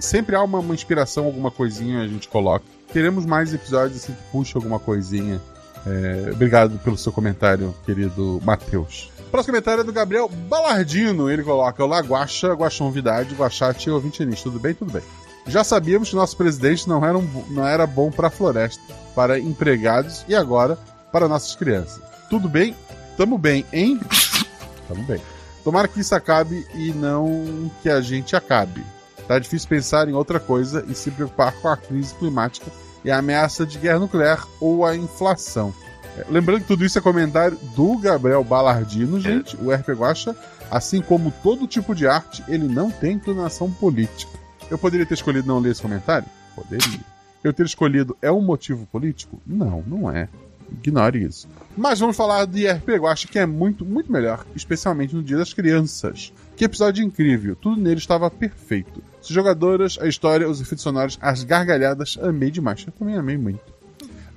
sempre 0.00 0.34
há 0.34 0.42
uma, 0.42 0.60
uma 0.60 0.72
inspiração, 0.72 1.26
alguma 1.26 1.50
coisinha 1.50 2.00
a 2.00 2.06
gente 2.08 2.26
coloca. 2.28 2.64
Teremos 2.92 3.26
mais 3.26 3.52
episódios 3.52 4.02
assim 4.02 4.12
que 4.14 4.22
puxa 4.30 4.56
alguma 4.56 4.78
coisinha. 4.78 5.42
É, 5.86 6.30
obrigado 6.32 6.78
pelo 6.78 6.96
seu 6.96 7.12
comentário, 7.12 7.74
querido 7.84 8.40
Matheus. 8.42 9.10
Próximo 9.34 9.52
comentário 9.52 9.80
é 9.80 9.84
do 9.84 9.92
Gabriel 9.92 10.28
Balardino. 10.28 11.28
Ele 11.28 11.42
coloca: 11.42 11.82
Olá, 11.82 11.98
Guaxa, 11.98 12.52
Guaxonvidade, 12.52 13.34
Guaxate 13.34 13.88
e 13.88 13.90
ouvinte 13.90 14.24
Nis. 14.24 14.40
Tudo 14.40 14.60
bem? 14.60 14.74
Tudo 14.74 14.92
bem. 14.92 15.02
Já 15.48 15.64
sabíamos 15.64 16.08
que 16.08 16.14
nosso 16.14 16.36
presidente 16.36 16.88
não 16.88 17.04
era, 17.04 17.18
um- 17.18 17.44
não 17.50 17.66
era 17.66 17.84
bom 17.84 18.12
para 18.12 18.28
a 18.28 18.30
floresta, 18.30 18.80
para 19.12 19.36
empregados 19.36 20.24
e 20.28 20.36
agora 20.36 20.78
para 21.10 21.26
nossas 21.26 21.56
crianças. 21.56 22.00
Tudo 22.30 22.48
bem? 22.48 22.76
Tamo 23.16 23.36
bem, 23.36 23.66
hein? 23.72 23.98
Tamo 24.86 25.02
bem. 25.02 25.20
Tomara 25.64 25.88
que 25.88 25.98
isso 25.98 26.14
acabe 26.14 26.64
e 26.72 26.92
não 26.92 27.68
que 27.82 27.90
a 27.90 28.00
gente 28.00 28.36
acabe. 28.36 28.86
Tá 29.26 29.36
difícil 29.40 29.68
pensar 29.68 30.08
em 30.08 30.12
outra 30.12 30.38
coisa 30.38 30.84
e 30.86 30.94
se 30.94 31.10
preocupar 31.10 31.52
com 31.54 31.66
a 31.66 31.76
crise 31.76 32.14
climática 32.14 32.70
e 33.04 33.10
a 33.10 33.18
ameaça 33.18 33.66
de 33.66 33.78
guerra 33.78 33.98
nuclear 33.98 34.46
ou 34.60 34.86
a 34.86 34.94
inflação. 34.94 35.74
É, 36.18 36.24
Lembrando 36.28 36.60
que 36.60 36.66
tudo 36.66 36.84
isso 36.84 36.98
é 36.98 37.02
comentário 37.02 37.58
do 37.76 37.98
Gabriel 37.98 38.44
Balardino, 38.44 39.20
gente, 39.20 39.56
o 39.56 39.72
RP 39.72 39.90
Guacha. 39.90 40.36
Assim 40.70 41.00
como 41.00 41.32
todo 41.42 41.66
tipo 41.66 41.94
de 41.94 42.06
arte, 42.06 42.42
ele 42.48 42.66
não 42.66 42.90
tem 42.90 43.12
inclinação 43.12 43.70
política. 43.70 44.32
Eu 44.70 44.78
poderia 44.78 45.06
ter 45.06 45.14
escolhido 45.14 45.46
não 45.46 45.58
ler 45.58 45.72
esse 45.72 45.82
comentário? 45.82 46.26
Poderia. 46.54 47.00
Eu 47.42 47.52
ter 47.52 47.66
escolhido 47.66 48.16
é 48.22 48.32
um 48.32 48.40
motivo 48.40 48.86
político? 48.86 49.40
Não, 49.46 49.84
não 49.86 50.10
é. 50.10 50.28
Ignore 50.70 51.22
isso. 51.22 51.46
Mas 51.76 52.00
vamos 52.00 52.16
falar 52.16 52.46
de 52.46 52.66
RP 52.66 52.88
Guacha, 52.96 53.28
que 53.28 53.38
é 53.38 53.44
muito, 53.44 53.84
muito 53.84 54.10
melhor, 54.10 54.44
especialmente 54.56 55.14
no 55.14 55.22
Dia 55.22 55.36
das 55.36 55.52
Crianças. 55.52 56.32
Que 56.56 56.64
episódio 56.64 57.04
incrível, 57.04 57.54
tudo 57.54 57.80
nele 57.80 57.98
estava 57.98 58.30
perfeito. 58.30 59.02
As 59.20 59.28
jogadoras, 59.28 59.98
a 60.00 60.06
história, 60.06 60.48
os 60.48 60.60
efeitos 60.60 60.82
sonoros, 60.82 61.18
as 61.20 61.44
gargalhadas, 61.44 62.18
amei 62.20 62.50
demais. 62.50 62.84
Eu 62.86 62.92
também 62.92 63.16
amei 63.16 63.36
muito. 63.36 63.73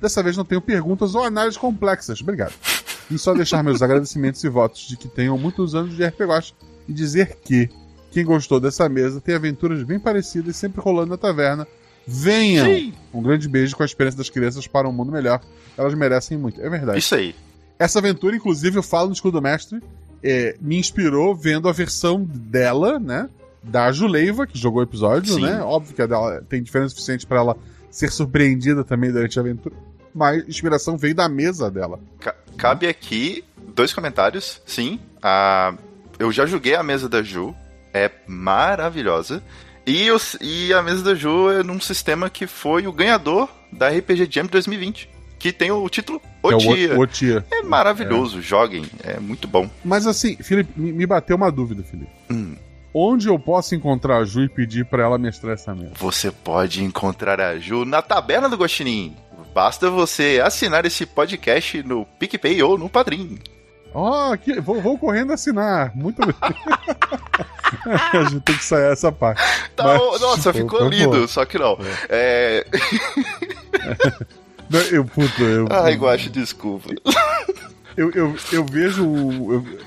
Dessa 0.02 0.22
vez 0.22 0.38
não 0.38 0.46
tenho 0.46 0.62
perguntas 0.62 1.16
ou 1.16 1.24
análises 1.24 1.58
complexas, 1.58 2.22
obrigado. 2.22 2.54
E 3.10 3.18
só 3.18 3.34
deixar 3.34 3.64
meus 3.64 3.82
agradecimentos 3.82 4.44
e 4.44 4.50
votos 4.50 4.88
de 4.88 4.98
que 4.98 5.08
tenham 5.08 5.38
muitos 5.38 5.74
anos 5.74 5.96
de 5.96 6.06
RP 6.06 6.22
Guacha 6.22 6.54
e 6.88 6.94
dizer 6.94 7.38
que 7.44 7.70
quem 8.12 8.26
gostou 8.26 8.60
dessa 8.60 8.88
mesa 8.90 9.22
tem 9.22 9.36
aventuras 9.36 9.84
bem 9.84 10.00
parecidas 10.00 10.56
sempre 10.56 10.82
rolando 10.82 11.12
na 11.12 11.18
taverna. 11.18 11.68
Venham! 12.06 12.66
Sim. 12.66 12.94
Um 13.14 13.22
grande 13.22 13.48
beijo 13.50 13.76
com 13.76 13.84
a 13.84 13.86
esperança 13.86 14.18
das 14.18 14.30
crianças 14.30 14.66
para 14.68 14.88
um 14.88 14.94
mundo 14.94 15.12
melhor. 15.12 15.42
Elas 15.78 15.94
merecem 15.94 16.38
muito, 16.38 16.62
é 16.62 16.70
verdade. 16.70 17.00
Isso 17.00 17.16
aí. 17.16 17.36
Essa 17.78 18.00
aventura, 18.00 18.36
inclusive, 18.36 18.78
eu 18.78 18.84
falo 18.84 19.08
no 19.08 19.14
Escudo 19.14 19.42
Mestre, 19.42 19.82
é, 20.24 20.56
me 20.60 20.78
inspirou 20.78 21.36
vendo 21.36 21.70
a 21.70 21.72
versão 21.72 22.24
dela, 22.24 23.00
né? 23.00 23.30
Da 23.62 23.92
Juleiva, 23.92 24.48
que 24.48 24.58
jogou 24.58 24.80
o 24.80 24.84
episódio, 24.84 25.36
Sim. 25.36 25.42
né? 25.42 25.62
Óbvio 25.62 25.94
que 25.94 26.02
a 26.02 26.08
dela 26.08 26.42
tem 26.48 26.64
diferença 26.64 26.90
suficiente 26.90 27.28
para 27.28 27.40
ela 27.40 27.58
ser 27.98 28.12
surpreendida 28.12 28.84
também 28.84 29.12
durante 29.12 29.40
a 29.40 29.42
aventura. 29.42 29.76
Mas 30.14 30.44
a 30.44 30.48
inspiração 30.48 30.98
veio 30.98 31.16
da 31.16 31.28
mesa 31.28 31.70
dela. 31.72 32.00
Ca- 32.20 32.36
Cabe 32.58 32.88
aqui 32.88 33.44
dois 33.76 33.94
comentários. 33.94 34.62
Sim, 34.66 35.00
a... 35.22 35.74
eu 36.20 36.32
já 36.32 36.46
joguei 36.46 36.76
a 36.76 36.84
mesa 36.84 37.08
da 37.10 37.22
Ju, 37.24 37.56
é 37.94 38.10
maravilhosa. 38.28 39.42
E, 39.86 40.12
o- 40.12 40.18
e 40.42 40.74
a 40.74 40.82
mesa 40.84 41.04
da 41.04 41.16
Ju 41.16 41.50
é 41.50 41.64
num 41.64 41.80
sistema 41.80 42.30
que 42.30 42.46
foi 42.46 42.88
o 42.88 42.92
ganhador 42.92 43.50
da 43.72 43.90
RPG 43.90 44.28
Jam 44.30 44.46
2020, 44.46 45.10
que 45.40 45.52
tem 45.52 45.72
o 45.72 45.88
título 45.90 46.22
O 46.44 46.52
é 46.52 46.58
Dia. 46.58 46.96
o, 46.98 47.02
o 47.02 47.08
Tia. 47.08 47.46
É 47.52 47.62
maravilhoso, 47.62 48.42
joguem, 48.42 48.86
é 49.04 49.20
muito 49.20 49.48
bom. 49.48 49.70
Mas 49.86 50.06
assim, 50.08 50.36
Felipe, 50.38 50.72
me 50.80 50.92
me 50.92 51.06
bateu 51.06 51.36
uma 51.36 51.52
dúvida, 51.52 51.84
Felipe. 51.84 52.12
Hum. 52.30 52.56
Onde 53.00 53.28
eu 53.28 53.38
posso 53.38 53.76
encontrar 53.76 54.18
a 54.18 54.26
Ju 54.26 54.42
e 54.42 54.50
pedir 54.50 54.84
para 54.84 55.04
ela 55.04 55.20
mestrar 55.20 55.54
essa 55.54 55.76
mesa? 55.76 55.92
Você 56.00 56.32
pode 56.32 56.84
encontrar 56.84 57.40
a 57.40 57.60
Ju 57.60 57.86
na 57.86 58.02
taberna 58.02 58.50
do 58.50 58.58
Gostinim. 58.58 59.16
Basta 59.54 59.88
você 59.92 60.42
assinar 60.44 60.84
esse 60.84 61.06
podcast 61.06 61.84
no 61.84 62.08
PicPay 62.18 62.64
ou 62.64 62.76
no 62.76 62.90
Padrim. 62.90 63.38
Ó, 63.94 64.34
aqui, 64.34 64.60
vou, 64.60 64.82
vou 64.82 64.98
correndo 64.98 65.32
assinar. 65.32 65.96
Muito 65.96 66.24
a 67.86 68.24
gente 68.24 68.40
tem 68.42 68.58
que 68.58 68.66
sair 68.66 68.92
essa 68.92 69.12
parte. 69.12 69.44
Tá, 69.76 69.84
Mas, 69.84 70.20
nossa, 70.20 70.52
ficou 70.52 70.80
foi 70.80 70.90
lindo, 70.90 71.28
só 71.28 71.46
que 71.46 71.60
não. 71.60 71.78
É... 72.10 72.66
Não, 74.70 74.82
Eu, 74.82 75.06
puta, 75.06 75.44
eu. 75.44 75.66
Ai, 75.70 75.96
Guache, 75.96 76.30
desculpa. 76.30 76.90
Eu, 77.96 78.12
eu, 78.12 78.36
eu 78.52 78.66
vejo. 78.66 79.02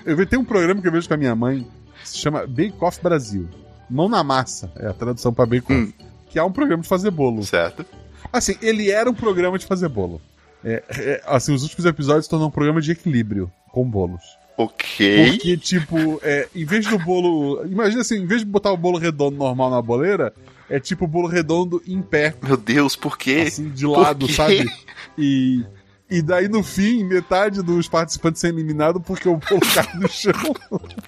Eu, 0.07 0.17
eu 0.17 0.27
tem 0.27 0.39
um 0.39 0.45
programa 0.45 0.81
que 0.81 0.89
eu 0.89 0.93
vejo 0.93 1.07
com 1.07 1.13
a 1.13 1.19
minha 1.19 1.37
mãe 1.37 1.69
se 2.11 2.19
chama 2.19 2.47
Bake 2.47 2.75
Off 2.81 3.01
Brasil. 3.03 3.49
Mão 3.89 4.09
na 4.09 4.23
massa, 4.23 4.71
é 4.77 4.87
a 4.87 4.93
tradução 4.93 5.33
pra 5.33 5.47
Bake 5.47 5.73
Off. 5.73 5.75
Hum. 5.75 5.93
Que 6.29 6.39
é 6.39 6.43
um 6.43 6.53
programa 6.53 6.83
de 6.83 6.89
fazer 6.89 7.11
bolo. 7.11 7.43
Certo. 7.45 7.85
Assim, 8.33 8.57
ele 8.63 8.91
era 8.91 9.11
um 9.11 9.15
programa 9.15 9.59
de 9.59 9.67
fazer 9.67 9.89
bolo. 9.89 10.21
É, 10.65 10.83
é, 10.91 11.23
assim, 11.27 11.53
os 11.53 11.63
últimos 11.63 11.87
episódios 11.87 12.29
tornam 12.29 12.49
um 12.49 12.51
programa 12.51 12.81
de 12.81 12.93
equilíbrio 12.93 13.51
com 13.73 13.89
bolos. 13.89 14.23
Ok. 14.57 15.31
Porque, 15.31 15.57
tipo, 15.57 16.21
é, 16.23 16.47
em 16.55 16.65
vez 16.65 16.87
do 16.87 16.99
bolo. 16.99 17.65
Imagina 17.67 18.03
assim, 18.03 18.17
em 18.19 18.27
vez 18.27 18.43
de 18.43 18.47
botar 18.47 18.71
o 18.71 18.77
bolo 18.77 18.99
redondo 18.99 19.37
normal 19.37 19.71
na 19.71 19.81
boleira, 19.81 20.35
é 20.69 20.79
tipo 20.79 21.07
o 21.07 21.09
bolo 21.09 21.27
redondo 21.27 21.83
em 21.87 22.03
pé, 22.03 22.35
Meu 22.43 22.57
Deus, 22.59 22.95
por 22.95 23.17
quê? 23.17 23.45
assim, 23.49 23.71
de 23.71 23.87
lado, 23.87 24.31
sabe? 24.33 24.71
E. 25.19 25.65
E 26.11 26.21
daí, 26.23 26.49
no 26.49 26.63
fim, 26.65 27.05
metade 27.05 27.63
dos 27.63 27.89
participantes 27.89 28.43
é 28.43 28.49
eliminado 28.49 29.01
porque 29.01 29.29
o 29.29 29.37
bolo 29.37 29.61
cai 29.73 29.95
no 29.95 30.09
chão. 30.09 30.33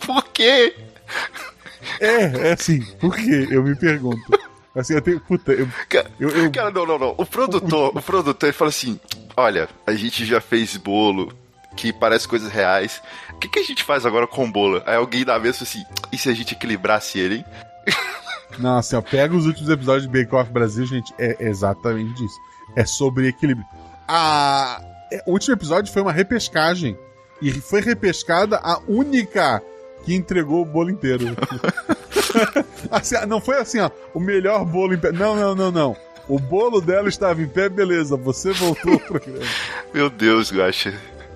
Por 0.06 0.28
quê? 0.28 0.76
É, 2.00 2.48
é 2.48 2.52
assim, 2.52 2.80
por 3.00 3.14
quê? 3.16 3.48
Eu 3.50 3.62
me 3.62 3.74
pergunto. 3.74 4.20
Assim, 4.74 4.94
eu 4.94 5.02
tenho. 5.02 5.20
Puta, 5.20 5.52
eu. 5.52 5.68
Eu, 6.18 6.30
eu- 6.30 6.50
Cara, 6.52 6.70
não, 6.70 6.86
não, 6.86 6.98
não. 6.98 7.14
O 7.18 7.26
produtor, 7.26 7.96
o 7.96 8.00
produtor, 8.02 8.48
ele 8.48 8.52
fala 8.56 8.70
assim: 8.70 8.98
olha, 9.36 9.68
a 9.86 9.92
gente 9.92 10.24
já 10.24 10.40
fez 10.40 10.76
bolo 10.76 11.32
que 11.76 11.92
parece 11.92 12.26
coisas 12.26 12.50
reais. 12.50 13.02
O 13.32 13.38
que, 13.38 13.48
que 13.48 13.58
a 13.58 13.62
gente 13.64 13.82
faz 13.84 14.06
agora 14.06 14.26
com 14.26 14.50
bolo? 14.50 14.82
Aí 14.86 14.94
alguém 14.96 15.24
da 15.24 15.38
mesa 15.38 15.64
assim: 15.64 15.84
e 16.12 16.16
se 16.18 16.28
a 16.28 16.34
gente 16.34 16.54
equilibrasse 16.54 17.18
ele, 17.18 17.36
hein? 17.36 17.44
Não, 18.58 18.76
assim, 18.78 18.96
ó, 18.96 19.00
pega 19.00 19.34
os 19.34 19.46
últimos 19.46 19.70
episódios 19.70 20.02
de 20.06 20.08
Bake 20.22 20.34
Off 20.34 20.50
Brasil, 20.50 20.84
gente, 20.86 21.12
é 21.18 21.36
exatamente 21.40 22.24
isso. 22.24 22.38
É 22.76 22.84
sobre 22.84 23.28
equilíbrio. 23.28 23.66
A... 24.06 24.80
é, 25.10 25.22
O 25.26 25.32
último 25.32 25.54
episódio 25.54 25.92
foi 25.92 26.02
uma 26.02 26.12
repescagem. 26.12 26.96
E 27.40 27.50
foi 27.50 27.80
repescada 27.80 28.58
a 28.62 28.78
única 28.86 29.62
que 30.02 30.14
entregou 30.14 30.62
o 30.62 30.64
bolo 30.64 30.90
inteiro. 30.90 31.24
Assim, 32.90 33.14
não 33.26 33.40
foi 33.40 33.58
assim, 33.58 33.78
ó, 33.78 33.90
o 34.14 34.20
melhor 34.20 34.64
bolo 34.64 34.94
em 34.94 34.98
pé. 34.98 35.12
Não, 35.12 35.36
não, 35.36 35.54
não, 35.54 35.70
não. 35.70 35.96
O 36.28 36.38
bolo 36.38 36.80
dela 36.80 37.08
estava 37.08 37.42
em 37.42 37.48
pé, 37.48 37.68
beleza. 37.68 38.16
Você 38.16 38.52
voltou 38.52 38.94
ao 38.94 39.00
programa. 39.00 39.44
Meu 39.92 40.08
Deus, 40.10 40.52
Guaxa. 40.52 40.94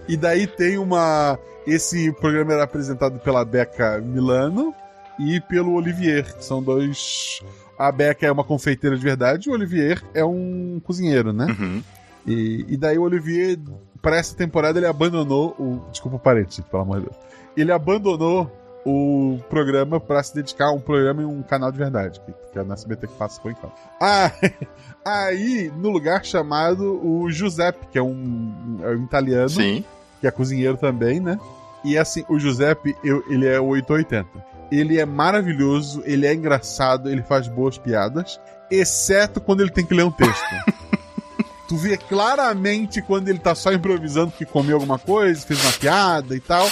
E 0.08 0.16
daí 0.16 0.46
tem 0.46 0.78
uma. 0.78 1.38
Esse 1.66 2.12
programa 2.12 2.52
era 2.52 2.62
apresentado 2.64 3.18
pela 3.18 3.44
Beca 3.44 4.00
Milano 4.00 4.74
e 5.18 5.40
pelo 5.40 5.72
Olivier, 5.72 6.36
que 6.36 6.44
são 6.44 6.62
dois. 6.62 7.40
A 7.78 7.90
Beca 7.90 8.26
é 8.26 8.32
uma 8.32 8.44
confeiteira 8.44 8.96
de 8.96 9.02
verdade 9.02 9.48
e 9.48 9.50
o 9.50 9.54
Olivier 9.54 10.02
é 10.14 10.24
um 10.24 10.80
cozinheiro, 10.82 11.32
né? 11.32 11.46
Uhum. 11.46 11.82
E, 12.26 12.64
e 12.68 12.76
daí 12.76 12.96
o 12.98 13.02
Olivier, 13.02 13.58
para 14.00 14.16
essa 14.16 14.34
temporada, 14.36 14.78
ele 14.78 14.86
abandonou 14.86 15.50
o. 15.58 15.84
Desculpa 15.90 16.16
o 16.16 16.20
parente, 16.20 16.62
pelo 16.62 16.82
amor 16.82 17.00
de 17.00 17.06
Deus. 17.06 17.16
Ele 17.56 17.72
abandonou 17.72 18.50
o 18.84 19.40
programa 19.48 19.98
para 19.98 20.22
se 20.22 20.34
dedicar 20.34 20.66
a 20.66 20.72
um 20.72 20.80
programa 20.80 21.22
em 21.22 21.24
um 21.24 21.42
canal 21.42 21.72
de 21.72 21.78
verdade, 21.78 22.20
que, 22.52 22.58
é 22.58 22.62
na 22.62 22.74
SBT 22.74 23.08
que 23.08 23.14
passa 23.14 23.40
por 23.40 23.50
enquanto. 23.50 23.74
Ah, 24.00 24.30
aí, 25.04 25.72
no 25.76 25.90
lugar 25.90 26.24
chamado 26.24 27.00
o 27.04 27.28
Giuseppe, 27.30 27.86
que 27.90 27.98
é 27.98 28.02
um, 28.02 28.78
é 28.82 28.88
um 28.90 29.04
italiano, 29.04 29.48
Sim. 29.48 29.84
que 30.20 30.26
é 30.26 30.30
cozinheiro 30.30 30.76
também, 30.76 31.18
né? 31.18 31.38
E 31.84 31.98
assim, 31.98 32.24
o 32.28 32.38
Giuseppe, 32.38 32.96
eu- 33.02 33.24
ele 33.28 33.46
é 33.46 33.58
o 33.58 33.66
880. 33.66 34.28
Ele 34.70 34.98
é 35.00 35.06
maravilhoso, 35.06 36.02
ele 36.04 36.26
é 36.26 36.34
engraçado, 36.34 37.08
ele 37.08 37.22
faz 37.22 37.48
boas 37.48 37.78
piadas, 37.78 38.40
exceto 38.70 39.40
quando 39.40 39.60
ele 39.62 39.70
tem 39.70 39.84
que 39.84 39.94
ler 39.94 40.04
um 40.04 40.10
texto. 40.10 40.44
tu 41.68 41.76
vê 41.76 41.96
claramente 41.96 43.02
quando 43.02 43.28
ele 43.28 43.38
tá 43.38 43.54
só 43.54 43.72
improvisando 43.72 44.30
que 44.32 44.44
comeu 44.44 44.76
alguma 44.76 44.98
coisa, 44.98 45.40
fez 45.44 45.60
uma 45.64 45.72
piada 45.72 46.36
e 46.36 46.40
tal. 46.40 46.68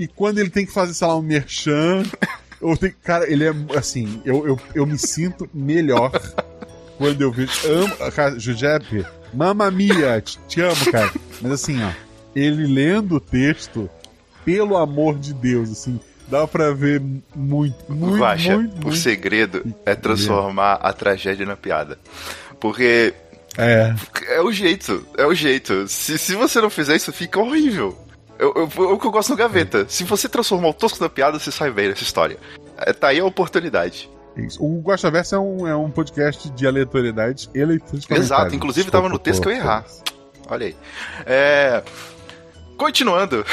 E 0.00 0.08
quando 0.08 0.38
ele 0.38 0.48
tem 0.48 0.64
que 0.64 0.72
fazer, 0.72 0.94
sei 0.94 1.06
lá, 1.06 1.14
um 1.14 1.20
merchan. 1.20 2.02
Ou 2.58 2.74
tem, 2.74 2.90
cara, 3.04 3.30
ele 3.30 3.44
é 3.44 3.52
assim, 3.76 4.22
eu, 4.24 4.46
eu, 4.46 4.60
eu 4.74 4.86
me 4.86 4.98
sinto 4.98 5.48
melhor 5.52 6.10
quando 6.96 7.20
eu 7.20 7.30
vejo. 7.30 7.52
Amo, 7.66 7.94
cara, 8.12 8.38
Giuseppe, 8.38 9.04
mamma 9.32 9.70
mia, 9.70 10.20
te, 10.22 10.38
te 10.48 10.60
amo, 10.62 10.90
cara. 10.90 11.10
Mas 11.40 11.52
assim, 11.52 11.82
ó, 11.82 11.90
ele 12.34 12.66
lendo 12.66 13.16
o 13.16 13.20
texto, 13.20 13.88
pelo 14.44 14.76
amor 14.76 15.18
de 15.18 15.32
Deus, 15.32 15.70
assim, 15.70 15.98
dá 16.28 16.46
pra 16.46 16.72
ver 16.72 17.00
muito, 17.34 17.90
muito, 17.90 18.18
Guaxa, 18.18 18.56
muito, 18.56 18.74
o 18.78 18.84
muito. 18.84 18.96
segredo 18.96 19.62
é 19.86 19.94
transformar 19.94 20.74
a 20.74 20.92
tragédia 20.92 21.46
na 21.46 21.56
piada. 21.56 21.98
Porque 22.58 23.14
É, 23.56 23.94
é 24.28 24.40
o 24.42 24.52
jeito, 24.52 25.06
é 25.16 25.26
o 25.26 25.34
jeito. 25.34 25.88
Se, 25.88 26.18
se 26.18 26.34
você 26.34 26.60
não 26.60 26.68
fizer 26.70 26.96
isso, 26.96 27.10
fica 27.12 27.38
horrível. 27.40 27.96
Eu, 28.40 28.52
eu, 28.56 28.84
é 28.90 28.92
o 28.92 28.98
que 28.98 29.06
eu 29.06 29.10
gosto 29.10 29.28
no 29.30 29.36
Gaveta. 29.36 29.86
Se 29.88 30.02
você 30.04 30.28
transformar 30.28 30.68
o 30.68 30.74
tosco 30.74 30.98
na 31.02 31.08
piada, 31.08 31.38
você 31.38 31.50
sai 31.52 31.70
bem 31.70 31.88
nessa 31.88 32.02
história. 32.02 32.38
É, 32.78 32.92
tá 32.92 33.08
aí 33.08 33.20
a 33.20 33.24
oportunidade. 33.24 34.08
é 34.36 34.40
isso. 34.42 34.62
O 34.64 34.80
Guaxaverso 34.80 35.34
é 35.34 35.38
um, 35.38 35.68
é 35.68 35.76
um 35.76 35.90
podcast 35.90 36.48
de 36.50 36.66
aleatoriedade 36.66 37.48
e 37.54 37.64
leituras 37.64 38.04
de 38.04 38.14
Exato, 38.14 38.54
inclusive 38.54 38.90
tava 38.90 39.08
no 39.08 39.18
texto 39.18 39.42
que 39.42 39.48
eu 39.48 39.52
ia 39.52 39.58
errar. 39.58 39.84
Olha 40.48 40.66
aí. 40.68 40.76
É, 41.26 41.82
Continuando. 42.76 43.44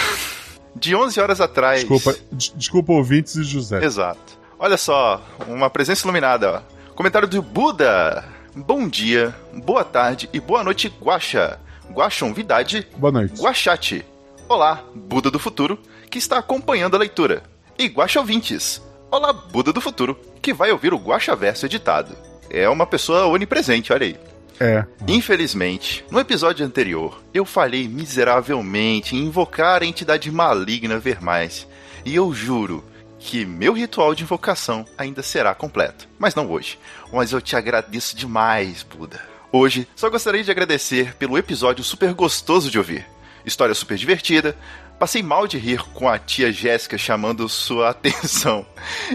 De 0.76 0.96
11 0.96 1.20
horas 1.20 1.42
atrás. 1.42 1.80
Desculpa, 1.82 2.16
des- 2.32 2.54
desculpa 2.56 2.94
ouvintes 2.94 3.36
e 3.36 3.44
José. 3.44 3.84
Exato. 3.84 4.38
Olha 4.60 4.78
só, 4.78 5.22
uma 5.48 5.70
presença 5.70 6.06
iluminada. 6.06 6.64
ó. 6.64 6.94
Comentário 6.94 7.28
do 7.28 7.42
Buda. 7.42 8.24
Bom 8.56 8.88
dia, 8.88 9.36
boa 9.54 9.84
tarde 9.84 10.30
e 10.34 10.40
boa 10.40 10.64
noite, 10.64 10.92
Guaxa. 11.02 11.60
Guaxonvidade, 11.92 12.88
Boa 12.98 13.12
noite. 13.12 13.40
Guaxate. 13.40 14.06
Olá, 14.50 14.82
Buda 14.96 15.30
do 15.30 15.38
Futuro, 15.38 15.78
que 16.10 16.18
está 16.18 16.38
acompanhando 16.38 16.96
a 16.96 17.00
leitura. 17.00 17.44
E 17.78 17.86
Guaxa 17.88 18.22
ouvintes. 18.22 18.82
Olá, 19.12 19.34
Buda 19.34 19.74
do 19.74 19.82
Futuro, 19.82 20.18
que 20.42 20.54
vai 20.54 20.72
ouvir 20.72 20.94
o 20.94 20.98
Guaxa 20.98 21.36
Verso 21.36 21.66
editado. 21.66 22.16
É 22.50 22.70
uma 22.70 22.88
pessoa 22.88 23.26
onipresente, 23.26 23.92
olha 23.92 24.06
aí. 24.08 24.18
É. 24.58 24.86
Infelizmente, 25.06 26.06
no 26.10 26.18
episódio 26.18 26.66
anterior, 26.66 27.22
eu 27.34 27.44
falhei 27.44 27.90
miseravelmente 27.90 29.18
em 29.18 29.26
invocar 29.26 29.84
a 29.84 29.86
entidade 29.86 30.32
maligna 30.32 30.98
Vermais. 30.98 31.68
E 32.06 32.16
eu 32.16 32.34
juro 32.34 32.86
que 33.20 33.46
meu 33.46 33.74
ritual 33.74 34.16
de 34.16 34.24
invocação 34.24 34.86
ainda 34.98 35.22
será 35.22 35.54
completo. 35.54 36.08
Mas 36.18 36.36
não 36.36 36.50
hoje. 36.50 36.80
Mas 37.12 37.34
eu 37.34 37.42
te 37.42 37.58
agradeço 37.58 38.16
demais, 38.16 38.82
Buda. 38.82 39.20
Hoje, 39.52 39.86
só 39.94 40.10
gostaria 40.10 40.44
de 40.44 40.52
agradecer 40.52 41.16
pelo 41.16 41.38
episódio 41.38 41.84
super 41.84 42.14
gostoso 42.14 42.72
de 42.72 42.78
ouvir. 42.78 43.06
História 43.48 43.74
super 43.74 43.98
divertida. 43.98 44.56
Passei 45.00 45.24
mal 45.24 45.48
de 45.48 45.58
rir 45.58 45.82
com 45.94 46.10
a 46.10 46.20
tia 46.20 46.52
Jéssica 46.52 46.98
chamando 46.98 47.48
sua 47.48 47.88
atenção. 47.92 48.66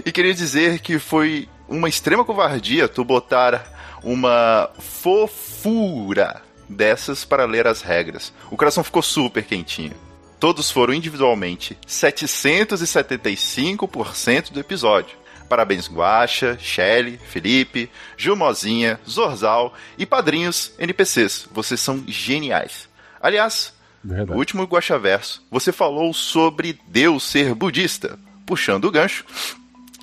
E 0.03 0.11
queria 0.11 0.33
dizer 0.33 0.79
que 0.79 0.97
foi 0.97 1.47
uma 1.69 1.87
extrema 1.87 2.25
covardia 2.25 2.87
tu 2.87 3.03
botar 3.03 3.71
uma 4.03 4.71
fofura 4.79 6.41
dessas 6.67 7.23
para 7.23 7.45
ler 7.45 7.67
as 7.67 7.83
regras. 7.83 8.33
O 8.49 8.57
coração 8.57 8.83
ficou 8.83 9.03
super 9.03 9.43
quentinho. 9.43 9.93
Todos 10.39 10.71
foram 10.71 10.93
individualmente 10.93 11.77
775% 11.87 14.51
do 14.51 14.59
episódio. 14.59 15.15
Parabéns 15.47 15.87
Guaxa, 15.87 16.57
Shelly, 16.59 17.17
Felipe, 17.17 17.89
Jumozinha, 18.17 18.99
Zorzal 19.07 19.73
e 19.97 20.05
padrinhos 20.05 20.73
NPCs. 20.79 21.47
Vocês 21.51 21.79
são 21.79 22.03
geniais. 22.07 22.89
Aliás, 23.21 23.72
no 24.03 24.13
Verdade. 24.15 24.37
último 24.37 24.63
Guaxaverso, 24.63 25.43
você 25.49 25.71
falou 25.71 26.13
sobre 26.13 26.79
Deus 26.87 27.23
ser 27.23 27.53
budista. 27.55 28.17
Puxando 28.45 28.85
o 28.85 28.91
gancho, 28.91 29.23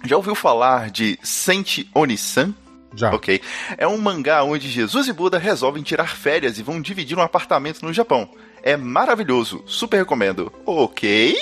já 0.04 0.16
ouviu 0.16 0.34
falar 0.34 0.90
de 0.90 1.18
Senti 1.22 1.88
Onisan? 1.94 2.54
Já. 2.94 3.14
Ok. 3.14 3.40
É 3.78 3.86
um 3.86 3.98
mangá 3.98 4.42
onde 4.42 4.68
Jesus 4.68 5.06
e 5.06 5.12
Buda 5.12 5.38
resolvem 5.38 5.82
tirar 5.82 6.16
férias 6.16 6.58
e 6.58 6.62
vão 6.62 6.80
dividir 6.80 7.16
um 7.16 7.22
apartamento 7.22 7.82
no 7.84 7.92
Japão. 7.92 8.28
É 8.62 8.76
maravilhoso, 8.76 9.62
super 9.66 9.98
recomendo. 9.98 10.50
Ok? 10.66 11.36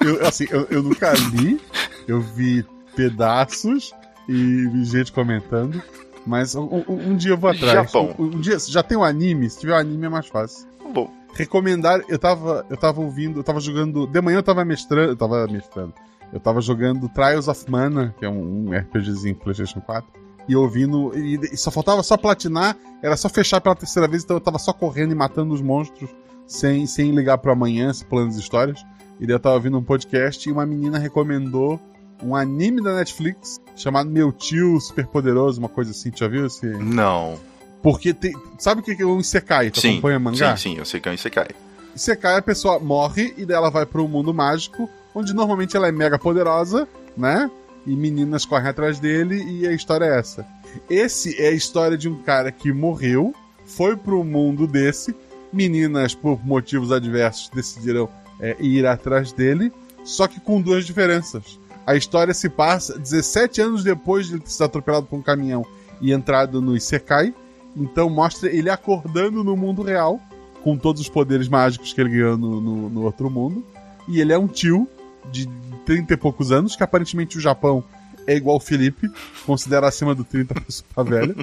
Eu, 0.02 0.28
assim, 0.28 0.46
eu, 0.52 0.68
eu 0.70 0.84
nunca 0.84 1.14
li, 1.34 1.62
eu 2.10 2.20
vi 2.20 2.66
pedaços 2.94 3.94
e 4.28 4.34
vi 4.68 4.84
gente 4.84 5.14
comentando. 5.14 5.82
Mas 6.28 6.56
um, 6.56 6.64
um- 6.88 7.12
um 7.12 7.16
dia 7.18 7.32
eu 7.32 7.38
vou 7.38 7.50
atrás. 7.50 7.72
Japão. 7.74 8.14
Um, 8.20 8.26
um 8.26 8.40
dia, 8.42 8.58
já 8.60 8.84
tem 8.84 8.98
o 8.98 9.04
anime? 9.04 9.50
Se 9.50 9.60
tiver 9.62 9.72
o 9.74 9.78
anime 9.78 10.06
é 10.06 10.10
mais 10.10 10.28
fácil. 10.28 10.68
Bom, 10.94 11.12
Recomendar, 11.34 12.02
eu 12.08 12.20
tava, 12.20 12.66
eu 12.70 12.78
tava 12.78 13.02
ouvindo, 13.02 13.40
eu 13.40 13.44
tava 13.44 13.60
jogando. 13.60 14.06
De 14.06 14.22
manhã 14.22 14.38
eu 14.38 14.44
tava 14.44 14.64
mestrando. 14.64 15.12
Eu 15.12 15.16
tava 15.16 15.48
mestrando. 15.48 15.94
Eu 16.32 16.40
tava 16.40 16.62
jogando 16.62 17.10
Trials 17.10 17.48
of 17.48 17.70
Mana, 17.70 18.14
que 18.18 18.26
é 18.26 18.30
um, 18.30 18.70
um 18.70 18.78
RPGzinho 18.78 19.36
PlayStation 19.36 19.82
4. 19.82 20.08
E 20.48 20.56
ouvindo. 20.56 21.12
E, 21.18 21.40
e 21.52 21.58
só 21.58 21.72
faltava 21.72 22.04
só 22.04 22.18
platinar, 22.18 22.78
era 23.02 23.18
só 23.18 23.30
fechar 23.30 23.60
pela 23.62 23.76
terceira 23.76 24.08
vez, 24.08 24.24
então 24.24 24.38
eu 24.38 24.42
tava 24.42 24.60
só 24.60 24.72
correndo 24.74 25.12
e 25.12 25.16
matando 25.16 25.54
os 25.54 25.62
monstros 25.62 26.10
sem, 26.46 26.86
sem 26.86 27.12
ligar 27.12 27.40
pro 27.40 27.52
amanhã, 27.52 27.90
esse 27.90 28.06
plano 28.06 28.30
de 28.30 28.40
histórias. 28.40 28.86
E 29.20 29.26
daí 29.26 29.36
eu 29.36 29.40
tava 29.40 29.56
ouvindo 29.56 29.78
um 29.78 29.84
podcast 29.84 30.48
e 30.48 30.52
uma 30.52 30.66
menina 30.66 31.00
recomendou 31.00 31.80
um 32.22 32.36
anime 32.36 32.82
da 32.82 32.96
Netflix 32.96 33.60
chamado 33.76 34.10
Meu 34.10 34.32
Tio 34.32 34.80
Superpoderoso, 34.80 35.60
uma 35.60 35.70
coisa 35.70 35.92
assim, 35.92 36.12
tu 36.12 36.20
já 36.20 36.28
viu 36.28 36.46
esse? 36.46 36.68
não. 36.68 37.40
Porque 37.84 38.14
tem. 38.14 38.34
Sabe 38.58 38.80
o 38.82 38.84
que 38.84 39.00
é 39.00 39.06
um 39.06 39.20
Isekai? 39.20 39.70
Tu 39.70 39.82
Sim, 39.82 39.92
acompanha 39.94 40.20
mangá? 40.20 40.56
sim, 40.56 40.72
sim, 40.72 40.78
eu 40.80 40.86
sei 40.86 41.00
que 41.02 41.10
é 41.10 41.12
um 41.12 41.16
Isekai. 41.16 41.50
Isekai, 41.94 42.38
a 42.38 42.42
pessoa 42.42 42.80
morre 42.80 43.34
e 43.38 43.46
daí 43.46 43.58
ela 43.58 43.70
vai 43.70 43.86
pro 43.86 44.08
mundo 44.08 44.34
mágico, 44.34 44.90
onde 45.14 45.34
normalmente 45.34 45.76
ela 45.78 45.88
é 45.88 45.92
mega 45.92 46.18
poderosa, 46.18 46.88
né? 47.16 47.52
E 47.86 47.96
meninas 47.96 48.46
correm 48.46 48.70
atrás 48.70 49.00
dele 49.00 49.44
e 49.44 49.68
a 49.68 49.74
história 49.74 50.06
é 50.06 50.18
essa. 50.18 50.48
Esse 50.90 51.40
é 51.40 51.50
a 51.50 51.52
história 51.52 51.98
de 51.98 52.08
um 52.08 52.24
cara 52.24 52.52
que 52.52 52.72
morreu, 52.72 53.36
foi 53.66 53.96
pro 53.98 54.24
mundo 54.24 54.66
desse, 54.66 55.14
meninas, 55.52 56.16
por 56.16 56.44
motivos 56.44 56.92
adversos, 56.92 57.50
decidiram 57.50 58.10
é, 58.40 58.56
ir 58.60 58.88
atrás 58.88 59.32
dele, 59.34 59.72
só 60.04 60.28
que 60.28 60.40
com 60.40 60.62
duas 60.62 60.86
diferenças. 60.86 61.60
A 61.86 61.96
história 61.96 62.34
se 62.34 62.50
passa 62.50 62.98
17 62.98 63.62
anos 63.62 63.84
depois 63.84 64.28
de 64.28 64.34
ele 64.36 64.42
ter 64.42 64.50
sido 64.50 64.64
atropelado 64.64 65.06
por 65.06 65.18
um 65.18 65.22
caminhão 65.22 65.66
e 66.02 66.12
entrado 66.14 66.62
no 66.62 66.76
Isekai, 66.76 67.34
então 67.76 68.10
mostra 68.10 68.50
ele 68.50 68.70
acordando 68.70 69.44
no 69.44 69.58
mundo 69.58 69.82
real, 69.82 70.22
com 70.64 70.78
todos 70.78 71.02
os 71.02 71.10
poderes 71.10 71.48
mágicos 71.48 71.94
que 71.94 72.00
ele 72.00 72.10
ganhou 72.10 72.38
no, 72.38 72.62
no, 72.62 72.90
no 72.90 73.04
outro 73.04 73.30
mundo. 73.30 73.66
E 74.08 74.22
ele 74.22 74.34
é 74.34 74.38
um 74.38 74.48
tio 74.48 74.88
de 75.32 75.48
30 75.86 76.14
e 76.14 76.18
poucos 76.18 76.52
anos, 76.52 76.76
que 76.76 76.84
aparentemente 76.84 77.38
o 77.38 77.42
Japão 77.42 77.84
é 78.26 78.36
igual 78.36 78.58
o 78.58 78.60
Felipe, 78.60 79.10
considera 79.46 79.88
acima 79.88 80.16
do 80.16 80.24
30 80.24 80.58
a 80.58 80.62
pessoa 80.62 81.04
velha. 81.04 81.36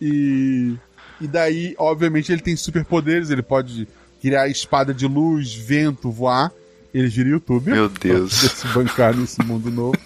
E, 0.00 0.74
e 1.20 1.26
daí, 1.26 1.74
obviamente, 1.78 2.32
ele 2.32 2.42
tem 2.42 2.56
superpoderes, 2.56 3.30
ele 3.30 3.42
pode 3.42 3.86
criar 4.20 4.48
espada 4.48 4.92
de 4.92 5.06
luz, 5.06 5.54
vento, 5.54 6.10
voar. 6.10 6.50
Ele 6.92 7.08
vira 7.08 7.28
youtuber. 7.28 7.74
Meu 7.74 7.88
Deus. 7.88 8.32
Se 8.32 8.66
bancar 8.68 9.16
nesse 9.16 9.42
mundo 9.42 9.70
novo. 9.70 9.98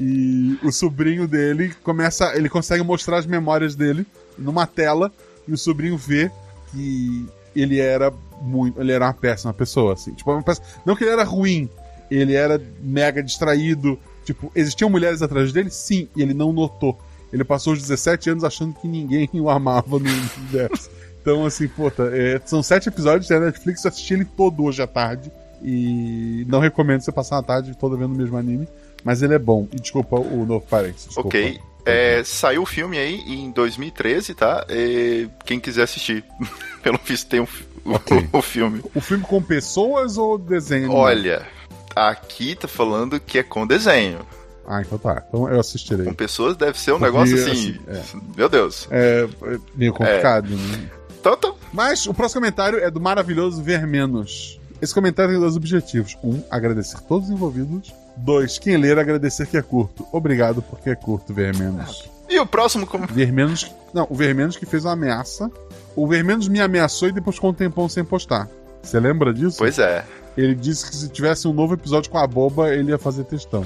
E 0.00 0.58
o 0.62 0.72
sobrinho 0.72 1.28
dele 1.28 1.74
começa. 1.82 2.36
Ele 2.36 2.48
consegue 2.48 2.82
mostrar 2.82 3.18
as 3.18 3.26
memórias 3.26 3.74
dele 3.74 4.06
numa 4.38 4.66
tela. 4.66 5.10
E 5.46 5.52
o 5.52 5.58
sobrinho 5.58 5.96
vê 5.96 6.30
que 6.70 7.26
ele 7.54 7.78
era 7.78 8.12
muito. 8.40 8.80
Ele 8.80 8.92
era 8.92 9.06
uma 9.06 9.14
péssima 9.14 9.52
pessoa, 9.52 9.92
assim. 9.94 10.12
Tipo, 10.14 10.32
uma 10.32 10.42
péssima- 10.42 10.66
não 10.84 10.96
que 10.96 11.04
ele 11.04 11.12
era 11.12 11.24
ruim, 11.24 11.68
ele 12.10 12.34
era 12.34 12.60
mega 12.82 13.22
distraído. 13.22 13.98
Tipo, 14.24 14.50
existiam 14.54 14.88
mulheres 14.88 15.20
atrás 15.22 15.52
dele? 15.52 15.70
Sim, 15.70 16.08
e 16.16 16.22
ele 16.22 16.32
não 16.34 16.52
notou. 16.52 16.98
Ele 17.32 17.44
passou 17.44 17.72
os 17.72 17.80
17 17.80 18.30
anos 18.30 18.44
achando 18.44 18.74
que 18.74 18.88
ninguém 18.88 19.28
o 19.34 19.50
amava 19.50 19.98
no 19.98 20.08
universo. 20.08 20.88
Então, 21.20 21.44
assim, 21.44 21.66
puta, 21.68 22.04
é, 22.12 22.40
são 22.44 22.62
sete 22.62 22.88
episódios 22.88 23.28
da 23.28 23.40
Netflix, 23.40 23.84
eu 23.84 23.88
assisti 23.88 24.14
ele 24.14 24.24
todo 24.24 24.62
hoje 24.64 24.82
à 24.82 24.86
tarde. 24.86 25.30
E 25.62 26.44
não 26.48 26.60
recomendo 26.60 27.00
você 27.00 27.10
passar 27.10 27.38
a 27.38 27.42
tarde 27.42 27.74
toda 27.76 27.96
vendo 27.96 28.12
o 28.14 28.16
mesmo 28.16 28.36
anime. 28.36 28.68
Mas 29.02 29.22
ele 29.22 29.34
é 29.34 29.38
bom. 29.38 29.66
E 29.72 29.76
desculpa 29.76 30.16
o 30.18 30.44
novo 30.44 30.64
parente. 30.66 31.06
Desculpa. 31.06 31.28
Ok. 31.28 31.60
É, 31.86 32.22
saiu 32.24 32.62
o 32.62 32.66
filme 32.66 32.96
aí 32.98 33.20
em 33.26 33.50
2013, 33.50 34.34
tá? 34.34 34.64
É, 34.68 35.26
quem 35.44 35.60
quiser 35.60 35.82
assistir. 35.82 36.24
Pelo 36.82 36.98
visto 37.04 37.28
tem 37.28 37.40
o, 37.40 37.48
o- 37.84 38.38
o 38.38 38.42
filme. 38.42 38.82
O 38.94 39.00
filme 39.00 39.24
com 39.24 39.42
pessoas 39.42 40.16
ou 40.18 40.36
desenho? 40.38 40.90
Olha, 40.92 41.46
aqui 41.94 42.54
tá 42.54 42.66
falando 42.68 43.18
que 43.20 43.38
é 43.38 43.42
com 43.42 43.66
desenho. 43.66 44.20
Ah, 44.66 44.80
então 44.80 44.96
tá. 44.98 45.22
Então 45.28 45.48
eu 45.50 45.60
assistirei. 45.60 46.06
Com 46.06 46.14
pessoas 46.14 46.56
deve 46.56 46.78
ser 46.80 46.92
um 46.92 46.98
Porque, 46.98 47.12
negócio 47.12 47.36
assim. 47.36 47.78
assim, 47.88 48.20
Meu 48.36 48.48
Deus. 48.48 48.88
É, 48.90 49.28
é 49.42 49.58
meio 49.74 49.92
complicado, 49.92 50.48
né? 50.48 50.90
Então, 51.20 51.34
então, 51.34 51.54
Mas 51.72 52.06
o 52.06 52.14
próximo 52.14 52.40
comentário 52.40 52.78
é 52.78 52.90
do 52.90 53.00
maravilhoso 53.00 53.62
Ver 53.62 53.86
Menos. 53.86 54.58
Esse 54.80 54.92
comentário 54.92 55.32
tem 55.32 55.40
dois 55.40 55.56
objetivos. 55.56 56.16
Um, 56.22 56.42
agradecer 56.50 56.98
todos 57.02 57.28
os 57.28 57.34
envolvidos. 57.34 57.92
Dois, 58.16 58.58
quem 58.58 58.76
ler, 58.76 58.98
agradecer 58.98 59.46
que 59.46 59.56
é 59.56 59.62
curto. 59.62 60.06
Obrigado 60.12 60.62
porque 60.62 60.90
é 60.90 60.94
curto, 60.94 61.34
Ver 61.34 61.56
Menos. 61.56 62.08
E 62.28 62.38
o 62.38 62.46
próximo 62.46 62.86
como. 62.86 63.06
Ver 63.06 63.32
Menos. 63.32 63.70
Não, 63.92 64.06
o 64.08 64.14
Ver 64.14 64.34
Menos 64.34 64.56
que 64.56 64.66
fez 64.66 64.84
uma 64.84 64.92
ameaça. 64.92 65.50
O 65.96 66.06
Ver 66.06 66.24
Menos 66.24 66.48
me 66.48 66.60
ameaçou 66.60 67.08
e 67.08 67.12
depois 67.12 67.36
ficou 67.36 67.50
um 67.50 67.54
tempão 67.54 67.88
sem 67.88 68.04
postar. 68.04 68.48
Você 68.82 68.98
lembra 69.00 69.32
disso? 69.32 69.58
Pois 69.58 69.78
é. 69.78 70.04
Ele 70.36 70.54
disse 70.54 70.90
que 70.90 70.96
se 70.96 71.08
tivesse 71.08 71.46
um 71.46 71.52
novo 71.52 71.74
episódio 71.74 72.10
com 72.10 72.18
a 72.18 72.26
boba, 72.26 72.74
ele 72.74 72.90
ia 72.90 72.98
fazer 72.98 73.24
textão. 73.24 73.62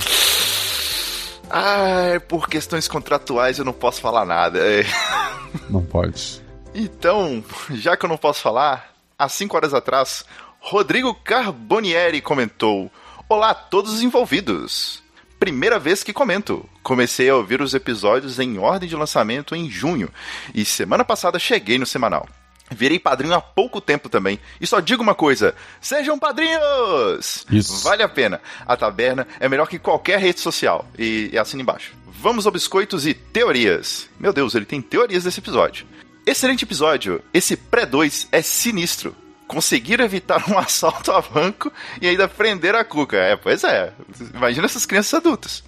Ah, 1.51 2.21
por 2.29 2.49
questões 2.49 2.87
contratuais 2.87 3.59
eu 3.59 3.65
não 3.65 3.73
posso 3.73 4.01
falar 4.01 4.25
nada. 4.27 4.59
É. 4.59 4.85
Não 5.71 5.83
pode. 5.83 6.43
Então, 6.75 7.43
já 7.71 7.97
que 7.97 8.05
eu 8.05 8.09
não 8.09 8.19
posso 8.19 8.43
falar, 8.43 8.93
há 9.19 9.29
cinco 9.31 9.57
horas 9.57 9.73
atrás, 9.73 10.27
Rodrigo 10.61 11.15
Carbonieri 11.15 12.21
comentou: 12.21 12.91
Olá 13.31 13.51
a 13.51 13.55
todos 13.55 13.93
os 13.93 14.03
envolvidos. 14.03 15.03
Primeira 15.39 15.79
vez 15.79 16.03
que 16.03 16.15
comento. 16.15 16.67
Comecei 16.83 17.29
a 17.29 17.37
ouvir 17.37 17.61
os 17.61 17.75
episódios 17.75 18.39
em 18.39 18.57
ordem 18.57 18.89
de 18.89 18.97
lançamento 18.97 19.55
em 19.55 19.69
junho 19.69 20.09
e 20.55 20.65
semana 20.65 21.05
passada 21.05 21.39
cheguei 21.39 21.79
no 21.79 21.85
semanal. 21.85 22.27
Virei 22.71 22.99
padrinho 22.99 23.35
há 23.35 23.41
pouco 23.43 23.83
tempo 23.83 24.09
também. 24.09 24.41
E 24.59 24.67
só 24.67 24.81
digo 24.81 25.03
uma 25.03 25.15
coisa: 25.15 25.55
sejam 25.79 26.19
padrinhos! 26.19 27.45
Isso. 27.51 27.85
Vale 27.85 28.03
a 28.03 28.09
pena. 28.09 28.41
A 28.67 28.79
taberna 28.79 29.29
é 29.39 29.47
melhor 29.47 29.69
que 29.69 29.79
qualquer 29.79 30.19
rede 30.19 30.41
social. 30.41 30.89
E, 30.99 31.29
e 31.31 31.39
assina 31.39 31.61
embaixo. 31.61 31.93
Vamos 32.07 32.47
ao 32.47 32.53
biscoitos 32.53 33.07
e 33.07 33.13
teorias. 33.13 34.09
Meu 34.19 34.33
Deus, 34.33 34.55
ele 34.55 34.65
tem 34.65 34.81
teorias 34.81 35.25
desse 35.25 35.41
episódio. 35.41 35.87
Excelente 36.25 36.65
episódio. 36.65 37.23
Esse 37.35 37.59
pré-2 37.59 38.27
é 38.33 38.41
sinistro. 38.41 39.15
Conseguir 39.49 39.99
evitar 39.99 40.49
um 40.49 40.57
assalto 40.59 41.11
a 41.11 41.21
banco 41.21 41.73
e 42.01 42.07
ainda 42.07 42.29
prender 42.29 42.75
a 42.77 42.85
Cuca. 42.85 43.17
É, 43.17 43.35
pois 43.35 43.65
é. 43.65 43.93
Imagina 44.33 44.67
essas 44.67 44.87
crianças 44.87 45.15
adultas. 45.15 45.65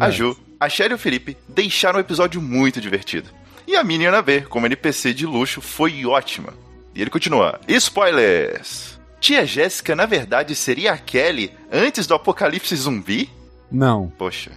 A 0.00 0.10
Ju, 0.10 0.34
a 0.58 0.68
Sherry 0.68 0.92
e 0.92 0.94
o 0.94 0.98
Felipe 0.98 1.36
deixaram 1.46 1.98
o 1.98 2.00
episódio 2.00 2.40
muito 2.40 2.80
divertido. 2.80 3.28
E 3.66 3.76
a 3.76 3.84
Mini 3.84 4.06
Ana 4.06 4.22
B, 4.22 4.42
como 4.42 4.66
NPC 4.66 5.12
de 5.12 5.26
luxo, 5.26 5.60
foi 5.60 6.06
ótima. 6.06 6.54
E 6.94 7.02
ele 7.02 7.10
continua: 7.10 7.60
Spoilers! 7.68 8.98
Tia 9.20 9.46
Jéssica, 9.46 9.96
na 9.96 10.04
verdade, 10.04 10.54
seria 10.54 10.92
a 10.92 10.98
Kelly 10.98 11.50
antes 11.72 12.06
do 12.06 12.14
apocalipse 12.14 12.76
zumbi? 12.76 13.30
Não. 13.72 14.08
Poxa. 14.18 14.52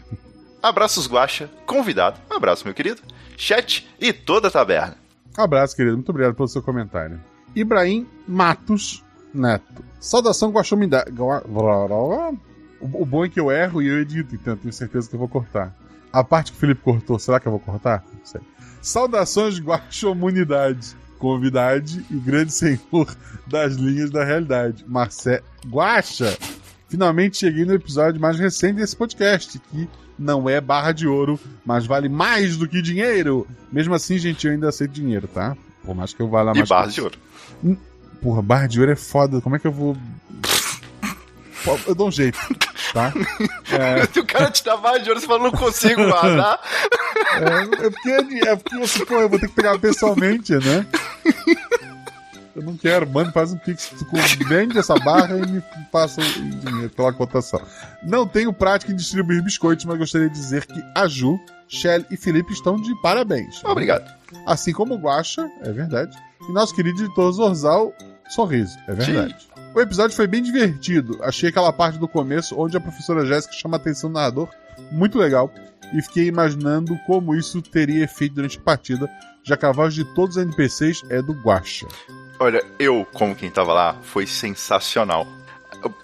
Abraços, 0.62 1.08
Guaxa, 1.08 1.50
convidado. 1.66 2.20
Abraço, 2.30 2.66
meu 2.66 2.74
querido. 2.74 3.02
Chat 3.38 3.88
e 4.00 4.12
toda 4.12 4.50
a 4.50 4.52
taberna. 4.52 4.98
Abraço, 5.38 5.76
querido. 5.76 5.96
Muito 5.96 6.10
obrigado 6.10 6.36
pelo 6.36 6.48
seu 6.48 6.62
comentário. 6.62 7.20
Ibrahim 7.62 8.08
Matos 8.28 9.03
Neto. 9.34 9.84
Saudação 9.99 10.51
guaxomidade. 10.51 11.12
Gua... 11.12 11.43
O 12.80 13.05
bom 13.05 13.26
é 13.26 13.30
que 13.30 13.39
eu 13.39 13.51
erro 13.51 13.82
e 13.82 13.88
eu 13.88 13.99
edito, 13.99 14.36
então 14.36 14.53
eu 14.53 14.58
tenho 14.58 14.74
certeza 14.74 15.10
que 15.10 15.16
eu 15.16 15.20
vou 15.20 15.28
cortar. 15.28 15.76
A 16.14 16.24
parte 16.24 16.51
que 16.51 16.58
o 16.58 16.60
Felipe 16.60 16.82
cortou, 16.82 17.18
será 17.20 17.39
que 17.39 17.47
eu 17.47 17.51
vou 17.51 17.60
cortar? 17.60 18.03
Não 18.14 18.26
sei. 18.26 18.41
Saudações 18.82 19.60
guaxomunidade. 19.60 20.95
Convidade 21.18 22.05
e 22.12 22.16
grande 22.16 22.53
senhor 22.53 23.08
das 23.47 23.74
linhas 23.74 24.12
da 24.12 24.24
realidade. 24.24 24.86
Marcé 24.88 25.41
Guaxa. 25.68 26.38
Finalmente 26.88 27.38
cheguei 27.38 27.66
no 27.66 27.74
episódio 27.74 28.22
mais 28.22 28.38
recente 28.38 28.76
desse 28.76 28.95
podcast, 28.95 29.58
que 29.58 29.89
não 30.18 30.47
é 30.47 30.62
barra 30.62 30.91
de 30.91 31.08
ouro, 31.08 31.39
mas 31.66 31.88
vale 31.88 32.08
mais 32.08 32.55
do 32.55 32.68
que 32.68 32.84
dinheiro. 32.84 33.47
Mesmo 33.72 33.95
assim, 33.95 34.18
gente, 34.20 34.45
eu 34.45 34.53
ainda 34.53 34.70
aceito 34.70 34.91
dinheiro, 34.91 35.28
tá? 35.28 35.58
Por 35.84 35.95
mais 35.95 36.14
que 36.14 36.22
eu 36.22 36.30
vá 36.30 36.43
lá 36.43 36.51
E 36.51 36.58
mais. 36.58 36.70
barras 36.70 36.93
de 36.93 37.01
ouro. 37.01 37.18
Porra, 38.22 38.41
barra 38.41 38.68
de 38.68 38.80
ouro 38.80 38.91
é 38.91 38.95
foda. 38.95 39.41
Como 39.41 39.55
é 39.55 39.60
que 39.60 39.68
eu 39.68 39.72
vou. 39.72 39.95
Eu 41.86 41.93
dou 41.93 42.08
um 42.08 42.12
jeito, 42.12 42.39
tá? 42.93 43.12
Se 44.14 44.20
o 44.20 44.26
cara 44.26 44.49
te 44.49 44.64
dá 44.64 44.78
barra 44.78 44.99
de 44.99 45.10
ouro, 45.10 45.20
você 45.20 45.28
fala, 45.28 45.43
não 45.43 45.51
consigo 45.51 46.01
guardar. 46.08 46.60
É, 47.36 47.86
é 47.86 47.89
porque, 47.89 48.10
é 48.47 48.55
porque 48.55 48.76
assim, 48.84 49.05
pô, 49.05 49.16
eu 49.16 49.30
vou 49.30 49.39
ter 49.39 49.49
que 49.49 49.55
pegar 49.55 49.78
pessoalmente, 49.78 50.53
né? 50.53 50.86
Eu 52.55 52.64
não 52.64 52.76
quero, 52.76 53.08
mano, 53.08 53.32
faz 53.32 53.51
um 53.51 53.58
pix, 53.58 53.93
vende 54.47 54.80
essa 54.80 54.95
barra 54.95 55.38
e 55.38 55.45
me 55.45 55.62
passa 55.91 56.22
o 56.22 56.24
dinheiro 56.24 56.89
pela 56.89 57.14
cotação. 57.14 57.62
Não 58.01 58.28
tenho 58.28 58.51
prática 58.51 58.91
em 58.91 58.95
distribuir 58.95 59.43
biscoitos, 59.43 59.86
mas 59.86 59.97
gostaria 59.97 60.28
de 60.28 60.34
dizer 60.34 60.66
que 60.66 60.82
a 60.95 61.08
Ju, 61.08 61.38
Shelly 61.68 62.05
e 62.10 62.18
Felipe 62.18 62.51
estão 62.53 62.82
de 62.82 62.95
parabéns. 63.01 63.64
Obrigado. 63.64 64.16
Assim 64.46 64.74
como 64.74 64.96
o 64.96 64.98
Guaxa, 64.98 65.50
é 65.62 65.72
verdade. 65.72 66.18
E 66.48 66.52
nosso 66.52 66.76
querido 66.76 67.04
editor 67.04 67.32
Zorzal, 67.32 67.94
sorriso, 68.30 68.78
é 68.88 68.94
verdade. 68.94 69.36
O 69.74 69.82
episódio 69.82 70.16
foi 70.16 70.28
bem 70.28 70.42
divertido. 70.42 71.20
Achei 71.24 71.50
aquela 71.50 71.72
parte 71.72 71.98
do 72.00 72.08
começo 72.08 72.60
onde 72.60 72.76
a 72.76 72.80
professora 72.80 73.26
Jéssica 73.26 73.54
chama 73.54 73.78
a 73.78 73.80
atenção 73.80 74.10
do 74.10 74.14
narrador 74.14 74.50
muito 74.92 75.18
legal. 75.18 75.52
E 75.94 76.02
fiquei 76.02 76.28
imaginando 76.28 76.98
como 77.06 77.36
isso 77.36 77.62
teria 77.62 78.04
efeito 78.04 78.36
durante 78.36 78.58
a 78.58 78.62
partida, 78.62 79.10
já 79.44 79.56
que 79.56 79.66
a 79.66 79.72
voz 79.72 79.94
de 79.94 80.04
todos 80.14 80.36
os 80.36 80.44
NPCs 80.44 81.04
é 81.10 81.22
do 81.22 81.34
Guaxa. 81.34 81.88
Olha, 82.40 82.64
eu, 82.78 83.08
como 83.14 83.36
quem 83.36 83.50
tava 83.50 83.74
lá, 83.74 83.96
foi 84.02 84.28
sensacional. 84.28 85.26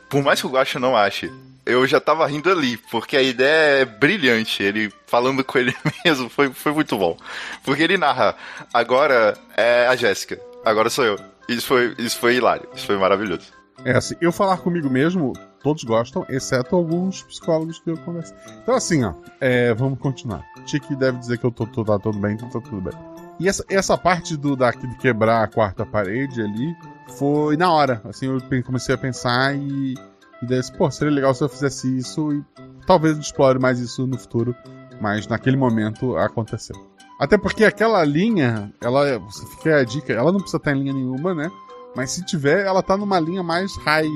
Por 0.10 0.24
mais 0.24 0.40
que 0.40 0.48
o 0.48 0.50
Guacha 0.50 0.80
não 0.80 0.96
ache, 0.96 1.32
eu 1.66 1.86
já 1.88 2.00
tava 2.00 2.28
rindo 2.28 2.50
ali, 2.52 2.78
porque 2.78 3.16
a 3.16 3.22
ideia 3.22 3.82
é 3.82 3.86
brilhante. 3.86 4.62
Ele 4.62 4.92
falando 5.08 5.44
com 5.44 5.58
ele 5.58 5.76
mesmo 6.06 6.30
foi, 6.30 6.50
foi 6.50 6.72
muito 6.72 6.98
bom. 6.98 7.18
Porque 7.64 7.84
ele 7.84 7.98
narra, 7.98 8.36
agora 8.74 9.38
é 9.56 9.88
a 9.88 9.96
Jéssica, 9.96 10.40
agora 10.66 10.90
sou 10.90 11.06
eu. 11.06 11.20
Isso 11.48 11.68
foi, 11.68 11.96
isso 11.98 12.18
foi 12.20 12.36
hilário, 12.36 12.68
isso 12.74 12.86
foi 12.86 12.98
maravilhoso. 12.98 13.52
É 13.84 13.92
assim, 13.92 14.16
eu 14.22 14.32
falar 14.32 14.58
comigo 14.58 14.90
mesmo, 14.90 15.34
todos 15.62 15.84
gostam, 15.84 16.26
exceto 16.30 16.76
alguns 16.76 17.24
psicólogos 17.24 17.80
que 17.80 17.90
eu 17.90 17.98
converso. 17.98 18.34
Então 18.62 18.76
assim, 18.76 19.04
ó, 19.04 19.14
é, 19.42 19.74
vamos 19.74 20.00
continuar. 20.00 20.44
Tiki 20.66 20.96
deve 20.96 21.18
dizer 21.18 21.38
que 21.38 21.46
eu 21.46 21.52
tô, 21.52 21.66
tô 21.66 21.84
tá 21.84 22.00
tudo 22.00 22.18
bem, 22.18 22.34
então 22.34 22.50
tá 22.50 22.62
tudo 22.62 22.82
bem. 22.82 22.94
E 23.40 23.50
essa, 23.50 23.66
essa 23.68 23.98
parte 23.98 24.38
do 24.38 24.56
da, 24.56 24.72
de 24.72 24.96
quebrar 24.98 25.44
a 25.44 25.48
quarta 25.48 25.86
parede 25.86 26.42
ali 26.42 26.76
foi 27.18 27.58
na 27.58 27.72
hora. 27.72 28.02
Assim, 28.06 28.28
eu 28.28 28.64
comecei 28.64 28.94
a 28.96 28.98
pensar 28.98 29.56
e, 29.56 29.96
e 30.44 30.48
daí, 30.48 30.62
pô, 30.78 30.90
seria 30.92 31.14
legal 31.14 31.34
se 31.34 31.44
eu 31.44 31.50
fizesse 31.50 31.98
isso 31.98 32.32
e 32.34 32.44
talvez 32.86 33.16
eu 33.16 33.22
explore 33.22 33.60
mais 33.60 33.80
isso 33.80 34.06
no 34.06 34.18
futuro. 34.18 34.56
Mas 35.02 35.28
naquele 35.28 35.58
momento 35.58 36.16
aconteceu. 36.18 36.76
Até 37.20 37.38
porque 37.38 37.64
aquela 37.66 38.04
linha, 38.04 38.72
ela, 38.82 39.18
você 39.20 39.46
fica 39.48 39.78
a 39.78 39.84
dica, 39.84 40.14
ela 40.14 40.32
não 40.32 40.40
precisa 40.40 40.58
estar 40.58 40.72
em 40.76 40.80
linha 40.80 40.94
nenhuma, 40.94 41.34
né? 41.34 41.50
Mas 41.96 42.12
se 42.12 42.26
tiver, 42.26 42.66
ela 42.66 42.82
tá 42.82 42.98
numa 42.98 43.20
linha 43.20 43.44
mais 43.44 43.76
high. 43.78 44.08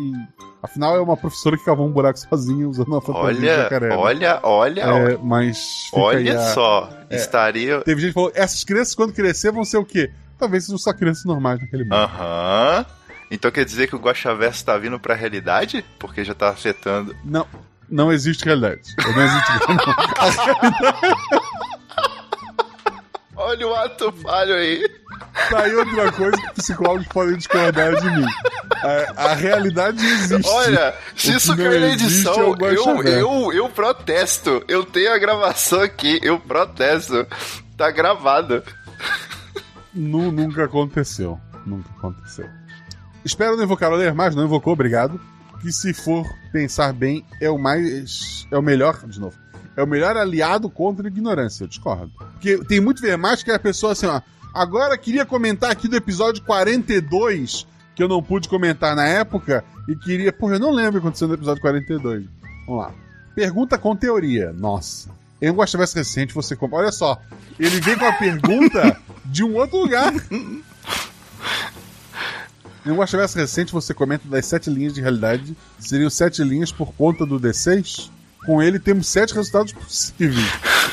Afinal, 0.63 0.95
é 0.95 0.99
uma 0.99 1.15
professora 1.15 1.55
que 1.55 1.63
cavou 1.63 1.86
um 1.88 1.91
buraco 1.91 2.17
sozinha 2.19 2.67
usando 2.67 2.88
uma 2.88 3.01
fantasia 3.01 3.34
de 3.34 3.45
Olha, 3.47 3.57
jacaré. 3.63 3.89
né? 3.89 3.95
olha, 3.95 4.39
olha, 4.43 4.82
É, 4.82 5.17
mas. 5.21 5.89
olha 5.93 6.36
a- 6.39 6.53
só. 6.53 6.89
é. 7.09 7.15
Estaria. 7.15 7.82
Teve 7.82 8.01
gente 8.01 8.09
que 8.09 8.13
falou: 8.15 8.32
essas 8.34 8.63
crianças, 8.63 8.95
quando 8.95 9.13
crescer, 9.13 9.51
vão 9.51 9.63
ser 9.63 9.78
o 9.78 9.86
quê? 9.86 10.11
Talvez 10.38 10.65
sejam 10.65 10.78
só 10.80 10.91
crianças 10.93 11.23
normais 11.25 11.59
naquele 11.61 11.84
mundo. 11.84 11.93
Aham. 11.93 12.86
Então 13.30 13.51
quer 13.51 13.65
dizer 13.65 13.88
que 13.88 13.95
o 13.95 13.99
Guaxaverso 13.99 14.63
tá 14.65 14.78
vindo 14.78 14.99
pra 14.99 15.13
realidade? 15.15 15.84
Porque 15.99 16.23
já 16.23 16.34
tá 16.34 16.49
afetando. 16.49 17.15
Não, 17.23 17.45
não 17.89 18.11
existe 18.11 18.45
realidade. 18.45 18.95
Não 18.97 19.23
existe. 19.23 19.51
Olha 23.36 23.67
o 23.67 23.75
ato 23.75 24.11
falho 24.13 24.55
aí. 24.55 24.84
tá 25.49 25.59
aí 25.63 25.75
outra 25.75 26.11
coisa 26.11 26.36
que 26.38 26.53
psicólogos 26.55 27.07
podem 27.07 27.38
discordar 27.38 27.95
de 28.01 28.09
mim. 28.09 28.25
A, 29.15 29.30
a 29.32 29.34
realidade 29.36 30.03
existe. 30.03 30.49
Olha, 30.49 30.93
se 31.15 31.36
isso 31.36 31.55
cair 31.55 31.80
na 31.80 31.88
existe 31.88 32.15
edição, 32.28 32.55
é 32.59 32.73
eu, 32.75 33.03
eu, 33.03 33.53
eu 33.53 33.69
protesto. 33.69 34.63
Eu 34.67 34.84
tenho 34.84 35.13
a 35.13 35.17
gravação 35.19 35.82
aqui, 35.82 36.19
eu 36.23 36.39
protesto. 36.39 37.28
Tá 37.78 37.91
gravado. 37.91 38.63
Nu- 39.93 40.32
nunca 40.32 40.65
aconteceu. 40.65 41.39
Nunca 41.65 41.89
aconteceu. 41.97 42.49
Espero 43.28 43.57
não 43.57 43.65
invocar 43.65 43.91
o 43.91 43.95
ler 43.95 44.13
mais, 44.13 44.34
não 44.34 44.45
invocou, 44.45 44.71
obrigado. 44.71 45.19
Que 45.61 45.69
se 45.69 45.93
for 45.93 46.25
pensar 46.53 46.93
bem, 46.93 47.25
é 47.41 47.49
o 47.49 47.57
mais. 47.57 48.47
É 48.49 48.57
o 48.57 48.61
melhor. 48.61 49.05
De 49.05 49.19
novo. 49.19 49.38
É 49.75 49.84
o 49.84 49.88
melhor 49.88 50.15
aliado 50.15 50.69
contra 50.69 51.05
a 51.07 51.11
ignorância. 51.11 51.65
Eu 51.65 51.67
discordo. 51.67 52.09
Porque 52.17 52.57
tem 52.59 52.80
muito 52.80 53.01
ver 53.01 53.17
mais 53.17 53.43
que 53.43 53.51
a 53.51 53.59
pessoa 53.59 53.91
assim, 53.91 54.05
ó. 54.05 54.21
Agora 54.53 54.97
queria 54.97 55.25
comentar 55.25 55.69
aqui 55.69 55.89
do 55.89 55.97
episódio 55.97 56.41
42, 56.43 57.67
que 57.93 58.01
eu 58.01 58.07
não 58.07 58.23
pude 58.23 58.47
comentar 58.47 58.95
na 58.95 59.05
época, 59.05 59.63
e 59.89 59.95
queria. 59.95 60.32
Porra, 60.32 60.55
eu 60.55 60.59
não 60.59 60.71
lembro 60.71 60.91
o 60.91 61.01
que 61.01 61.07
aconteceu 61.07 61.28
no 61.28 61.34
episódio 61.34 61.61
42. 61.61 62.25
Vamos 62.65 62.82
lá. 62.82 62.93
Pergunta 63.36 63.78
com 63.78 63.93
teoria. 63.93 64.53
Nossa. 64.53 65.09
Eu 65.41 65.49
não 65.49 65.55
gosto 65.55 65.78
de 65.78 65.84
recente, 65.84 66.34
você 66.34 66.55
compra. 66.55 66.78
Olha 66.78 66.91
só. 66.93 67.19
Ele 67.59 67.82
vem 67.82 67.97
com 67.97 68.05
a 68.05 68.13
pergunta 68.13 68.97
de 69.25 69.43
um 69.43 69.53
outro 69.55 69.80
lugar. 69.80 70.13
Em 72.88 72.91
um 72.91 73.05
tivesse 73.05 73.38
recente, 73.38 73.73
você 73.73 73.93
comenta 73.93 74.29
das 74.29 74.45
sete 74.45 74.69
linhas 74.69 74.93
de 74.93 75.01
realidade. 75.01 75.57
Seriam 75.77 76.09
sete 76.09 76.41
linhas 76.41 76.71
por 76.71 76.93
conta 76.93 77.25
do 77.25 77.38
D6. 77.38 78.09
Com 78.45 78.63
ele, 78.63 78.79
temos 78.79 79.07
sete 79.07 79.33
resultados 79.35 79.73
possíveis. 79.73 80.47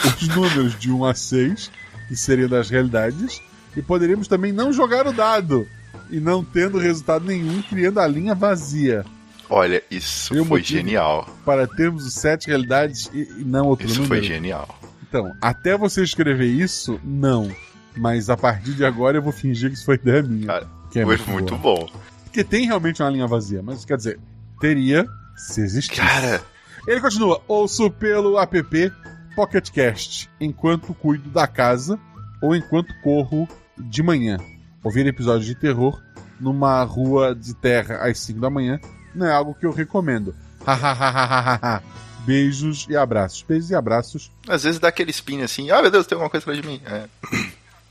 Os 0.05 0.26
números 0.26 0.76
de 0.76 0.90
1 0.90 1.05
a 1.05 1.14
6, 1.14 1.70
que 2.09 2.16
seriam 2.16 2.49
das 2.49 2.68
realidades. 2.68 3.40
E 3.76 3.80
poderíamos 3.80 4.26
também 4.26 4.53
não 4.53 4.72
jogar 4.72 5.07
o 5.07 5.12
dado. 5.12 5.68
E 6.11 6.18
não 6.18 6.42
tendo 6.42 6.78
resultado 6.78 7.24
nenhum, 7.24 7.62
criando 7.62 8.01
a 8.01 8.09
linha 8.09 8.34
vazia. 8.34 9.05
Olha, 9.49 9.80
isso 9.88 10.34
E 10.34 10.40
o 10.40 10.45
foi 10.45 10.64
genial. 10.64 11.28
Para 11.45 11.64
termos 11.64 12.05
os 12.05 12.14
sete 12.14 12.49
realidades 12.49 13.09
e, 13.14 13.20
e 13.38 13.45
não 13.45 13.68
outro 13.68 13.86
Isso 13.86 14.03
número. 14.03 14.20
foi 14.20 14.22
genial. 14.26 14.80
Então, 15.09 15.32
até 15.40 15.78
você 15.78 16.03
escrever 16.03 16.47
isso, 16.47 16.99
não. 17.05 17.55
Mas 17.97 18.28
a 18.28 18.36
partir 18.36 18.72
de 18.72 18.84
agora 18.84 19.16
eu 19.18 19.22
vou 19.22 19.32
fingir 19.32 19.70
que 19.70 19.76
isso 19.76 19.84
foi 19.84 19.95
ideia 19.95 20.22
minha. 20.22 20.47
Cara, 20.47 20.68
que 20.95 21.01
é 21.01 21.05
foi 21.05 21.16
muito 21.16 21.30
muito 21.32 21.57
bom. 21.57 21.90
Porque 22.22 22.45
tem 22.45 22.66
realmente 22.66 23.03
uma 23.03 23.11
linha 23.11 23.26
vazia, 23.26 23.61
mas 23.62 23.84
quer 23.84 23.97
dizer, 23.97 24.18
teria 24.61 25.07
se 25.36 25.61
existisse. 25.61 26.01
Cara, 26.01 26.40
Ele 26.86 27.01
continua: 27.01 27.42
ouço 27.49 27.90
pelo 27.90 28.38
app 28.38 28.92
Pocket 29.34 29.70
Cast 29.70 30.30
enquanto 30.40 30.95
cuido 30.95 31.28
da 31.30 31.49
casa 31.49 31.99
ou 32.40 32.55
enquanto 32.55 32.95
corro 33.03 33.49
de 33.76 34.03
manhã. 34.05 34.38
Ouvir 34.84 35.05
episódios 35.07 35.47
de 35.47 35.57
terror 35.57 36.01
numa 36.38 36.82
rua 36.84 37.34
de 37.34 37.55
terra 37.55 37.97
às 37.97 38.20
5 38.20 38.38
da 38.38 38.49
manhã 38.49 38.78
não 39.14 39.26
é 39.26 39.32
algo 39.32 39.55
que 39.55 39.66
eu 39.66 39.72
recomendo. 39.72 40.32
Hahaha. 40.64 41.82
Beijos 42.24 42.86
e 42.88 42.97
abraços. 42.97 43.42
Beijos 43.42 43.70
e 43.70 43.74
abraços. 43.74 44.30
às 44.49 44.62
vezes 44.62 44.78
dá 44.78 44.88
aquele 44.88 45.11
spin 45.11 45.42
assim, 45.42 45.70
ah 45.70 45.82
meu 45.82 45.90
Deus, 45.90 46.07
tem 46.07 46.14
alguma 46.14 46.30
coisa 46.30 46.45
atrás 46.45 46.62
de 46.62 46.66
mim. 46.66 46.80
É. 46.86 47.09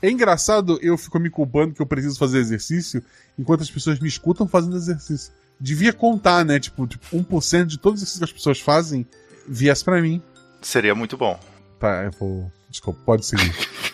É 0.04 0.10
engraçado 0.10 0.78
eu 0.82 0.98
fico 0.98 1.18
me 1.18 1.30
culpando 1.30 1.72
que 1.72 1.80
eu 1.80 1.86
preciso 1.86 2.18
fazer 2.18 2.36
exercício 2.36 3.02
enquanto 3.38 3.62
as 3.62 3.70
pessoas 3.70 3.98
me 3.98 4.06
escutam 4.06 4.46
fazendo 4.46 4.76
exercício. 4.76 5.32
Devia 5.58 5.94
contar, 5.94 6.44
né? 6.44 6.60
Tipo, 6.60 6.86
tipo 6.86 7.16
1% 7.16 7.64
de 7.64 7.78
todos 7.78 8.02
os 8.02 8.18
que 8.18 8.22
as 8.22 8.30
pessoas 8.30 8.60
fazem 8.60 9.06
viesse 9.48 9.82
pra 9.82 10.02
mim. 10.02 10.20
Seria 10.60 10.94
muito 10.94 11.16
bom. 11.16 11.40
Tá, 11.80 12.04
eu 12.04 12.10
vou. 12.20 12.52
Desculpa, 12.68 13.00
pode 13.02 13.24
seguir. 13.24 13.50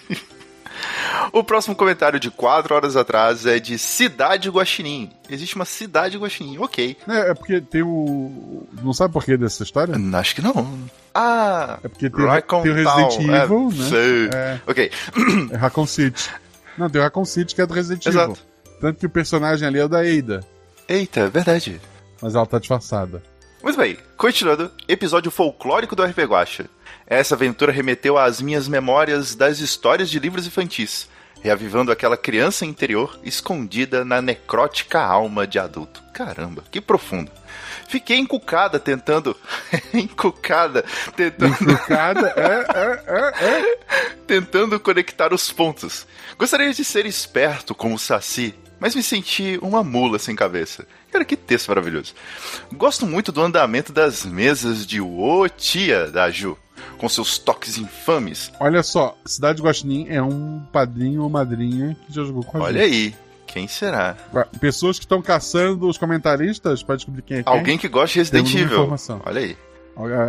O 1.32 1.44
próximo 1.44 1.76
comentário 1.76 2.18
de 2.18 2.30
quatro 2.30 2.74
horas 2.74 2.96
atrás 2.96 3.46
é 3.46 3.58
de 3.58 3.78
Cidade 3.78 4.48
Guaxinim. 4.50 5.10
Existe 5.28 5.54
uma 5.56 5.64
Cidade 5.64 6.18
Guaxinim, 6.18 6.58
ok. 6.58 6.96
é, 7.08 7.30
é 7.30 7.34
porque 7.34 7.60
tem 7.60 7.82
o. 7.82 8.66
Não 8.82 8.92
sabe 8.92 9.12
por 9.12 9.24
que 9.24 9.36
dessa 9.36 9.62
história? 9.62 9.94
Acho 10.14 10.34
que 10.34 10.42
não. 10.42 10.78
Ah, 11.14 11.78
É 11.82 11.88
porque 11.88 12.10
tem, 12.10 12.20
tem 12.20 12.72
o 12.72 12.74
Resident 12.74 13.14
Town, 13.16 13.34
Evil, 13.34 13.70
é, 13.72 13.74
né? 13.78 13.88
sei. 13.88 14.30
É, 14.34 14.60
Ok, 14.66 14.90
é 15.52 15.56
Raccoon 15.56 15.86
City. 15.86 16.30
Não, 16.78 16.88
tem 16.88 17.00
o 17.00 17.04
Raccoon 17.04 17.24
City 17.24 17.54
que 17.54 17.60
é 17.62 17.66
do 17.66 17.74
Resident 17.74 18.06
Evil. 18.06 18.20
exato. 18.20 18.40
Tanto 18.80 18.98
que 18.98 19.06
o 19.06 19.10
personagem 19.10 19.68
ali 19.68 19.78
é 19.78 19.84
o 19.84 19.88
da 19.88 19.98
Ada. 20.00 20.40
Eita, 20.88 21.20
é 21.20 21.28
verdade. 21.28 21.80
Mas 22.22 22.34
ela 22.34 22.46
tá 22.46 22.58
disfarçada. 22.58 23.22
Muito 23.62 23.76
bem, 23.76 23.98
continuando, 24.16 24.70
episódio 24.88 25.30
folclórico 25.30 25.94
do 25.94 26.02
RP 26.02 26.20
Guacha. 26.20 26.64
Essa 27.06 27.34
aventura 27.34 27.70
remeteu 27.70 28.16
às 28.16 28.40
minhas 28.40 28.66
memórias 28.66 29.34
das 29.34 29.58
histórias 29.58 30.08
de 30.08 30.18
livros 30.18 30.46
infantis, 30.46 31.08
reavivando 31.42 31.90
aquela 31.90 32.16
criança 32.16 32.64
interior 32.64 33.18
escondida 33.22 34.04
na 34.04 34.20
necrótica 34.20 35.00
alma 35.00 35.46
de 35.46 35.58
adulto. 35.58 36.02
Caramba, 36.12 36.64
que 36.70 36.80
profundo. 36.80 37.30
Fiquei 37.88 38.18
encucada 38.18 38.78
tentando. 38.78 39.36
encucada 39.92 40.84
tentando. 41.16 41.54
Encucada, 41.72 42.32
é, 42.36 42.66
é, 42.78 43.04
é, 43.06 43.56
é. 43.56 43.78
tentando 44.26 44.78
conectar 44.78 45.32
os 45.34 45.50
pontos. 45.50 46.06
Gostaria 46.38 46.72
de 46.72 46.84
ser 46.84 47.04
esperto 47.06 47.74
como 47.74 47.96
o 47.96 47.98
Saci, 47.98 48.54
mas 48.78 48.94
me 48.94 49.02
senti 49.02 49.58
uma 49.60 49.82
mula 49.82 50.18
sem 50.18 50.36
cabeça. 50.36 50.86
Cara, 51.10 51.24
que 51.24 51.36
texto 51.36 51.68
maravilhoso. 51.68 52.14
Gosto 52.72 53.04
muito 53.06 53.32
do 53.32 53.42
andamento 53.42 53.92
das 53.92 54.24
mesas 54.24 54.86
de 54.86 55.00
Ô 55.00 55.48
Tia 55.48 56.06
da 56.06 56.30
Ju, 56.30 56.56
com 57.00 57.08
seus 57.08 57.38
toques 57.38 57.78
infames. 57.78 58.52
Olha 58.60 58.82
só, 58.82 59.16
Cidade 59.24 59.62
Guaxinim 59.62 60.06
é 60.10 60.22
um 60.22 60.60
padrinho 60.70 61.22
ou 61.22 61.30
madrinha 61.30 61.96
que 62.06 62.12
já 62.12 62.22
jogou 62.22 62.44
com 62.44 62.58
a 62.58 62.64
Olha 62.64 62.82
gente. 62.82 62.94
aí, 62.94 63.14
quem 63.46 63.66
será? 63.66 64.14
Pessoas 64.60 64.98
que 64.98 65.06
estão 65.06 65.22
caçando 65.22 65.88
os 65.88 65.96
comentaristas 65.96 66.82
pra 66.82 66.96
descobrir 66.96 67.22
quem 67.22 67.38
é 67.38 67.42
quem. 67.42 67.52
Alguém 67.52 67.78
que 67.78 67.88
gosta 67.88 68.12
de 68.12 68.18
Resident 68.18 68.54
Evil. 68.54 68.94
Olha 69.24 69.40
aí. 69.40 69.56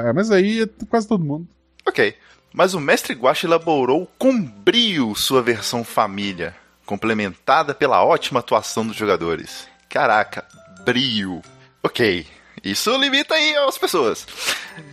É, 0.07 0.13
mas 0.13 0.31
aí 0.31 0.61
é 0.61 0.85
quase 0.85 1.09
todo 1.09 1.23
mundo. 1.23 1.45
Ok. 1.85 2.15
Mas 2.53 2.73
o 2.73 2.79
mestre 2.79 3.13
Guache 3.13 3.45
elaborou 3.45 4.09
com 4.17 4.41
brio 4.41 5.13
sua 5.13 5.41
versão 5.41 5.83
família, 5.83 6.55
complementada 6.85 7.73
pela 7.73 8.03
ótima 8.03 8.39
atuação 8.39 8.87
dos 8.87 8.95
jogadores. 8.95 9.67
Caraca, 9.89 10.45
brio. 10.85 11.41
Ok. 11.83 12.25
Isso 12.63 12.95
limita 12.97 13.33
aí 13.33 13.55
as 13.57 13.77
pessoas. 13.77 14.25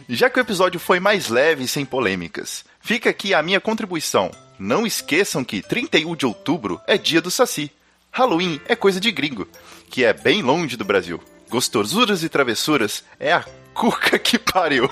Já 0.08 0.30
que 0.30 0.38
o 0.38 0.40
episódio 0.40 0.80
foi 0.80 0.98
mais 0.98 1.28
leve 1.28 1.64
e 1.64 1.68
sem 1.68 1.84
polêmicas, 1.84 2.64
fica 2.80 3.10
aqui 3.10 3.34
a 3.34 3.42
minha 3.42 3.60
contribuição. 3.60 4.30
Não 4.58 4.86
esqueçam 4.86 5.44
que 5.44 5.60
31 5.60 6.16
de 6.16 6.26
outubro 6.26 6.80
é 6.86 6.96
dia 6.96 7.20
do 7.20 7.30
Saci. 7.30 7.70
Halloween 8.10 8.60
é 8.66 8.74
coisa 8.74 8.98
de 8.98 9.12
gringo, 9.12 9.46
que 9.90 10.04
é 10.04 10.12
bem 10.12 10.42
longe 10.42 10.76
do 10.76 10.84
Brasil. 10.84 11.20
Gostosuras 11.50 12.22
e 12.22 12.28
travessuras 12.28 13.04
é 13.20 13.32
a 13.32 13.44
cuca 13.74 14.18
que 14.18 14.38
pariu. 14.38 14.88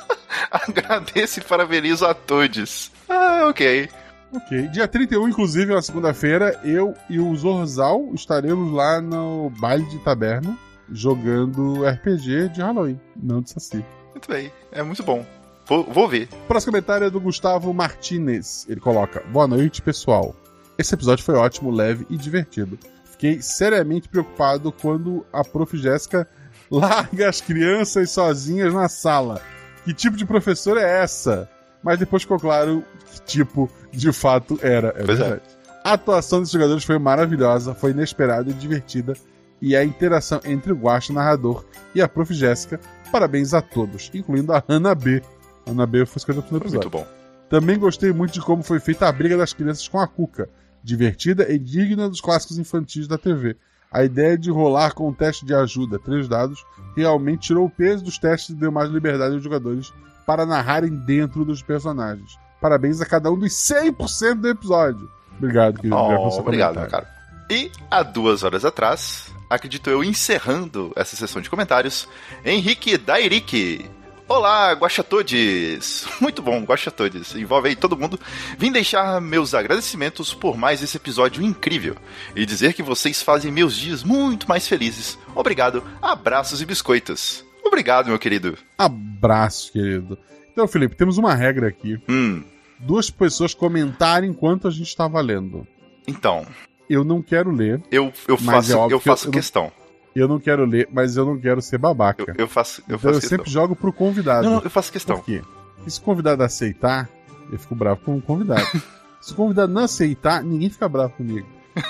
Agradeço 0.52 1.40
e 1.40 1.44
parabenizo 1.44 2.06
a 2.06 2.14
todos. 2.14 2.90
Ah, 3.08 3.46
ok. 3.48 3.88
Ok. 4.32 4.68
Dia 4.68 4.86
31, 4.86 5.28
inclusive, 5.28 5.72
na 5.72 5.80
segunda-feira, 5.80 6.60
eu 6.62 6.94
e 7.08 7.18
o 7.18 7.34
Zorzal 7.34 8.10
estaremos 8.14 8.70
lá 8.72 9.00
no 9.00 9.50
baile 9.58 9.86
de 9.86 9.98
taberna 10.00 10.56
jogando 10.92 11.84
RPG 11.86 12.50
de 12.50 12.60
Halloween, 12.60 13.00
não 13.16 13.40
de 13.40 13.50
Saci. 13.50 13.84
Muito 14.12 14.28
bem. 14.28 14.52
É 14.72 14.82
muito 14.82 15.02
bom. 15.02 15.24
Vou, 15.66 15.84
vou 15.84 16.08
ver. 16.08 16.28
Próximo 16.46 16.72
comentário 16.72 17.06
é 17.06 17.10
do 17.10 17.20
Gustavo 17.20 17.72
Martinez. 17.74 18.66
Ele 18.68 18.80
coloca: 18.80 19.22
Boa 19.30 19.46
noite, 19.46 19.82
pessoal. 19.82 20.34
Esse 20.78 20.94
episódio 20.94 21.24
foi 21.24 21.34
ótimo, 21.34 21.70
leve 21.70 22.06
e 22.08 22.16
divertido. 22.16 22.78
Fiquei 23.04 23.42
seriamente 23.42 24.08
preocupado 24.08 24.72
quando 24.72 25.26
a 25.32 25.44
prof. 25.44 25.76
Jéssica 25.76 26.28
larga 26.70 27.28
as 27.28 27.40
crianças 27.40 28.10
sozinhas 28.10 28.72
na 28.72 28.88
sala. 28.88 29.42
Que 29.84 29.92
tipo 29.92 30.16
de 30.16 30.24
professora 30.24 30.80
é 30.80 31.02
essa? 31.02 31.48
Mas 31.82 31.98
depois 31.98 32.22
ficou 32.22 32.38
claro 32.38 32.84
que 33.12 33.20
tipo 33.22 33.70
de 33.92 34.12
fato 34.12 34.58
era. 34.62 34.88
É 34.96 35.04
Pois 35.04 35.18
é. 35.20 35.22
verdade. 35.22 35.42
A 35.84 35.92
atuação 35.92 36.40
dos 36.40 36.50
jogadores 36.50 36.84
foi 36.84 36.98
maravilhosa, 36.98 37.74
foi 37.74 37.92
inesperada 37.92 38.50
e 38.50 38.54
divertida. 38.54 39.14
E 39.60 39.76
a 39.76 39.84
interação 39.84 40.40
entre 40.44 40.72
o 40.72 40.76
Guacha, 40.76 41.12
narrador, 41.12 41.64
e 41.94 42.00
a 42.00 42.08
prof. 42.08 42.32
Jéssica, 42.32 42.80
parabéns 43.10 43.54
a 43.54 43.60
todos, 43.60 44.10
incluindo 44.14 44.52
a 44.52 44.62
Ana 44.68 44.94
B. 44.94 45.22
Ana 45.66 45.86
B 45.86 46.06
foi 46.06 46.18
escolhida 46.18 46.44
no 46.50 46.56
episódio. 46.58 46.90
Muito 46.90 46.90
bom. 46.90 47.06
Também 47.48 47.78
gostei 47.78 48.12
muito 48.12 48.34
de 48.34 48.40
como 48.40 48.62
foi 48.62 48.78
feita 48.78 49.08
a 49.08 49.12
briga 49.12 49.36
das 49.36 49.52
crianças 49.52 49.88
com 49.88 49.98
a 49.98 50.06
Cuca. 50.06 50.48
Divertida 50.82 51.50
e 51.50 51.58
digna 51.58 52.08
dos 52.08 52.20
clássicos 52.20 52.58
infantis 52.58 53.08
da 53.08 53.18
TV. 53.18 53.56
A 53.90 54.04
ideia 54.04 54.36
de 54.36 54.50
rolar 54.50 54.92
com 54.92 55.08
um 55.08 55.14
teste 55.14 55.46
de 55.46 55.54
ajuda, 55.54 55.98
três 55.98 56.28
dados, 56.28 56.64
realmente 56.94 57.48
tirou 57.48 57.66
o 57.66 57.70
peso 57.70 58.04
dos 58.04 58.18
testes 58.18 58.50
e 58.50 58.58
deu 58.58 58.70
mais 58.70 58.90
liberdade 58.90 59.34
aos 59.34 59.42
jogadores 59.42 59.92
para 60.26 60.44
narrarem 60.44 60.90
dentro 60.90 61.44
dos 61.44 61.62
personagens. 61.62 62.38
Parabéns 62.60 63.00
a 63.00 63.06
cada 63.06 63.30
um 63.30 63.38
dos 63.38 63.52
100% 63.52 64.34
do 64.34 64.48
episódio. 64.48 65.10
Obrigado, 65.38 65.76
querido. 65.76 65.96
Oh, 65.96 66.28
obrigado, 66.38 66.74
comentário. 66.74 66.90
cara. 66.90 67.08
E 67.50 67.70
há 67.90 68.02
duas 68.02 68.42
horas 68.42 68.64
atrás, 68.64 69.32
acredito 69.48 69.88
eu, 69.90 70.02
encerrando 70.04 70.92
essa 70.96 71.16
sessão 71.16 71.40
de 71.42 71.50
comentários, 71.50 72.08
Henrique 72.44 72.96
Dairick. 72.96 73.84
Olá, 74.28 74.72
Guaxatodes! 74.72 76.06
Muito 76.20 76.42
bom, 76.42 76.62
Guaxatodes. 76.62 77.34
Envolve 77.34 77.68
aí 77.70 77.76
todo 77.76 77.96
mundo. 77.96 78.20
Vim 78.58 78.70
deixar 78.70 79.20
meus 79.22 79.54
agradecimentos 79.54 80.34
por 80.34 80.56
mais 80.56 80.82
esse 80.82 80.98
episódio 80.98 81.42
incrível 81.42 81.96
e 82.36 82.44
dizer 82.44 82.74
que 82.74 82.82
vocês 82.82 83.22
fazem 83.22 83.50
meus 83.50 83.74
dias 83.74 84.04
muito 84.04 84.46
mais 84.46 84.68
felizes. 84.68 85.18
Obrigado, 85.34 85.82
abraços 86.02 86.60
e 86.60 86.66
biscoitos. 86.66 87.42
Obrigado, 87.64 88.08
meu 88.08 88.18
querido. 88.18 88.56
Abraço, 88.76 89.72
querido. 89.72 90.18
Então, 90.52 90.68
Felipe, 90.68 90.96
temos 90.96 91.16
uma 91.16 91.34
regra 91.34 91.68
aqui. 91.68 91.98
Hum, 92.08 92.42
Duas 92.80 93.10
pessoas 93.10 93.54
comentarem 93.54 94.30
enquanto 94.30 94.68
a 94.68 94.70
gente 94.70 94.94
tá 94.94 95.08
valendo. 95.08 95.66
então, 96.06 96.46
Eu 96.88 97.04
não 97.04 97.20
quero 97.22 97.50
ler, 97.50 97.82
eu, 97.90 98.12
eu 98.26 98.36
Mas 98.40 98.66
faço, 98.66 98.72
é 98.72 98.74
eu 98.84 98.88
que 98.88 98.94
eu- 98.94 99.00
faço 99.00 99.24
eu 99.24 99.26
não- 99.28 99.32
questão. 99.32 99.72
eu 100.16 100.28
não 100.28 100.38
quero 100.40 100.64
ler, 100.64 100.88
mas 100.92 101.16
eu 101.16 101.24
não 101.26 101.38
quero 101.38 101.60
ser 101.60 101.78
babaca. 101.78 102.24
Eu, 102.28 102.34
eu 102.38 102.48
faço, 102.48 102.80
eu 102.82 102.96
então 102.96 102.98
faço 102.98 103.08
eu 103.16 103.20
questão. 103.20 103.38
sempre 103.38 103.50
jogo 103.50 103.76
pro 103.76 103.92
convidado. 103.92 104.44
Não, 104.46 104.56
não, 104.56 104.62
eu 104.62 104.70
faço 104.70 104.90
questão. 104.92 105.16
Por 105.16 105.24
quê? 105.24 105.42
E 105.86 105.90
se 105.90 106.00
o 106.00 106.02
convidado 106.02 106.42
aceitar, 106.42 107.08
eu 107.52 107.58
fico 107.58 107.74
bravo 107.74 108.00
com 108.04 108.16
o 108.16 108.22
convidado. 108.22 108.66
se 109.20 109.32
o 109.32 109.36
convidado 109.36 109.72
não 109.72 109.82
aceitar, 109.84 110.42
ninguém 110.42 110.70
fica 110.70 110.88
bravo 110.88 111.12
comigo. 111.14 111.46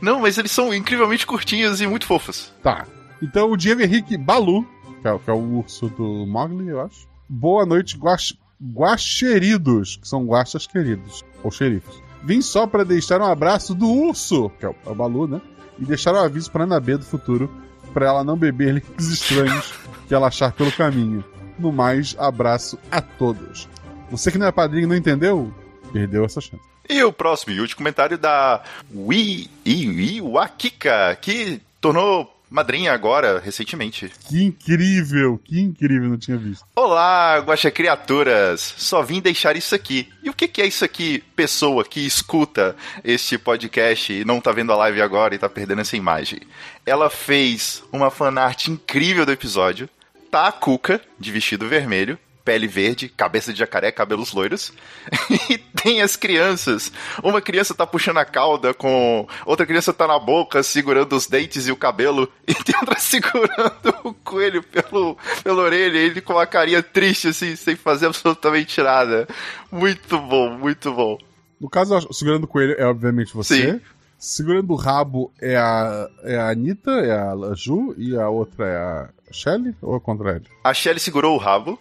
Não, 0.00 0.20
mas 0.20 0.38
eles 0.38 0.52
são 0.52 0.72
incrivelmente 0.72 1.26
curtinhos 1.26 1.80
e 1.80 1.86
muito 1.86 2.06
fofos. 2.06 2.54
Tá. 2.62 2.86
Então 3.20 3.50
o 3.50 3.56
Diego 3.56 3.82
Henrique 3.82 4.16
Balu, 4.16 4.62
que 5.02 5.08
é, 5.08 5.18
que 5.18 5.28
é 5.28 5.32
o 5.32 5.58
urso 5.58 5.88
do 5.88 6.24
Mogli, 6.26 6.68
eu 6.68 6.80
acho. 6.80 7.06
Boa 7.28 7.66
noite, 7.66 7.96
guax, 7.98 8.34
guaxeridos, 8.62 9.96
que 9.96 10.06
são 10.08 10.24
guaxas 10.24 10.66
queridos, 10.66 11.24
ou 11.42 11.50
xerifes. 11.50 11.94
Vim 12.24 12.40
só 12.40 12.66
pra 12.66 12.84
deixar 12.84 13.20
um 13.20 13.26
abraço 13.26 13.74
do 13.74 13.86
urso, 13.86 14.50
que 14.58 14.64
é 14.64 14.68
o, 14.68 14.74
é 14.86 14.90
o 14.90 14.94
Balu, 14.94 15.26
né? 15.26 15.42
E 15.78 15.84
deixar 15.84 16.14
um 16.14 16.18
aviso 16.18 16.50
pra 16.50 16.64
Ana 16.64 16.80
B 16.80 16.96
do 16.96 17.04
futuro, 17.04 17.50
pra 17.92 18.06
ela 18.06 18.24
não 18.24 18.36
beber 18.36 18.74
links 18.74 19.08
estranhos 19.08 19.74
que 20.08 20.14
ela 20.14 20.28
achar 20.28 20.52
pelo 20.52 20.72
caminho. 20.72 21.22
No 21.58 21.70
mais, 21.70 22.16
abraço 22.18 22.78
a 22.90 23.00
todos. 23.00 23.68
Você 24.10 24.32
que 24.32 24.38
não 24.38 24.46
é 24.46 24.52
padrinho 24.52 24.84
e 24.84 24.86
não 24.86 24.96
entendeu, 24.96 25.52
perdeu 25.92 26.24
essa 26.24 26.40
chance. 26.40 26.64
E 26.88 27.02
o 27.02 27.12
próximo 27.12 27.52
e 27.52 27.60
último 27.60 27.78
comentário 27.78 28.16
da 28.16 28.62
Wi 28.94 29.48
Wi 29.66 30.20
Wakika, 30.20 31.16
que 31.20 31.60
tornou 31.80 32.33
madrinha 32.50 32.92
agora, 32.92 33.40
recentemente. 33.40 34.10
Que 34.28 34.42
incrível, 34.42 35.40
que 35.44 35.60
incrível, 35.60 36.08
não 36.08 36.18
tinha 36.18 36.36
visto. 36.36 36.64
Olá, 36.76 37.38
guaxa 37.38 37.70
criaturas! 37.70 38.74
Só 38.76 39.02
vim 39.02 39.20
deixar 39.20 39.56
isso 39.56 39.74
aqui. 39.74 40.08
E 40.22 40.30
o 40.30 40.34
que, 40.34 40.48
que 40.48 40.62
é 40.62 40.66
isso 40.66 40.84
aqui, 40.84 41.22
pessoa 41.34 41.84
que 41.84 42.00
escuta 42.00 42.76
este 43.02 43.36
podcast 43.38 44.12
e 44.12 44.24
não 44.24 44.40
tá 44.40 44.52
vendo 44.52 44.72
a 44.72 44.76
live 44.76 45.02
agora 45.02 45.34
e 45.34 45.38
tá 45.38 45.48
perdendo 45.48 45.80
essa 45.80 45.96
imagem? 45.96 46.40
Ela 46.86 47.10
fez 47.10 47.82
uma 47.92 48.10
fanart 48.10 48.68
incrível 48.68 49.26
do 49.26 49.32
episódio. 49.32 49.88
Tá 50.30 50.48
a 50.48 50.52
Cuca, 50.52 51.00
de 51.18 51.30
vestido 51.30 51.68
vermelho, 51.68 52.18
pele 52.44 52.66
verde, 52.66 53.08
cabeça 53.08 53.52
de 53.52 53.58
jacaré, 53.58 53.90
cabelos 53.90 54.32
loiros. 54.32 54.72
e 55.48 55.56
tem 55.56 56.02
as 56.02 56.14
crianças. 56.14 56.92
Uma 57.22 57.40
criança 57.40 57.74
tá 57.74 57.86
puxando 57.86 58.18
a 58.18 58.24
cauda 58.24 58.74
com. 58.74 59.26
Outra 59.46 59.64
criança 59.64 59.92
tá 59.92 60.06
na 60.06 60.18
boca 60.18 60.62
segurando 60.62 61.16
os 61.16 61.26
dentes 61.26 61.66
e 61.66 61.72
o 61.72 61.76
cabelo. 61.76 62.30
E 62.46 62.54
tem 62.62 62.76
outra 62.78 62.98
segurando 62.98 63.94
o 64.04 64.12
coelho 64.12 64.62
pelo, 64.62 65.16
pela 65.42 65.62
orelha. 65.62 65.98
Ele 65.98 66.20
com 66.20 66.34
uma 66.34 66.46
carinha 66.46 66.82
triste, 66.82 67.28
assim, 67.28 67.56
sem 67.56 67.74
fazer 67.74 68.06
absolutamente 68.06 68.80
nada. 68.82 69.26
Muito 69.72 70.18
bom, 70.18 70.50
muito 70.50 70.92
bom. 70.92 71.18
No 71.58 71.70
caso, 71.70 72.06
segurando 72.12 72.44
o 72.44 72.48
coelho 72.48 72.74
é 72.78 72.84
obviamente 72.84 73.34
você. 73.34 73.72
Sim. 73.72 73.80
Segurando 74.18 74.72
o 74.72 74.76
rabo 74.76 75.32
é 75.40 75.56
a, 75.56 76.08
é 76.22 76.36
a 76.36 76.50
Anitta, 76.50 76.90
é 76.90 77.12
a 77.12 77.34
Ju, 77.54 77.94
e 77.98 78.16
a 78.16 78.28
outra 78.28 78.66
é 78.66 78.76
a 78.76 79.08
Shelly, 79.32 79.74
ou 79.82 79.94
é 79.94 79.96
o 79.96 80.00
contrário? 80.00 80.44
A 80.62 80.72
Shelly 80.72 81.00
segurou 81.00 81.34
o 81.34 81.38
rabo 81.38 81.78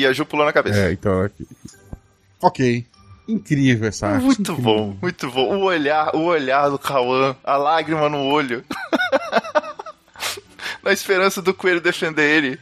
e 0.00 0.06
a 0.06 0.12
Ju 0.12 0.24
pulou 0.24 0.46
na 0.46 0.52
cabeça. 0.52 0.78
É, 0.78 0.92
então 0.92 1.24
é. 1.24 1.30
Ok. 2.40 2.86
Incrível 3.28 3.88
essa 3.88 4.08
arte. 4.08 4.24
Muito 4.24 4.52
incrível. 4.52 4.62
bom, 4.62 4.96
muito 5.00 5.30
bom. 5.30 5.56
O 5.56 5.64
olhar, 5.64 6.14
o 6.14 6.24
olhar 6.24 6.68
do 6.68 6.78
Kawan, 6.78 7.36
a 7.44 7.56
lágrima 7.56 8.08
no 8.08 8.24
olho. 8.24 8.64
Na 10.82 10.92
esperança 10.92 11.40
do 11.40 11.54
coelho 11.54 11.80
defender 11.80 12.28
ele. 12.28 12.58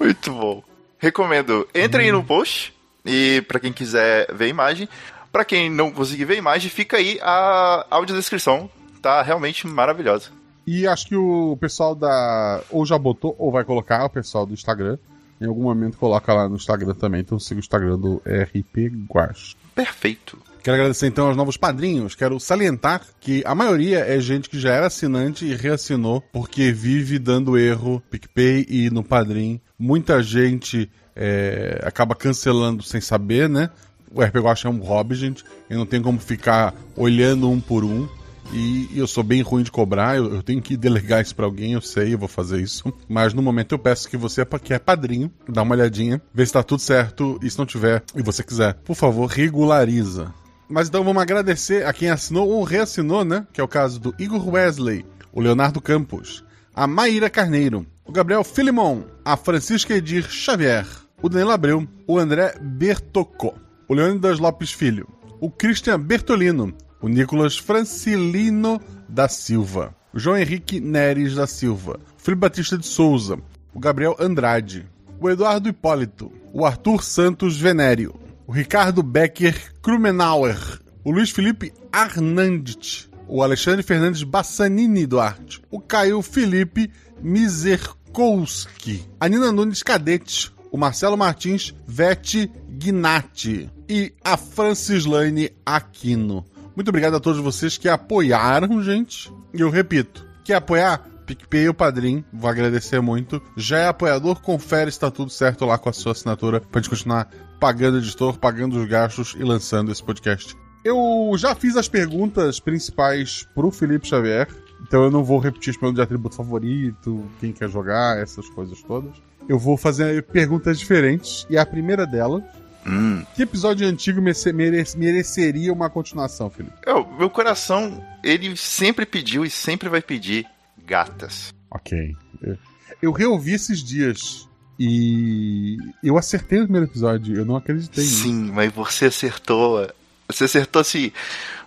Muito 0.00 0.32
bom. 0.32 0.64
Recomendo. 0.98 1.68
Entrem 1.72 2.06
aí 2.06 2.12
no 2.12 2.24
post 2.24 2.74
e 3.04 3.44
pra 3.46 3.60
quem 3.60 3.72
quiser 3.72 4.26
ver 4.34 4.46
a 4.46 4.48
imagem, 4.48 4.88
Pra 5.34 5.44
quem 5.44 5.68
não 5.68 5.90
conseguir 5.90 6.26
ver 6.26 6.34
a 6.34 6.38
imagem, 6.38 6.70
fica 6.70 6.96
aí 6.96 7.18
a 7.20 7.84
audiodescrição. 7.90 8.70
Tá 9.02 9.20
realmente 9.20 9.66
maravilhosa. 9.66 10.30
E 10.64 10.86
acho 10.86 11.08
que 11.08 11.16
o 11.16 11.58
pessoal 11.60 11.92
da. 11.92 12.62
Ou 12.70 12.86
já 12.86 12.96
botou, 12.96 13.34
ou 13.36 13.50
vai 13.50 13.64
colocar, 13.64 14.04
o 14.04 14.08
pessoal 14.08 14.46
do 14.46 14.54
Instagram. 14.54 14.96
Em 15.44 15.48
algum 15.48 15.62
momento 15.62 15.98
coloca 15.98 16.32
lá 16.32 16.48
no 16.48 16.56
Instagram 16.56 16.94
também. 16.94 17.20
Então 17.20 17.38
siga 17.38 17.58
o 17.58 17.60
Instagram 17.60 17.98
do 17.98 18.22
RP 18.24 18.90
Guax. 19.08 19.56
Perfeito. 19.74 20.38
Quero 20.62 20.76
agradecer 20.76 21.06
então 21.06 21.26
aos 21.26 21.36
novos 21.36 21.58
padrinhos. 21.58 22.14
Quero 22.14 22.40
salientar 22.40 23.02
que 23.20 23.42
a 23.44 23.54
maioria 23.54 23.98
é 23.98 24.18
gente 24.18 24.48
que 24.48 24.58
já 24.58 24.72
era 24.72 24.86
assinante 24.86 25.44
e 25.44 25.54
reassinou 25.54 26.22
porque 26.32 26.72
vive 26.72 27.18
dando 27.18 27.58
erro 27.58 28.02
PicPay 28.10 28.64
e 28.70 28.88
no 28.88 29.04
Padrim. 29.04 29.60
Muita 29.78 30.22
gente 30.22 30.90
é, 31.14 31.82
acaba 31.84 32.14
cancelando 32.14 32.82
sem 32.82 32.98
saber, 32.98 33.46
né? 33.46 33.68
O 34.10 34.22
RP 34.22 34.36
Guacha 34.36 34.68
é 34.68 34.70
um 34.70 34.78
hobby, 34.78 35.14
gente. 35.14 35.44
Eu 35.68 35.76
não 35.76 35.84
tenho 35.84 36.02
como 36.02 36.18
ficar 36.18 36.74
olhando 36.96 37.50
um 37.50 37.60
por 37.60 37.84
um. 37.84 38.08
E, 38.54 38.88
eu 38.94 39.08
sou 39.08 39.24
bem 39.24 39.42
ruim 39.42 39.64
de 39.64 39.72
cobrar, 39.72 40.16
eu, 40.16 40.32
eu 40.32 40.42
tenho 40.42 40.62
que 40.62 40.76
delegar 40.76 41.20
isso 41.20 41.34
pra 41.34 41.44
alguém, 41.44 41.72
eu 41.72 41.80
sei, 41.80 42.14
eu 42.14 42.18
vou 42.18 42.28
fazer 42.28 42.60
isso. 42.60 42.84
Mas 43.08 43.34
no 43.34 43.42
momento 43.42 43.72
eu 43.72 43.78
peço 43.80 44.08
que 44.08 44.16
você, 44.16 44.46
que 44.62 44.72
é 44.72 44.78
padrinho, 44.78 45.28
dá 45.48 45.62
uma 45.62 45.74
olhadinha, 45.74 46.22
vê 46.32 46.46
se 46.46 46.52
tá 46.52 46.62
tudo 46.62 46.80
certo. 46.80 47.36
E 47.42 47.50
se 47.50 47.58
não 47.58 47.66
tiver, 47.66 48.04
e 48.14 48.22
você 48.22 48.44
quiser, 48.44 48.74
por 48.74 48.94
favor, 48.94 49.26
regulariza. 49.26 50.32
Mas 50.68 50.88
então 50.88 51.02
vamos 51.02 51.20
agradecer 51.20 51.84
a 51.84 51.92
quem 51.92 52.10
assinou 52.10 52.48
ou 52.48 52.62
reassinou, 52.62 53.24
né? 53.24 53.44
Que 53.52 53.60
é 53.60 53.64
o 53.64 53.68
caso 53.68 53.98
do 53.98 54.14
Igor 54.20 54.48
Wesley, 54.48 55.04
o 55.32 55.40
Leonardo 55.40 55.80
Campos, 55.80 56.44
a 56.72 56.86
Maíra 56.86 57.28
Carneiro, 57.28 57.84
o 58.06 58.12
Gabriel 58.12 58.44
Filimon, 58.44 59.02
a 59.24 59.36
Francisca 59.36 59.94
Edir 59.94 60.30
Xavier, 60.30 60.86
o 61.20 61.28
Danilo 61.28 61.50
Abreu, 61.50 61.88
o 62.06 62.18
André 62.18 62.54
Bertocco, 62.60 63.54
o 63.88 63.94
Leônidas 63.94 64.38
Lopes 64.38 64.70
Filho, 64.70 65.08
o 65.40 65.50
Christian 65.50 65.98
Bertolino, 65.98 66.72
o 67.04 67.08
Nicolas 67.08 67.58
Francilino 67.58 68.80
da 69.06 69.28
Silva, 69.28 69.94
o 70.10 70.18
João 70.18 70.38
Henrique 70.38 70.80
Neres 70.80 71.34
da 71.34 71.46
Silva, 71.46 72.00
o 72.18 72.22
Felipe 72.22 72.40
Batista 72.40 72.78
de 72.78 72.86
Souza, 72.86 73.38
o 73.74 73.78
Gabriel 73.78 74.16
Andrade, 74.18 74.86
o 75.20 75.28
Eduardo 75.28 75.68
Hipólito, 75.68 76.32
o 76.50 76.64
Arthur 76.64 77.04
Santos 77.04 77.58
Venério, 77.58 78.14
o 78.46 78.52
Ricardo 78.52 79.02
Becker 79.02 79.74
Krumenauer, 79.82 80.80
o 81.04 81.10
Luiz 81.10 81.28
Felipe 81.28 81.74
Arnandt, 81.92 83.10
o 83.28 83.42
Alexandre 83.42 83.82
Fernandes 83.82 84.22
Bassanini 84.22 85.04
Duarte, 85.04 85.60
o 85.70 85.82
Caio 85.82 86.22
Felipe 86.22 86.90
Mizerkowski, 87.20 89.04
a 89.20 89.28
Nina 89.28 89.52
Nunes 89.52 89.82
Cadete, 89.82 90.50
o 90.72 90.78
Marcelo 90.78 91.18
Martins 91.18 91.74
Vete 91.86 92.50
Gnatti 92.66 93.70
e 93.86 94.14
a 94.24 94.38
Francislane 94.38 95.50
Aquino. 95.66 96.46
Muito 96.74 96.88
obrigado 96.88 97.14
a 97.14 97.20
todos 97.20 97.40
vocês 97.40 97.78
que 97.78 97.88
apoiaram, 97.88 98.82
gente. 98.82 99.32
E 99.52 99.60
eu 99.60 99.70
repito, 99.70 100.26
quer 100.42 100.56
apoiar? 100.56 101.08
PicPay 101.24 101.68
ou 101.68 101.74
Padrim, 101.74 102.22
vou 102.32 102.50
agradecer 102.50 103.00
muito. 103.00 103.40
Já 103.56 103.78
é 103.78 103.88
apoiador, 103.88 104.40
confere 104.42 104.90
se 104.90 105.00
tá 105.00 105.10
tudo 105.10 105.30
certo 105.30 105.64
lá 105.64 105.78
com 105.78 105.88
a 105.88 105.92
sua 105.92 106.12
assinatura 106.12 106.60
pra 106.60 106.80
gente 106.80 106.90
continuar 106.90 107.30
pagando 107.58 107.98
editor, 107.98 108.38
pagando 108.38 108.78
os 108.78 108.86
gastos 108.86 109.34
e 109.38 109.42
lançando 109.42 109.90
esse 109.90 110.02
podcast. 110.02 110.54
Eu 110.84 111.32
já 111.38 111.54
fiz 111.54 111.76
as 111.76 111.88
perguntas 111.88 112.60
principais 112.60 113.48
pro 113.54 113.70
Felipe 113.70 114.06
Xavier, 114.06 114.48
então 114.82 115.04
eu 115.04 115.10
não 115.10 115.24
vou 115.24 115.38
repetir 115.38 115.70
as 115.70 115.76
perguntas 115.76 115.96
de 115.96 116.02
atributo 116.02 116.36
favorito, 116.36 117.24
quem 117.40 117.52
quer 117.52 117.70
jogar, 117.70 118.18
essas 118.18 118.46
coisas 118.50 118.82
todas. 118.82 119.14
Eu 119.48 119.58
vou 119.58 119.78
fazer 119.78 120.24
perguntas 120.24 120.78
diferentes, 120.78 121.46
e 121.48 121.56
a 121.56 121.64
primeira 121.64 122.06
delas 122.06 122.42
Hum. 122.86 123.24
que 123.34 123.42
episódio 123.42 123.86
antigo 123.86 124.20
merece- 124.20 124.52
merece- 124.52 124.98
mereceria 124.98 125.72
uma 125.72 125.88
continuação, 125.88 126.50
Felipe? 126.50 126.74
O 126.86 127.16
meu 127.18 127.30
coração, 127.30 128.04
ele 128.22 128.56
sempre 128.56 129.06
pediu 129.06 129.44
e 129.44 129.50
sempre 129.50 129.88
vai 129.88 130.00
pedir 130.02 130.46
gatas. 130.86 131.52
Ok. 131.70 132.14
Eu, 132.42 132.58
eu 133.02 133.12
reouvi 133.12 133.52
esses 133.52 133.82
dias 133.82 134.48
e 134.78 135.76
eu 136.02 136.18
acertei 136.18 136.58
no 136.58 136.64
primeiro 136.66 136.86
episódio. 136.86 137.36
Eu 137.36 137.44
não 137.44 137.56
acreditei. 137.56 138.04
Sim, 138.04 138.50
mas 138.52 138.72
você 138.72 139.06
acertou. 139.06 139.88
Você 140.28 140.44
acertou 140.44 140.80
assim 140.80 141.12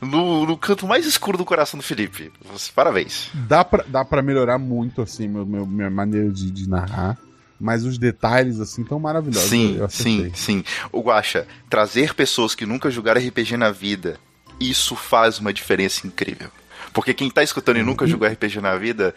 no, 0.02 0.46
no 0.46 0.58
canto 0.58 0.88
mais 0.88 1.06
escuro 1.06 1.38
do 1.38 1.46
coração 1.46 1.78
do 1.78 1.84
Felipe. 1.84 2.32
Você- 2.52 2.72
Parabéns. 2.74 3.30
Dá 3.34 3.64
pra, 3.64 3.84
dá 3.88 4.04
pra 4.06 4.22
melhorar 4.22 4.58
muito, 4.58 5.02
assim, 5.02 5.28
meu, 5.28 5.46
meu- 5.46 5.66
minha 5.66 5.90
maneira 5.90 6.30
de, 6.32 6.50
de 6.52 6.68
narrar. 6.70 7.18
Mas 7.60 7.84
os 7.86 7.98
detalhes, 7.98 8.60
assim, 8.60 8.84
tão 8.84 9.00
maravilhosos. 9.00 9.50
Sim, 9.50 9.80
sim, 9.90 10.32
sim. 10.34 10.64
O 10.92 11.02
Guaxa, 11.02 11.48
trazer 11.70 12.14
pessoas 12.14 12.54
que 12.54 12.66
nunca 12.66 12.92
jogaram 12.92 13.20
RPG 13.20 13.58
na 13.58 13.72
vida, 13.72 14.20
isso 14.60 14.96
faz 14.96 15.40
uma 15.40 15.52
diferença 15.52 16.06
incrível. 16.06 16.50
Porque 16.94 17.14
quem 17.14 17.30
tá 17.30 17.44
escutando 17.44 17.78
e 17.78 17.84
nunca 17.84 18.08
jogou 18.08 18.28
RPG 18.28 18.62
na 18.62 18.76
vida, 18.76 19.14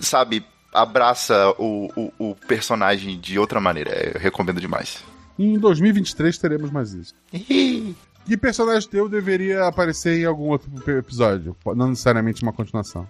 sabe, 0.00 0.44
abraça 0.72 1.50
o, 1.58 1.90
o, 1.96 2.30
o 2.30 2.34
personagem 2.34 3.18
de 3.18 3.38
outra 3.38 3.60
maneira. 3.60 4.12
Eu 4.14 4.20
recomendo 4.20 4.60
demais. 4.60 5.02
E 5.38 5.44
em 5.44 5.58
2023 5.58 6.36
teremos 6.38 6.70
mais 6.70 6.92
isso. 6.92 7.14
Que 7.30 8.36
personagem 8.36 8.88
teu 8.88 9.08
deveria 9.08 9.66
aparecer 9.66 10.18
em 10.18 10.24
algum 10.24 10.50
outro 10.50 10.70
episódio? 10.98 11.56
Não 11.74 11.88
necessariamente 11.88 12.42
uma 12.42 12.52
continuação. 12.52 13.08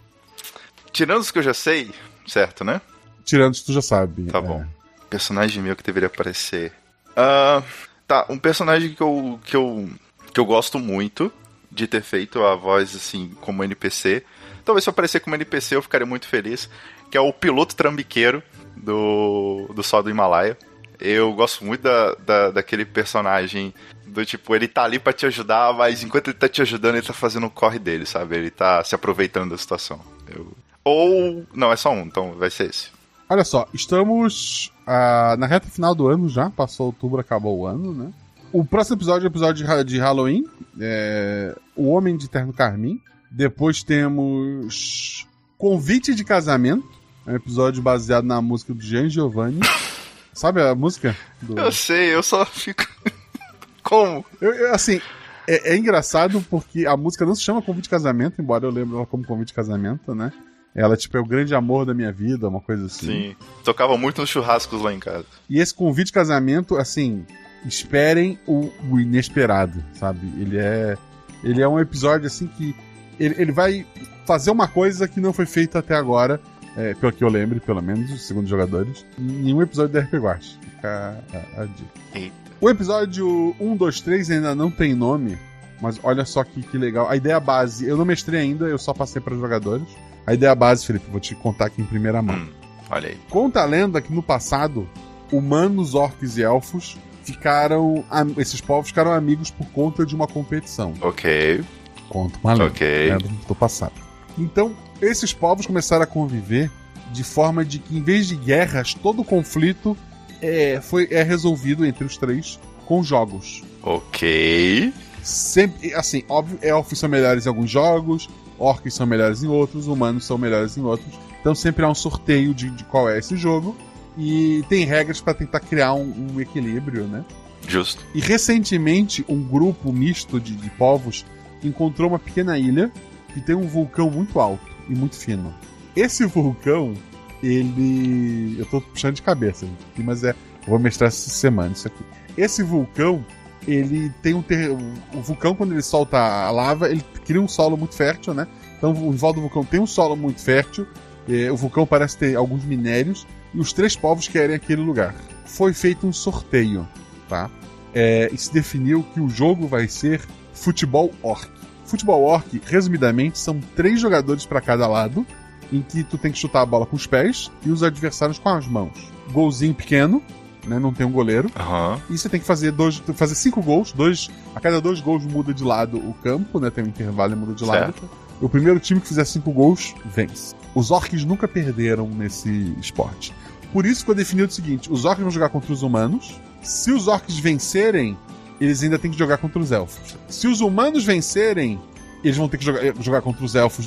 Tirando 0.92 1.20
os 1.20 1.30
que 1.30 1.38
eu 1.38 1.42
já 1.42 1.54
sei, 1.54 1.90
certo, 2.26 2.64
né? 2.64 2.80
Tirando 3.28 3.54
que 3.54 3.62
tu 3.62 3.74
já 3.74 3.82
sabe. 3.82 4.24
Tá 4.24 4.38
é. 4.38 4.40
bom. 4.40 4.64
Personagem 5.10 5.62
meu 5.62 5.76
que 5.76 5.82
deveria 5.82 6.06
aparecer. 6.06 6.72
Ah, 7.14 7.62
tá, 8.06 8.24
um 8.30 8.38
personagem 8.38 8.94
que 8.94 9.02
eu, 9.02 9.38
que 9.44 9.54
eu 9.54 9.86
que 10.32 10.40
eu 10.40 10.46
gosto 10.46 10.78
muito 10.78 11.30
de 11.70 11.86
ter 11.86 12.00
feito 12.00 12.42
a 12.42 12.54
voz 12.54 12.96
assim 12.96 13.36
como 13.42 13.62
NPC. 13.62 14.24
Talvez 14.64 14.82
se 14.82 14.88
eu 14.88 14.92
aparecer 14.92 15.20
como 15.20 15.36
NPC 15.36 15.76
eu 15.76 15.82
ficaria 15.82 16.06
muito 16.06 16.26
feliz, 16.26 16.70
que 17.10 17.18
é 17.18 17.20
o 17.20 17.30
piloto 17.30 17.76
trambiqueiro 17.76 18.42
do 18.74 19.70
do 19.74 19.82
Sol 19.82 20.02
do 20.02 20.08
Himalaia. 20.08 20.56
Eu 20.98 21.34
gosto 21.34 21.66
muito 21.66 21.82
da, 21.82 22.14
da, 22.14 22.50
daquele 22.50 22.86
personagem 22.86 23.74
do 24.06 24.24
tipo, 24.24 24.56
ele 24.56 24.66
tá 24.66 24.84
ali 24.84 24.98
pra 24.98 25.12
te 25.12 25.26
ajudar, 25.26 25.74
mas 25.74 26.02
enquanto 26.02 26.28
ele 26.28 26.38
tá 26.38 26.48
te 26.48 26.62
ajudando, 26.62 26.96
ele 26.96 27.06
tá 27.06 27.12
fazendo 27.12 27.46
o 27.46 27.50
corre 27.50 27.78
dele, 27.78 28.06
sabe? 28.06 28.36
Ele 28.36 28.50
tá 28.50 28.82
se 28.82 28.94
aproveitando 28.94 29.50
da 29.50 29.58
situação. 29.58 30.00
Eu... 30.26 30.56
Ou. 30.82 31.46
Não, 31.52 31.70
é 31.70 31.76
só 31.76 31.92
um, 31.92 32.00
então 32.00 32.32
vai 32.32 32.48
ser 32.48 32.70
esse. 32.70 32.97
Olha 33.28 33.44
só, 33.44 33.66
estamos 33.74 34.72
ah, 34.86 35.36
na 35.38 35.46
reta 35.46 35.68
final 35.68 35.94
do 35.94 36.08
ano 36.08 36.28
já. 36.28 36.48
Passou 36.50 36.86
outubro, 36.86 37.20
acabou 37.20 37.58
o 37.58 37.66
ano, 37.66 37.92
né? 37.92 38.10
O 38.52 38.64
próximo 38.64 38.96
episódio 38.96 39.26
é 39.26 39.28
o 39.28 39.32
episódio 39.32 39.64
de 39.66 39.70
Ha- 39.70 39.82
de 39.82 39.98
Halloween. 39.98 40.44
É... 40.80 41.54
O 41.76 41.88
Homem 41.90 42.16
de 42.16 42.28
Terno 42.28 42.52
Carmim. 42.52 43.00
Depois 43.30 43.82
temos 43.82 45.26
Convite 45.58 46.14
de 46.14 46.24
Casamento. 46.24 46.88
É 47.26 47.32
um 47.32 47.36
episódio 47.36 47.82
baseado 47.82 48.24
na 48.24 48.40
música 48.40 48.72
do 48.72 48.80
Jean 48.80 49.08
Giovanni. 49.10 49.60
Sabe 50.32 50.62
a 50.62 50.74
música? 50.74 51.14
Do... 51.42 51.58
Eu 51.58 51.70
sei, 51.72 52.14
eu 52.14 52.22
só 52.22 52.46
fico. 52.46 52.86
Como? 53.82 54.24
Eu- 54.40 54.54
eu, 54.54 54.74
assim, 54.74 55.00
é, 55.46 55.74
é 55.74 55.76
engraçado 55.76 56.40
porque 56.48 56.86
a 56.86 56.96
música 56.96 57.26
não 57.26 57.34
se 57.34 57.42
chama 57.42 57.60
Convite 57.60 57.84
de 57.84 57.90
Casamento, 57.90 58.40
embora 58.40 58.64
eu 58.64 58.70
lembre 58.70 58.96
ela 58.96 59.04
como 59.06 59.26
Convite 59.26 59.48
de 59.48 59.54
Casamento, 59.54 60.14
né? 60.14 60.32
Ela, 60.78 60.96
tipo, 60.96 61.16
é 61.16 61.20
o 61.20 61.24
grande 61.24 61.52
amor 61.56 61.84
da 61.84 61.92
minha 61.92 62.12
vida, 62.12 62.48
uma 62.48 62.60
coisa 62.60 62.86
assim. 62.86 63.06
Sim. 63.06 63.36
Tocava 63.64 63.98
muito 63.98 64.20
nos 64.20 64.30
churrascos 64.30 64.80
lá 64.80 64.94
em 64.94 65.00
casa. 65.00 65.24
E 65.50 65.58
esse 65.58 65.74
convite 65.74 66.06
de 66.06 66.12
casamento, 66.12 66.76
assim, 66.76 67.26
esperem 67.66 68.38
o, 68.46 68.70
o 68.88 69.00
inesperado, 69.00 69.82
sabe? 69.94 70.20
Ele 70.40 70.56
é. 70.56 70.96
Ele 71.42 71.60
é 71.60 71.68
um 71.68 71.80
episódio 71.80 72.28
assim 72.28 72.46
que. 72.46 72.76
Ele, 73.18 73.34
ele 73.38 73.50
vai 73.50 73.84
fazer 74.24 74.52
uma 74.52 74.68
coisa 74.68 75.08
que 75.08 75.20
não 75.20 75.32
foi 75.32 75.46
feita 75.46 75.80
até 75.80 75.96
agora, 75.96 76.40
é, 76.76 76.94
pelo 76.94 77.12
que 77.12 77.24
eu 77.24 77.28
lembre, 77.28 77.58
pelo 77.58 77.82
menos, 77.82 78.24
segundo 78.24 78.44
os 78.44 78.50
jogadores, 78.50 79.04
em 79.18 79.24
nenhum 79.24 79.60
episódio 79.60 79.92
da 79.92 80.00
RP 80.00 80.14
Guache. 80.14 80.56
Fica 80.60 81.18
a, 81.34 81.62
a 81.62 81.64
dica. 81.64 81.90
Eita. 82.14 82.36
O 82.60 82.70
episódio 82.70 83.56
1, 83.58 83.76
2, 83.76 84.00
3 84.00 84.30
ainda 84.30 84.54
não 84.54 84.70
tem 84.70 84.94
nome, 84.94 85.36
mas 85.80 85.98
olha 86.04 86.24
só 86.24 86.44
que, 86.44 86.62
que 86.62 86.78
legal. 86.78 87.08
A 87.08 87.16
ideia 87.16 87.40
base, 87.40 87.84
eu 87.84 87.96
não 87.96 88.04
mestrei 88.04 88.40
ainda, 88.40 88.66
eu 88.66 88.78
só 88.78 88.94
passei 88.94 89.20
para 89.20 89.34
os 89.34 89.40
jogadores. 89.40 89.88
A 90.28 90.34
ideia 90.34 90.54
base, 90.54 90.84
Felipe, 90.84 91.06
vou 91.10 91.20
te 91.20 91.34
contar 91.34 91.66
aqui 91.66 91.80
em 91.80 91.84
primeira 91.86 92.20
mão. 92.20 92.36
Hum, 92.36 92.48
olha 92.90 93.08
aí. 93.08 93.16
Conta 93.30 93.62
a 93.62 93.64
lenda 93.64 94.00
que 94.00 94.12
no 94.12 94.22
passado, 94.22 94.86
humanos, 95.32 95.94
orcs 95.94 96.36
e 96.36 96.42
elfos 96.42 96.98
ficaram. 97.24 98.04
am- 98.10 98.34
Esses 98.36 98.60
povos 98.60 98.88
ficaram 98.88 99.12
amigos 99.12 99.50
por 99.50 99.66
conta 99.68 100.04
de 100.04 100.14
uma 100.14 100.26
competição. 100.26 100.92
Ok, 101.00 101.64
Conta 102.10 102.38
uma 102.44 102.52
lenda 102.52 102.66
ok. 102.66 103.10
né, 103.10 103.18
do, 103.18 103.28
do 103.28 103.54
passado. 103.54 103.92
Então, 104.36 104.74
esses 105.00 105.32
povos 105.32 105.64
começaram 105.66 106.02
a 106.02 106.06
conviver 106.06 106.70
de 107.12 107.24
forma 107.24 107.64
de 107.64 107.78
que, 107.78 107.96
em 107.96 108.02
vez 108.02 108.26
de 108.28 108.36
guerras, 108.36 108.92
todo 108.94 109.24
conflito 109.24 109.96
é, 110.42 110.78
foi, 110.82 111.08
é 111.10 111.22
resolvido 111.22 111.86
entre 111.86 112.04
os 112.04 112.16
três 112.18 112.58
com 112.86 113.02
jogos. 113.02 113.62
Ok. 113.82 114.92
Sempre, 115.22 115.94
assim, 115.94 116.22
óbvio, 116.28 116.58
elfos 116.62 116.98
são 116.98 117.08
melhores 117.08 117.46
em 117.46 117.48
alguns 117.48 117.70
jogos, 117.70 118.28
orcs 118.58 118.94
são 118.94 119.06
melhores 119.06 119.42
em 119.42 119.48
outros, 119.48 119.86
humanos 119.86 120.24
são 120.24 120.38
melhores 120.38 120.76
em 120.76 120.82
outros. 120.82 121.14
Então 121.40 121.54
sempre 121.54 121.84
há 121.84 121.88
um 121.88 121.94
sorteio 121.94 122.52
de, 122.54 122.70
de 122.70 122.84
qual 122.84 123.08
é 123.08 123.18
esse 123.18 123.36
jogo. 123.36 123.76
E 124.16 124.64
tem 124.68 124.84
regras 124.84 125.20
para 125.20 125.32
tentar 125.32 125.60
criar 125.60 125.94
um, 125.94 126.32
um 126.34 126.40
equilíbrio, 126.40 127.04
né? 127.04 127.24
Justo. 127.68 128.04
E 128.14 128.20
recentemente, 128.20 129.24
um 129.28 129.40
grupo 129.42 129.92
misto 129.92 130.40
de, 130.40 130.56
de 130.56 130.70
povos 130.70 131.24
encontrou 131.62 132.08
uma 132.08 132.18
pequena 132.18 132.58
ilha 132.58 132.90
que 133.32 133.40
tem 133.40 133.54
um 133.54 133.66
vulcão 133.68 134.10
muito 134.10 134.40
alto 134.40 134.66
e 134.88 134.94
muito 134.94 135.16
fino. 135.16 135.54
Esse 135.94 136.26
vulcão, 136.26 136.94
ele. 137.42 138.56
Eu 138.58 138.66
tô 138.66 138.80
puxando 138.80 139.14
de 139.14 139.22
cabeça, 139.22 139.66
mas 139.96 140.24
é. 140.24 140.30
Eu 140.30 140.70
vou 140.70 140.78
mestrar 140.78 141.08
essa 141.08 141.30
semana 141.30 141.72
isso 141.72 141.86
aqui. 141.86 142.04
Esse 142.36 142.62
vulcão, 142.62 143.24
ele 143.66 144.10
tem 144.22 144.34
um 144.34 144.42
ter... 144.42 144.70
O 144.70 145.20
vulcão, 145.20 145.54
quando 145.54 145.72
ele 145.72 145.82
solta 145.82 146.18
a 146.18 146.50
lava, 146.50 146.88
ele 146.88 147.04
cria 147.24 147.40
um 147.40 147.48
solo 147.48 147.76
muito 147.76 147.94
fértil, 147.94 148.34
né? 148.34 148.46
Então, 148.76 148.92
em 148.92 149.16
volta 149.16 149.36
do 149.36 149.42
vulcão 149.42 149.64
tem 149.64 149.80
um 149.80 149.86
solo 149.86 150.16
muito 150.16 150.40
fértil. 150.40 150.86
eh, 151.28 151.50
O 151.50 151.56
vulcão 151.56 151.86
parece 151.86 152.16
ter 152.16 152.36
alguns 152.36 152.64
minérios. 152.64 153.26
E 153.52 153.60
os 153.60 153.72
três 153.72 153.96
povos 153.96 154.28
querem 154.28 154.54
aquele 154.54 154.82
lugar. 154.82 155.14
Foi 155.46 155.72
feito 155.72 156.06
um 156.06 156.12
sorteio, 156.12 156.86
tá? 157.28 157.50
É, 157.94 158.28
e 158.32 158.36
se 158.36 158.52
definiu 158.52 159.02
que 159.14 159.20
o 159.20 159.28
jogo 159.28 159.66
vai 159.66 159.88
ser 159.88 160.20
futebol 160.52 161.10
orc. 161.22 161.48
Futebol 161.86 162.22
orc, 162.22 162.60
resumidamente, 162.66 163.38
são 163.38 163.58
três 163.74 163.98
jogadores 163.98 164.44
para 164.44 164.60
cada 164.60 164.86
lado, 164.86 165.26
em 165.72 165.80
que 165.80 166.04
tu 166.04 166.18
tem 166.18 166.30
que 166.30 166.38
chutar 166.38 166.60
a 166.60 166.66
bola 166.66 166.84
com 166.84 166.96
os 166.96 167.06
pés 167.06 167.50
e 167.64 167.70
os 167.70 167.82
adversários 167.82 168.38
com 168.38 168.50
as 168.50 168.66
mãos. 168.66 168.92
Golzinho 169.32 169.74
pequeno, 169.74 170.22
né? 170.68 170.78
Não 170.78 170.92
tem 170.92 171.06
um 171.06 171.10
goleiro. 171.10 171.50
Aham. 171.58 172.00
E 172.08 172.16
você 172.16 172.28
tem 172.28 172.38
que 172.38 172.46
fazer 172.46 172.70
dois, 172.70 173.02
fazer 173.14 173.34
cinco 173.34 173.62
gols, 173.62 173.92
dois, 173.92 174.30
a 174.54 174.60
cada 174.60 174.80
dois 174.80 175.00
gols 175.00 175.24
muda 175.24 175.52
de 175.52 175.64
lado 175.64 175.96
o 175.98 176.14
campo, 176.22 176.60
né? 176.60 176.70
Tem 176.70 176.84
um 176.84 176.88
intervalo 176.88 177.32
e 177.32 177.36
muda 177.36 177.54
de 177.54 177.64
lado. 177.64 177.92
Certo. 177.92 178.08
O 178.40 178.48
primeiro 178.48 178.78
time 178.78 179.00
que 179.00 179.08
fizer 179.08 179.24
cinco 179.24 179.50
gols 179.50 179.94
vence. 180.04 180.54
Os 180.74 180.90
orcs 180.90 181.24
nunca 181.24 181.48
perderam 181.48 182.08
nesse 182.08 182.76
esporte. 182.80 183.34
Por 183.72 183.84
isso 183.84 184.00
ficou 184.00 184.14
definido 184.14 184.48
o 184.48 184.52
seguinte: 184.52 184.92
os 184.92 185.04
orcs 185.04 185.22
vão 185.22 185.30
jogar 185.30 185.48
contra 185.48 185.72
os 185.72 185.82
humanos. 185.82 186.38
Se 186.62 186.92
os 186.92 187.08
orcs 187.08 187.38
vencerem, 187.38 188.16
eles 188.60 188.82
ainda 188.82 188.98
têm 188.98 189.10
que 189.10 189.18
jogar 189.18 189.38
contra 189.38 189.58
os 189.58 189.72
elfos. 189.72 190.16
Se 190.28 190.46
os 190.46 190.60
humanos 190.60 191.04
vencerem, 191.04 191.80
eles 192.22 192.36
vão 192.36 192.48
ter 192.48 192.58
que 192.58 192.64
jogar, 192.64 192.80
jogar 193.00 193.22
contra 193.22 193.44
os 193.44 193.54
elfos. 193.54 193.86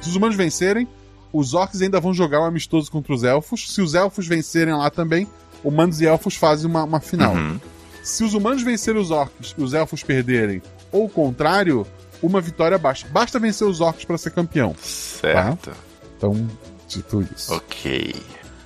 Se 0.00 0.08
os 0.08 0.16
humanos 0.16 0.36
vencerem, 0.36 0.86
os 1.32 1.54
orcs 1.54 1.82
ainda 1.82 2.00
vão 2.00 2.14
jogar 2.14 2.40
um 2.40 2.44
amistoso 2.44 2.90
contra 2.90 3.12
os 3.12 3.22
elfos. 3.24 3.72
Se 3.72 3.80
os 3.80 3.94
elfos 3.94 4.26
vencerem 4.26 4.74
lá 4.74 4.90
também, 4.90 5.26
humanos 5.62 6.00
e 6.00 6.06
elfos 6.06 6.36
fazem 6.36 6.66
uma, 6.68 6.84
uma 6.84 7.00
final. 7.00 7.34
Uhum. 7.34 7.60
Se 8.02 8.24
os 8.24 8.34
humanos 8.34 8.62
vencerem 8.62 9.00
os 9.00 9.10
orcs 9.10 9.54
e 9.56 9.62
os 9.62 9.74
elfos 9.74 10.02
perderem, 10.02 10.62
ou 10.90 11.04
o 11.04 11.08
contrário, 11.08 11.86
uma 12.22 12.40
vitória 12.40 12.78
basta. 12.78 13.08
Basta 13.08 13.38
vencer 13.38 13.66
os 13.66 13.80
orcs 13.80 14.04
para 14.04 14.18
ser 14.18 14.30
campeão. 14.30 14.74
Certo. 14.80 15.72
Então, 16.16 16.48
dito 16.86 17.26
isso. 17.34 17.54
Ok. 17.54 18.14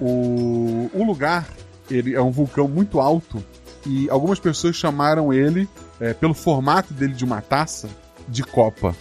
O, 0.01 0.91
o 0.93 1.05
lugar 1.05 1.47
ele 1.91 2.15
é 2.15 2.23
um 2.23 2.31
vulcão 2.31 2.69
muito 2.69 3.01
alto 3.01 3.45
e 3.85 4.09
algumas 4.09 4.39
pessoas 4.39 4.77
chamaram 4.77 5.33
ele, 5.33 5.69
é, 6.01 6.15
pelo 6.15 6.35
formato 6.35 6.95
dele 6.95 7.15
de 7.15 7.25
uma 7.25 7.41
taça, 7.41 7.89
de 8.29 8.43
Copa. 8.43 8.95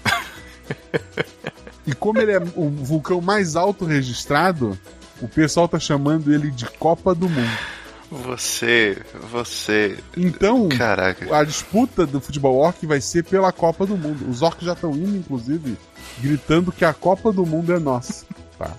e 1.86 1.94
como 1.94 2.20
ele 2.20 2.32
é 2.32 2.39
o 2.56 2.70
vulcão 2.70 3.22
mais 3.22 3.56
alto 3.56 3.86
registrado, 3.86 4.78
o 5.22 5.28
pessoal 5.28 5.68
tá 5.68 5.80
chamando 5.80 6.34
ele 6.34 6.50
de 6.50 6.66
Copa 6.66 7.14
do 7.14 7.30
Mundo. 7.30 7.58
Você. 8.12 9.01
Você. 9.32 9.97
Então, 10.18 10.68
Caraca. 10.68 11.34
a 11.34 11.43
disputa 11.45 12.05
do 12.05 12.20
futebol 12.20 12.57
orc 12.57 12.86
vai 12.86 12.99
ser 12.99 13.24
pela 13.24 13.53
Copa 13.53 13.86
do 13.86 13.97
Mundo. 13.97 14.30
Os 14.30 14.41
orcs 14.41 14.66
já 14.66 14.74
estão 14.74 14.91
indo, 14.91 15.16
inclusive, 15.16 15.78
gritando 16.20 16.74
que 16.74 16.84
a 16.84 16.93
Copa 16.93 17.32
do 17.32 17.45
Mundo 17.45 17.74
é 17.74 17.80
nossa. 17.80 18.26
Tá. 18.59 18.76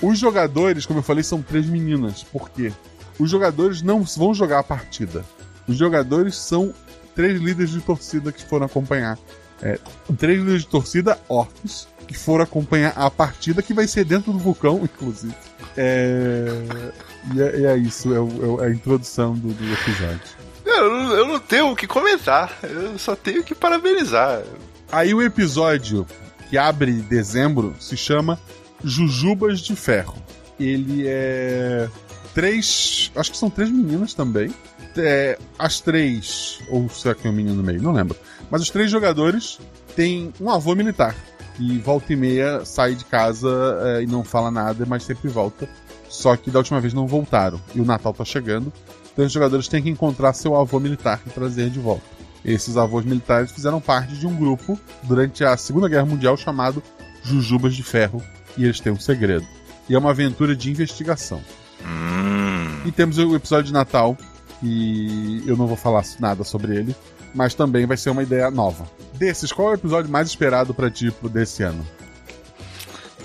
Os 0.00 0.16
jogadores, 0.16 0.86
como 0.86 1.00
eu 1.00 1.02
falei, 1.02 1.24
são 1.24 1.42
três 1.42 1.66
meninas. 1.66 2.22
Por 2.22 2.48
quê? 2.50 2.72
Os 3.18 3.28
jogadores 3.28 3.82
não 3.82 4.04
vão 4.04 4.32
jogar 4.32 4.60
a 4.60 4.64
partida. 4.64 5.24
Os 5.66 5.76
jogadores 5.76 6.36
são 6.36 6.72
três 7.16 7.40
líderes 7.40 7.70
de 7.70 7.80
torcida 7.80 8.30
que 8.30 8.44
foram 8.44 8.66
acompanhar. 8.66 9.18
É, 9.60 9.78
três 10.18 10.38
líderes 10.38 10.62
de 10.62 10.68
torcida 10.68 11.18
orcs 11.28 11.88
que 12.06 12.16
foram 12.16 12.44
acompanhar 12.44 12.92
a 12.96 13.10
partida 13.10 13.62
que 13.62 13.72
vai 13.72 13.88
ser 13.88 14.04
dentro 14.04 14.32
do 14.32 14.38
vulcão, 14.38 14.80
inclusive. 14.82 15.34
É, 15.76 16.92
e 17.34 17.40
é, 17.40 17.72
é 17.72 17.76
isso, 17.76 18.12
é, 18.14 18.18
o- 18.20 18.62
é 18.62 18.66
a 18.66 18.70
introdução 18.70 19.34
do, 19.34 19.48
do 19.52 19.72
episódio. 19.72 20.20
Eu, 20.64 20.90
não- 20.90 21.12
eu 21.12 21.28
não 21.28 21.38
tenho 21.38 21.70
o 21.70 21.76
que 21.76 21.86
comentar. 21.86 22.58
Eu 22.62 22.98
só 22.98 23.14
tenho 23.14 23.42
que 23.44 23.54
parabenizar. 23.54 24.42
Aí 24.90 25.14
o 25.14 25.22
episódio 25.22 26.06
que 26.50 26.58
abre 26.58 26.92
dezembro 26.92 27.74
se 27.80 27.96
chama 27.96 28.38
Jujubas 28.82 29.60
de 29.60 29.74
Ferro. 29.76 30.16
Ele 30.58 31.04
é. 31.06 31.88
Três. 32.34 33.10
Acho 33.14 33.30
que 33.30 33.36
são 33.38 33.48
três 33.50 33.70
meninas 33.70 34.14
também. 34.14 34.52
É, 34.96 35.38
as 35.58 35.80
três. 35.80 36.58
Ou 36.68 36.88
será 36.88 37.14
que 37.14 37.26
é 37.26 37.30
um 37.30 37.34
menino 37.34 37.56
no 37.56 37.62
meio? 37.62 37.82
Não 37.82 37.92
lembro. 37.92 38.16
Mas 38.50 38.62
os 38.62 38.70
três 38.70 38.90
jogadores 38.90 39.58
têm 39.96 40.32
um 40.40 40.50
avô 40.50 40.74
militar. 40.74 41.14
E 41.58 41.78
volta 41.78 42.12
e 42.12 42.16
meia 42.16 42.64
sai 42.64 42.94
de 42.96 43.04
casa 43.04 43.48
é, 43.84 44.02
e 44.02 44.06
não 44.06 44.24
fala 44.24 44.50
nada, 44.50 44.84
mas 44.86 45.04
sempre 45.04 45.28
volta. 45.28 45.68
Só 46.14 46.36
que 46.36 46.48
da 46.48 46.60
última 46.60 46.80
vez 46.80 46.94
não 46.94 47.08
voltaram. 47.08 47.60
E 47.74 47.80
o 47.80 47.84
Natal 47.84 48.14
tá 48.14 48.24
chegando. 48.24 48.72
Então 49.12 49.24
os 49.24 49.32
jogadores 49.32 49.66
têm 49.66 49.82
que 49.82 49.90
encontrar 49.90 50.32
seu 50.32 50.54
avô 50.54 50.78
militar 50.78 51.20
e 51.26 51.30
trazer 51.30 51.70
de 51.70 51.80
volta. 51.80 52.04
Esses 52.44 52.76
avós 52.76 53.04
militares 53.04 53.50
fizeram 53.50 53.80
parte 53.80 54.14
de 54.14 54.24
um 54.24 54.36
grupo 54.36 54.78
durante 55.02 55.44
a 55.44 55.56
Segunda 55.56 55.88
Guerra 55.88 56.06
Mundial 56.06 56.36
chamado 56.36 56.80
Jujubas 57.22 57.74
de 57.74 57.82
Ferro. 57.82 58.22
E 58.56 58.64
eles 58.64 58.78
têm 58.78 58.92
um 58.92 59.00
segredo. 59.00 59.44
E 59.88 59.94
é 59.94 59.98
uma 59.98 60.10
aventura 60.10 60.54
de 60.54 60.70
investigação. 60.70 61.40
Hum. 61.84 62.82
E 62.84 62.92
temos 62.92 63.18
o 63.18 63.34
episódio 63.34 63.64
de 63.64 63.72
Natal, 63.72 64.16
e 64.62 65.42
eu 65.46 65.56
não 65.56 65.66
vou 65.66 65.76
falar 65.76 66.04
nada 66.20 66.44
sobre 66.44 66.76
ele, 66.76 66.94
mas 67.34 67.54
também 67.54 67.86
vai 67.86 67.96
ser 67.96 68.10
uma 68.10 68.22
ideia 68.22 68.52
nova. 68.52 68.86
Desses, 69.14 69.50
qual 69.50 69.68
é 69.68 69.70
o 69.72 69.74
episódio 69.74 70.10
mais 70.10 70.28
esperado 70.28 70.72
pra 70.72 70.88
tipo 70.88 71.28
desse 71.28 71.64
ano? 71.64 71.84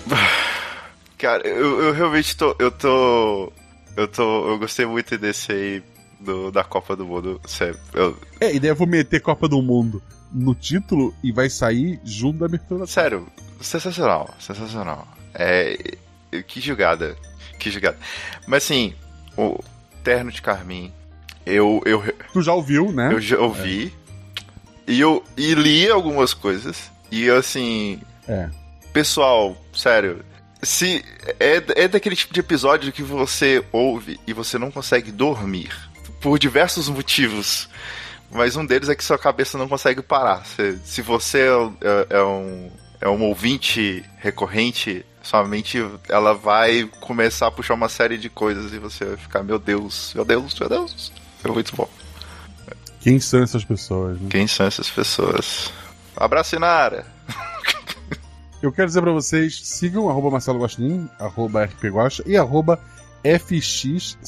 Cara, 1.20 1.46
eu, 1.46 1.82
eu 1.82 1.92
realmente 1.92 2.34
tô. 2.36 2.56
Eu 2.58 2.70
tô. 2.70 3.52
Eu 3.96 4.08
tô. 4.08 4.48
Eu 4.48 4.58
gostei 4.58 4.86
muito 4.86 5.18
desse 5.18 5.52
aí 5.52 5.82
do, 6.18 6.50
da 6.50 6.64
Copa 6.64 6.96
do 6.96 7.04
Mundo. 7.04 7.40
Sério. 7.46 7.78
Eu, 7.92 8.16
É, 8.40 8.54
e 8.54 8.58
daí 8.58 8.70
eu 8.70 8.76
vou 8.76 8.86
meter 8.86 9.20
Copa 9.20 9.46
do 9.46 9.60
Mundo 9.60 10.02
no 10.32 10.54
título 10.54 11.14
e 11.22 11.30
vai 11.30 11.50
sair 11.50 12.00
junto 12.04 12.38
da 12.38 12.46
abertura 12.46 12.86
sério, 12.86 13.26
sensacional. 13.60 14.34
Sensacional. 14.38 15.06
É. 15.34 15.76
Que 16.46 16.60
jogada. 16.60 17.16
Que 17.58 17.70
jogada. 17.70 17.98
Mas 18.46 18.64
assim, 18.64 18.94
o 19.36 19.58
Terno 20.02 20.30
de 20.30 20.40
Carmim. 20.40 20.90
Eu, 21.44 21.82
eu, 21.84 22.02
Tu 22.32 22.42
já 22.42 22.54
ouviu, 22.54 22.92
né? 22.92 23.12
eu 23.12 23.20
já 23.20 23.38
ouvi. 23.38 23.92
E 24.86 25.00
eu 25.00 25.22
e 25.36 25.54
li 25.54 25.90
algumas 25.90 26.32
coisas. 26.32 26.90
E 27.10 27.28
assim. 27.28 28.00
É. 28.26 28.48
Pessoal, 28.92 29.56
sério. 29.74 30.24
Se 30.62 31.04
é, 31.38 31.62
é 31.84 31.88
daquele 31.88 32.16
tipo 32.16 32.34
de 32.34 32.40
episódio 32.40 32.92
que 32.92 33.02
você 33.02 33.64
ouve 33.72 34.20
e 34.26 34.32
você 34.32 34.58
não 34.58 34.70
consegue 34.70 35.10
dormir 35.10 35.70
por 36.20 36.38
diversos 36.38 36.88
motivos. 36.88 37.68
Mas 38.30 38.56
um 38.56 38.64
deles 38.64 38.88
é 38.88 38.94
que 38.94 39.02
sua 39.02 39.18
cabeça 39.18 39.58
não 39.58 39.68
consegue 39.68 40.02
parar. 40.02 40.44
Se, 40.46 40.78
se 40.84 41.02
você 41.02 41.48
é, 41.80 42.18
é 42.18 42.22
um, 42.22 42.70
é 43.00 43.08
um 43.08 43.22
ouvinte 43.24 44.04
recorrente, 44.18 45.04
sua 45.22 45.44
mente 45.44 45.78
ela 46.08 46.34
vai 46.34 46.88
começar 47.00 47.48
a 47.48 47.50
puxar 47.50 47.74
uma 47.74 47.88
série 47.88 48.16
de 48.16 48.28
coisas 48.28 48.72
e 48.72 48.78
você 48.78 49.04
vai 49.04 49.16
ficar, 49.16 49.42
meu 49.42 49.58
Deus, 49.58 50.12
meu 50.14 50.24
Deus, 50.24 50.58
meu 50.58 50.68
Deus. 50.68 51.12
É 51.42 51.48
muito 51.48 51.74
bom. 51.74 51.88
Quem 53.00 53.18
são 53.18 53.42
essas 53.42 53.64
pessoas, 53.64 54.20
né? 54.20 54.28
Quem 54.30 54.46
são 54.46 54.66
essas 54.66 54.90
pessoas? 54.90 55.72
Abraço, 56.16 56.54
Inara! 56.54 57.06
Eu 58.62 58.70
quero 58.70 58.88
dizer 58.88 59.00
pra 59.00 59.12
vocês, 59.12 59.60
sigam 59.64 60.10
arroba 60.10 60.30
Marcelo 60.30 60.60
Guaxinim, 60.60 61.08
arroba 61.18 61.64
rpguaxa 61.64 62.22
e 62.26 62.36
arroba 62.36 62.78
fxclsmg 63.24 64.22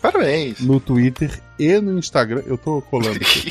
Parabéns! 0.00 0.60
no 0.60 0.80
Twitter 0.80 1.42
e 1.58 1.78
no 1.80 1.98
Instagram. 1.98 2.42
Eu 2.46 2.56
tô 2.56 2.80
colando 2.80 3.16
aqui. 3.16 3.50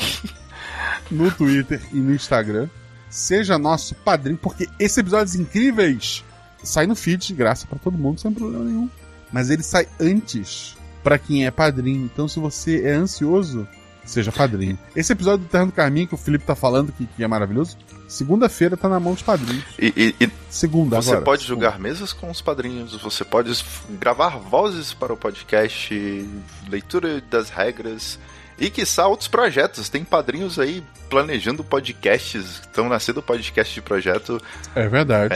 no 1.10 1.30
Twitter 1.30 1.80
e 1.92 1.96
no 1.96 2.14
Instagram. 2.14 2.68
Seja 3.08 3.58
nosso 3.58 3.94
padrinho, 3.94 4.38
porque 4.38 4.68
esses 4.78 4.98
episódios 4.98 5.36
incríveis 5.36 6.24
saem 6.62 6.88
no 6.88 6.96
feed 6.96 7.28
de 7.28 7.34
graça 7.34 7.66
pra 7.66 7.78
todo 7.78 7.96
mundo, 7.96 8.20
sem 8.20 8.32
problema 8.32 8.64
nenhum. 8.64 8.90
Mas 9.32 9.50
ele 9.50 9.62
sai 9.62 9.86
antes 10.00 10.76
pra 11.02 11.18
quem 11.18 11.46
é 11.46 11.50
padrinho. 11.50 12.04
Então, 12.04 12.26
se 12.26 12.40
você 12.40 12.82
é 12.82 12.92
ansioso, 12.92 13.66
seja 14.04 14.32
padrinho. 14.32 14.78
Esse 14.94 15.12
episódio 15.12 15.46
do 15.46 15.48
Terra 15.48 15.66
do 15.66 15.72
Carminho 15.72 16.08
que 16.08 16.14
o 16.14 16.18
Felipe 16.18 16.44
tá 16.44 16.54
falando, 16.54 16.92
que, 16.92 17.06
que 17.06 17.22
é 17.22 17.28
maravilhoso, 17.28 17.76
segunda-feira 18.08 18.76
tá 18.76 18.88
na 18.88 18.98
mão 19.00 19.14
dos 19.14 19.22
padrinhos. 19.22 19.64
E, 19.78 19.92
e- 20.20 20.24
e 20.24 20.30
Segunda 20.50 20.96
Você 21.02 21.10
agora. 21.10 21.24
pode 21.24 21.42
segunda. 21.44 21.66
jogar 21.66 21.78
mesas 21.78 22.12
com 22.12 22.30
os 22.30 22.40
padrinhos, 22.40 22.94
você 23.00 23.24
pode 23.24 23.52
gravar 23.90 24.38
vozes 24.38 24.94
para 24.94 25.12
o 25.12 25.16
podcast, 25.16 26.28
leitura 26.68 27.20
das 27.30 27.50
regras 27.50 28.18
e, 28.58 28.70
quiçá, 28.70 29.06
outros 29.06 29.28
projetos. 29.28 29.88
Tem 29.90 30.02
padrinhos 30.02 30.58
aí 30.58 30.82
planejando 31.10 31.62
podcasts, 31.62 32.60
estão 32.60 32.88
nascendo 32.88 33.22
podcast 33.22 33.74
de 33.74 33.82
projeto. 33.82 34.40
É 34.74 34.88
verdade. 34.88 35.34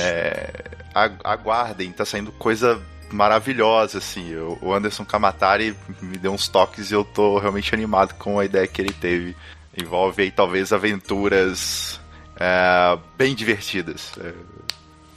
A- 0.95 1.11
aguardem, 1.33 1.93
tá 1.93 2.05
saindo 2.05 2.33
coisa 2.33 2.81
maravilhosa, 3.13 3.99
assim. 3.99 4.35
O- 4.37 4.59
O 4.63 4.73
Anderson 4.75 5.05
Kamatari 5.05 5.77
me 6.01 6.17
deu 6.17 6.33
uns 6.33 6.49
toques 6.49 6.91
e 6.91 6.95
eu 6.95 7.05
tô 7.05 7.39
realmente 7.39 7.75
animado 7.75 8.15
com 8.15 8.39
a 8.39 8.45
ideia 8.45 8.67
que 8.67 8.81
ele 8.81 8.93
teve. 8.93 9.37
Envolve 9.77 10.23
aí, 10.23 10.31
talvez, 10.31 10.73
aventuras 10.73 12.00
é, 12.41 12.99
bem 13.19 13.35
divertidas. 13.35 14.13
É, 14.19 14.33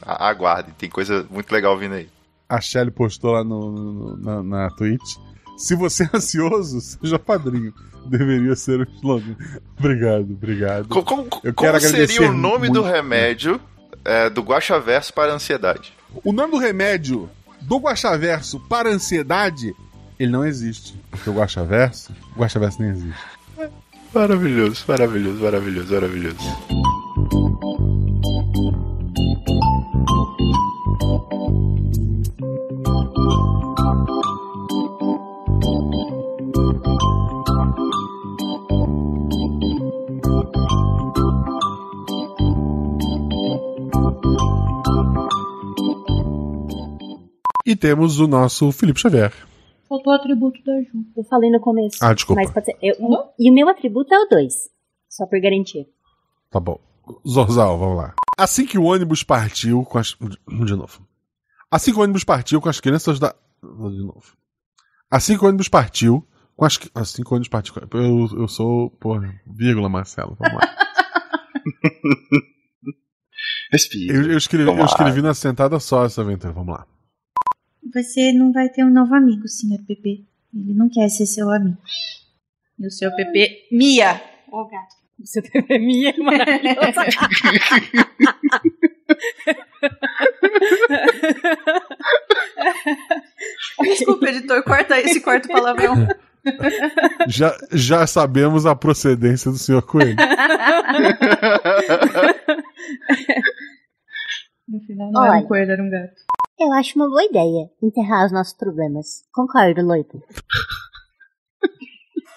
a- 0.02 0.28
aguardem, 0.30 0.74
tem 0.78 0.90
coisa 0.90 1.26
muito 1.32 1.52
legal 1.52 1.78
vindo 1.78 1.96
aí. 1.96 2.10
A 2.50 2.60
Shelly 2.62 2.92
postou 2.92 3.32
lá 3.32 3.44
no, 3.44 3.72
no- 3.72 4.18
na, 4.18 4.44
na 4.44 4.70
Twitch. 4.72 5.16
Se 5.58 5.76
você 5.76 6.04
é 6.04 6.10
ansioso, 6.18 6.80
seja 7.02 7.18
padrinho. 7.18 7.74
Deveria 8.06 8.54
ser 8.56 8.82
o 8.82 8.84
slogan. 8.96 9.36
Obrigado, 9.80 10.30
obrigado. 10.34 10.88
Co- 10.90 11.04
Como, 11.04 11.22
Eu 11.42 11.54
como 11.54 11.56
quero 11.56 11.80
seria 11.80 12.04
agradecer 12.04 12.24
o 12.30 12.34
nome 12.34 12.68
do 12.68 12.82
muito. 12.82 12.94
remédio 12.94 13.62
é, 14.04 14.30
do 14.30 14.42
Guaxaverso 14.42 15.14
para 15.14 15.32
a 15.32 15.36
ansiedade? 15.36 15.94
O 16.24 16.34
nome 16.34 16.52
do 16.52 16.58
remédio 16.58 17.30
do 17.62 17.78
Guaxaverso 17.78 18.60
para 18.60 18.90
ansiedade, 18.90 19.74
ele 20.20 20.30
não 20.32 20.46
existe. 20.46 20.94
Porque 21.10 21.30
o 21.30 21.34
Guaxaverso, 21.34 22.12
o 22.36 22.40
Guaxaverso 22.42 22.82
nem 22.82 22.92
existe. 22.92 23.20
Maravilhoso, 24.14 24.84
maravilhoso, 24.86 25.42
maravilhoso, 25.42 25.94
maravilhoso. 25.94 26.38
E 47.66 47.76
temos 47.76 48.20
o 48.20 48.28
nosso 48.28 48.72
Felipe 48.72 49.00
Xavier. 49.00 49.32
Faltou 49.88 50.12
o 50.12 50.16
atributo 50.16 50.62
da 50.64 50.74
Ju. 50.82 51.06
Eu 51.16 51.24
falei 51.24 51.50
no 51.50 51.60
começo. 51.62 51.98
Ah, 52.02 52.14
desculpa. 52.14 52.42
Mas 52.42 52.52
pode 52.52 52.66
ser. 52.66 52.78
eu- 52.82 52.96
e 53.40 53.50
o 53.50 53.54
meu 53.54 53.70
atributo 53.70 54.14
é 54.14 54.20
o 54.20 54.28
2. 54.28 54.54
Só 55.10 55.26
por 55.26 55.40
garantia. 55.40 55.86
Tá 56.50 56.60
bom. 56.60 56.80
Zorzal, 57.28 57.78
vamos 57.78 57.98
lá. 57.98 58.14
Assim 58.38 58.66
que 58.66 58.78
o 58.78 58.84
ônibus 58.84 59.24
partiu 59.24 59.84
com 59.84 59.98
as. 59.98 60.16
De 60.48 60.76
novo. 60.76 61.06
Assim 61.72 61.92
que 61.92 61.98
o 62.00 62.02
ônibus 62.02 62.24
partiu 62.24 62.62
com 62.62 62.70
as 62.70 62.80
crianças 62.80 63.20
da. 63.20 63.34
De 63.62 64.04
novo. 64.06 64.36
Assim 65.12 65.38
que 65.38 65.44
o 65.44 65.48
ônibus 65.48 65.68
partiu 65.68 66.26
com 66.56 66.66
as. 66.66 66.80
Assim 66.96 67.24
que 67.24 67.30
o 67.30 67.34
ônibus 67.34 67.50
partiu. 67.50 67.74
com- 67.74 67.98
Eu, 67.98 68.28
eu 68.42 68.48
sou. 68.48 68.90
Porra, 68.92 69.34
vírgula, 69.46 69.90
Marcelo. 69.90 70.36
Vamos 70.40 70.56
lá. 70.58 70.76
Respira. 73.72 74.14
Eu, 74.16 74.32
eu 74.32 74.38
escrevi, 74.38 74.70
eu 74.70 74.86
escrevi 74.86 75.22
na 75.22 75.34
sentada 75.34 75.80
só 75.80 76.06
essa 76.06 76.22
aventura. 76.22 76.54
Vamos 76.54 76.76
lá. 76.76 76.88
Você 77.94 78.32
não 78.32 78.52
vai 78.52 78.70
ter 78.70 78.84
um 78.84 78.90
novo 78.92 79.14
amigo, 79.14 79.48
senhor 79.48 79.80
Pepe. 79.86 80.28
Ele 80.54 80.74
não 80.74 80.90
quer 80.90 81.10
ser 81.10 81.26
seu 81.26 81.50
amigo. 81.52 81.78
E 82.80 82.88
o 82.88 82.92
seu 82.92 83.14
Pepe. 83.16 83.68
Mia! 83.72 84.22
Ô, 84.52 84.66
gato. 84.68 84.96
Seu 85.24 85.42
bebê 85.44 85.78
minha 85.80 86.10
é 86.10 86.18
maravilhoso. 86.18 86.78
Desculpa, 93.84 94.30
editor, 94.30 94.64
corta 94.64 95.00
esse 95.00 95.22
quarto 95.22 95.48
palavrão. 95.48 96.08
Já, 97.28 97.56
já 97.72 98.06
sabemos 98.06 98.66
a 98.66 98.76
procedência 98.76 99.50
do 99.52 99.58
senhor 99.58 99.82
Coelho. 99.84 100.16
No 104.68 104.80
final 104.82 105.12
não 105.12 105.24
era 105.24 105.34
Olha. 105.34 105.44
um 105.44 105.48
coelho, 105.48 105.72
era 105.72 105.84
um 105.84 105.90
gato. 105.90 106.14
Eu 106.60 106.72
acho 106.74 106.96
uma 106.98 107.08
boa 107.08 107.24
ideia 107.24 107.70
enterrar 107.82 108.26
os 108.26 108.32
nossos 108.32 108.54
problemas. 108.54 109.24
Concordo, 109.32 109.82
Loito. 109.86 110.22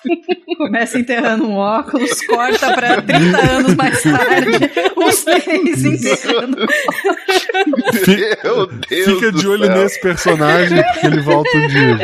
Começa 0.56 0.98
enterrando 0.98 1.46
um 1.46 1.54
óculos, 1.54 2.20
corta 2.26 2.72
pra 2.74 3.00
30 3.02 3.36
anos 3.38 3.74
mais 3.74 4.02
tarde, 4.02 4.50
os 4.96 5.24
três 5.24 5.84
enterrando. 5.84 6.66
Meu 8.06 8.66
Deus 8.66 9.04
Fica 9.04 9.32
do 9.32 9.38
de 9.38 9.48
olho 9.48 9.66
céu. 9.66 9.76
nesse 9.76 10.00
personagem, 10.00 10.82
porque 10.82 11.06
ele 11.06 11.20
volta 11.20 11.50
um 11.56 11.66
dia. 11.68 11.98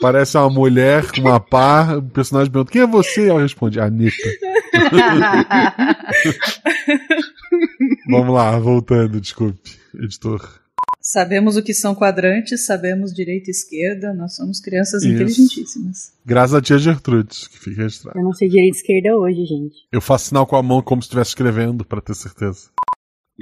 Parece 0.00 0.36
uma 0.36 0.50
mulher 0.50 1.10
com 1.12 1.20
uma 1.20 1.38
pá, 1.40 1.94
o 1.96 2.02
personagem 2.02 2.50
pergunta: 2.52 2.72
Quem 2.72 2.82
é 2.82 2.86
você? 2.86 3.28
Ela 3.28 3.42
responde: 3.42 3.80
Anitta. 3.80 4.28
Vamos 8.10 8.34
lá, 8.34 8.58
voltando, 8.58 9.20
desculpe, 9.20 9.78
editor. 9.94 10.60
Sabemos 11.02 11.56
o 11.56 11.62
que 11.64 11.74
são 11.74 11.96
quadrantes, 11.96 12.64
sabemos 12.64 13.12
direita 13.12 13.50
e 13.50 13.52
esquerda, 13.52 14.14
nós 14.14 14.36
somos 14.36 14.60
crianças 14.60 15.02
Isso. 15.02 15.12
inteligentíssimas. 15.12 16.12
Graças 16.24 16.54
a 16.54 16.62
tia 16.62 16.78
Gertrudes, 16.78 17.48
que 17.48 17.58
fica 17.58 17.82
registrado. 17.82 18.16
Eu 18.16 18.22
não 18.22 18.32
sei 18.32 18.48
direita 18.48 18.76
e 18.76 18.78
esquerda 18.78 19.16
hoje, 19.16 19.44
gente. 19.44 19.74
Eu 19.90 20.00
faço 20.00 20.26
sinal 20.26 20.46
com 20.46 20.54
a 20.54 20.62
mão 20.62 20.80
como 20.80 21.02
se 21.02 21.06
estivesse 21.06 21.30
escrevendo, 21.30 21.84
pra 21.84 22.00
ter 22.00 22.14
certeza. 22.14 22.70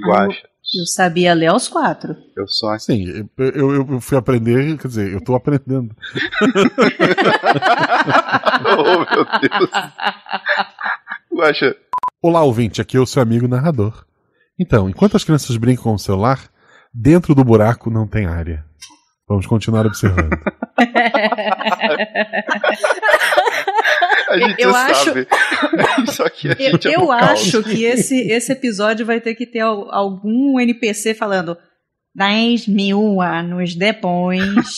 Guacha. 0.03 0.49
Eu 0.75 0.85
sabia 0.87 1.35
ler 1.35 1.47
aos 1.47 1.67
quatro. 1.67 2.15
Eu 2.35 2.45
assim. 2.71 3.05
Sim, 3.05 3.29
eu, 3.37 3.49
eu, 3.49 3.87
eu 3.91 4.01
fui 4.01 4.17
aprender, 4.17 4.75
quer 4.79 4.87
dizer, 4.87 5.13
eu 5.13 5.23
tô 5.23 5.35
aprendendo. 5.35 5.95
oh, 8.65 9.13
meu 9.13 9.25
Deus. 9.39 9.69
Guacha. 11.31 11.75
Olá, 12.23 12.41
ouvinte, 12.43 12.81
aqui 12.81 12.97
é 12.97 12.99
o 12.99 13.05
seu 13.05 13.21
amigo 13.21 13.47
narrador. 13.47 14.03
Então, 14.57 14.89
enquanto 14.89 15.15
as 15.15 15.23
crianças 15.23 15.55
brincam 15.57 15.83
com 15.83 15.93
o 15.93 15.99
celular, 15.99 16.49
dentro 16.93 17.33
do 17.35 17.43
buraco 17.43 17.89
não 17.89 18.07
tem 18.07 18.25
área. 18.25 18.63
Vamos 19.27 19.45
continuar 19.47 19.85
observando. 19.85 20.29
A 24.29 24.37
gente 24.37 24.61
Eu 24.61 24.71
sabe. 24.71 25.27
Só 26.11 26.29
que 26.29 26.47
a 26.49 26.51
Eu, 26.53 26.71
gente 26.71 26.87
é 26.87 26.95
eu 26.95 27.07
caos. 27.07 27.31
acho 27.31 27.63
que 27.63 27.83
esse, 27.83 28.15
esse 28.31 28.51
episódio 28.51 29.05
vai 29.05 29.19
ter 29.19 29.35
que 29.35 29.45
ter 29.45 29.59
al- 29.59 29.93
algum 29.93 30.59
NPC 30.59 31.13
falando 31.13 31.57
10 32.15 32.67
mil 32.67 33.21
anos 33.21 33.75
depois. 33.75 34.77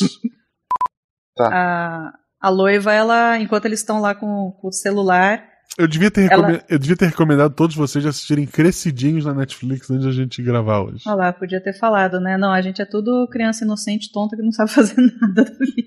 Tá. 1.35 1.49
a, 1.51 2.13
a 2.47 2.51
noiva, 2.51 2.93
ela, 2.93 3.39
enquanto 3.39 3.65
eles 3.65 3.79
estão 3.79 3.99
lá 4.01 4.13
com, 4.15 4.51
com 4.59 4.67
o 4.67 4.71
celular, 4.73 5.43
Eu 5.77 5.87
devia, 5.87 6.11
ter 6.11 6.31
Ela- 6.31 6.45
recome- 6.47 6.63
eu 6.69 6.77
devia 6.77 6.95
ter 6.95 7.07
recomendado 7.07 7.53
todos 7.55 7.75
vocês 7.75 8.03
de 8.03 8.07
assistirem 8.09 8.45
Crescidinhos 8.45 9.25
na 9.25 9.33
Netflix 9.33 9.89
antes 9.89 10.05
da 10.05 10.11
gente 10.11 10.41
gravar 10.43 10.81
hoje. 10.83 11.01
olha 11.07 11.15
lá, 11.15 11.33
podia 11.33 11.59
ter 11.59 11.73
falado, 11.73 12.19
né? 12.19 12.37
Não, 12.37 12.51
a 12.53 12.61
gente 12.61 12.79
é 12.81 12.85
tudo 12.85 13.27
criança 13.27 13.65
inocente, 13.65 14.11
tonta, 14.11 14.35
que 14.35 14.43
não 14.43 14.51
sabe 14.51 14.69
fazer 14.73 14.95
nada 15.01 15.43
da 15.45 15.51
vida. 15.51 15.83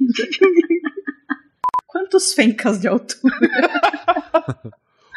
Quantos 1.87 2.33
fencas 2.35 2.81
de 2.81 2.89
altura? 2.89 3.35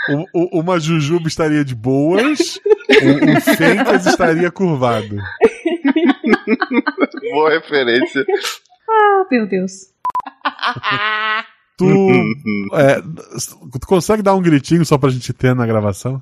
O- 0.09 0.25
o- 0.57 0.59
uma 0.61 0.79
Jujuba 0.79 1.27
estaria 1.27 1.65
de 1.65 1.73
boas, 1.75 2.59
um, 3.01 3.31
um 3.31 3.41
Fencas 3.41 4.05
estaria 4.05 4.51
curvado. 4.51 5.17
Boa 7.31 7.49
referência. 7.49 8.23
Ah, 8.87 9.25
meu 9.31 9.47
Deus. 9.47 9.71
Tu, 11.79 11.85
é, 12.75 13.01
tu 13.79 13.87
consegue 13.87 14.21
dar 14.21 14.35
um 14.35 14.41
gritinho 14.41 14.85
só 14.85 14.97
pra 14.97 15.09
gente 15.09 15.31
ter 15.33 15.55
na 15.55 15.65
gravação? 15.65 16.21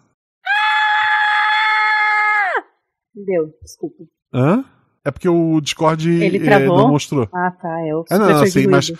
Deu, 3.16 3.50
desculpa. 3.62 4.04
Hã? 4.34 4.64
É 5.04 5.10
porque 5.12 5.28
o 5.28 5.60
Discord 5.62 6.10
Ele 6.10 6.38
é, 6.38 6.44
travou? 6.44 6.78
não 6.78 6.90
mostrou. 6.90 7.28
Ah, 7.34 7.52
tá. 7.52 7.82
Eu 7.88 8.04
É, 8.12 8.18
não, 8.18 8.28
super 8.28 8.44
assim, 8.44 8.68
mas. 8.68 8.92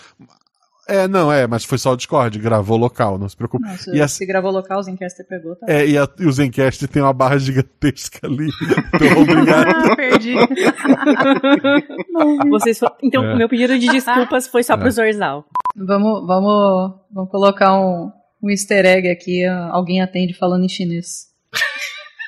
É, 0.88 1.06
não, 1.06 1.30
é, 1.30 1.46
mas 1.46 1.64
foi 1.64 1.76
só 1.76 1.92
o 1.92 1.96
Discord, 1.96 2.38
gravou 2.38 2.78
local, 2.78 3.18
não 3.18 3.28
se 3.28 3.36
preocupe. 3.36 3.62
Não, 3.62 3.76
se, 3.76 3.94
E 3.94 4.00
a- 4.00 4.08
se 4.08 4.24
gravou 4.24 4.50
local, 4.50 4.78
o 4.80 4.82
Zencaster 4.82 5.26
pegou, 5.28 5.54
tá? 5.54 5.66
É, 5.68 5.86
e, 5.86 5.98
a, 5.98 6.08
e 6.18 6.24
o 6.24 6.32
Zencast 6.32 6.88
tem 6.88 7.02
uma 7.02 7.12
barra 7.12 7.36
gigantesca 7.38 8.26
ali. 8.26 8.48
Então, 8.94 9.20
obrigado. 9.22 9.68
Ah, 9.68 9.94
perdi. 9.96 10.34
Vocês 12.48 12.80
Então, 13.02 13.22
É. 13.22 13.36
meu 13.36 13.48
pedido 13.50 13.78
de 13.78 13.86
desculpas 13.86 14.48
foi 14.48 14.62
só 14.62 14.74
É. 14.74 14.76
pro 14.78 14.90
Zorzal. 14.90 15.44
Vamos, 15.86 16.26
vamos, 16.26 16.94
vamos 17.10 17.30
colocar 17.30 17.78
um, 17.78 18.10
um 18.42 18.50
easter 18.50 18.84
egg 18.84 19.08
aqui. 19.08 19.44
Alguém 19.46 20.00
atende 20.02 20.34
falando 20.34 20.64
em 20.64 20.68
chinês. 20.68 21.28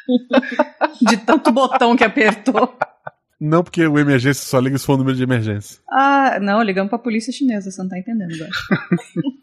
De 1.07 1.16
tanto 1.18 1.51
botão 1.53 1.96
que 1.96 2.05
apertou. 2.05 2.76
Não, 3.40 3.62
porque 3.64 3.86
o 3.86 3.98
emergência 3.98 4.44
só 4.44 4.59
liga 4.59 4.76
se 4.76 4.84
for 4.84 4.94
o 4.94 4.96
número 4.98 5.16
de 5.16 5.22
emergência. 5.22 5.78
Ah, 5.90 6.38
não, 6.40 6.62
ligamos 6.62 6.90
pra 6.90 6.98
polícia 6.98 7.32
chinesa, 7.32 7.70
você 7.70 7.80
não 7.82 7.88
tá 7.88 7.98
entendendo 7.98 8.32
agora. 8.34 8.51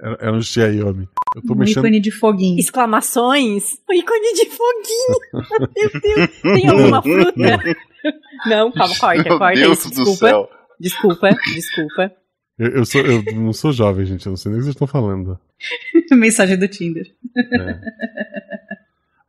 Era, 0.00 0.16
era 0.20 0.32
um 0.32 0.40
Xiaomi. 0.40 1.08
Eu 1.34 1.42
tô 1.42 1.54
Um 1.54 1.56
mexendo. 1.56 1.78
ícone 1.78 1.98
de 2.00 2.12
foguinho. 2.12 2.58
Exclamações. 2.60 3.64
O 3.88 3.92
ícone 3.92 4.32
de 4.32 4.46
foguinho. 4.46 5.18
Meu 5.76 6.00
Deus. 6.00 6.40
Tem 6.54 6.68
alguma 6.68 7.02
fruta? 7.02 7.32
Não, 8.46 8.70
calma, 8.70 8.94
corta, 8.96 9.22
Meu 9.24 9.38
corta 9.38 9.58
Deus 9.60 9.78
isso. 9.80 9.88
do 9.88 9.94
Desculpa. 9.96 10.18
céu. 10.28 10.50
Desculpa, 10.80 11.30
desculpa. 11.54 12.12
Eu, 12.58 12.68
eu 12.70 12.84
sou, 12.84 13.00
eu 13.02 13.22
não 13.34 13.52
sou 13.52 13.72
jovem, 13.72 14.04
gente. 14.06 14.26
Eu 14.26 14.30
não 14.30 14.36
sei 14.36 14.50
nem 14.50 14.58
o 14.58 14.60
que 14.60 14.64
vocês 14.66 14.74
estão 14.74 14.86
falando. 14.86 15.38
Mensagem 16.12 16.56
do 16.58 16.66
Tinder. 16.68 17.06
É. 17.36 17.80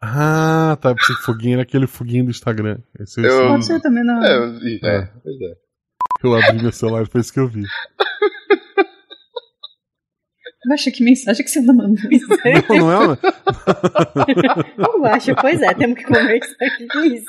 Ah, 0.02 0.78
tá. 0.82 0.96
Pensei 0.96 1.16
que 1.16 1.22
foguinho 1.24 1.54
era 1.54 1.62
aquele 1.64 1.86
foguinho 1.88 2.26
do 2.26 2.32
Instagram. 2.32 2.78
Esse, 3.00 3.20
esse- 3.22 3.30
Eu- 3.30 3.48
Pode 3.50 3.66
ser 3.66 3.80
também, 3.82 4.04
não. 4.04 4.24
É, 4.24 4.38
eu 4.38 4.60
vi, 4.60 4.80
é, 4.84 5.10
pois 5.24 5.42
é. 5.42 5.56
eu 6.24 6.36
abri 6.36 6.62
meu 6.62 6.72
celular 6.72 7.04
e 7.04 7.06
foi 7.06 7.22
isso 7.22 7.34
que 7.34 7.40
eu 7.40 7.48
vi. 7.48 7.64
Acha 10.72 10.92
que 10.92 11.04
mensagem 11.04 11.44
que 11.44 11.50
você 11.50 11.60
anda 11.60 11.74
mandando? 11.74 12.00
Não, 12.70 12.78
não 12.78 12.92
é? 12.92 12.98
uma- 12.98 13.18
Eu 14.78 15.06
acho, 15.06 15.36
pois 15.36 15.60
é, 15.62 15.74
temos 15.74 15.98
que 15.98 16.04
conversar 16.04 16.56
aqui 16.66 16.86
com 16.88 17.00
isso. 17.06 17.26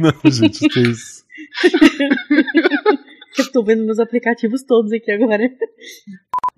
Não, 0.00 0.12
gente, 0.30 0.68
que 0.68 0.80
isso. 0.80 1.24
Eu 3.38 3.52
tô 3.52 3.62
vendo 3.62 3.84
meus 3.84 3.98
aplicativos 3.98 4.62
todos 4.62 4.92
aqui 4.92 5.10
agora. 5.12 5.48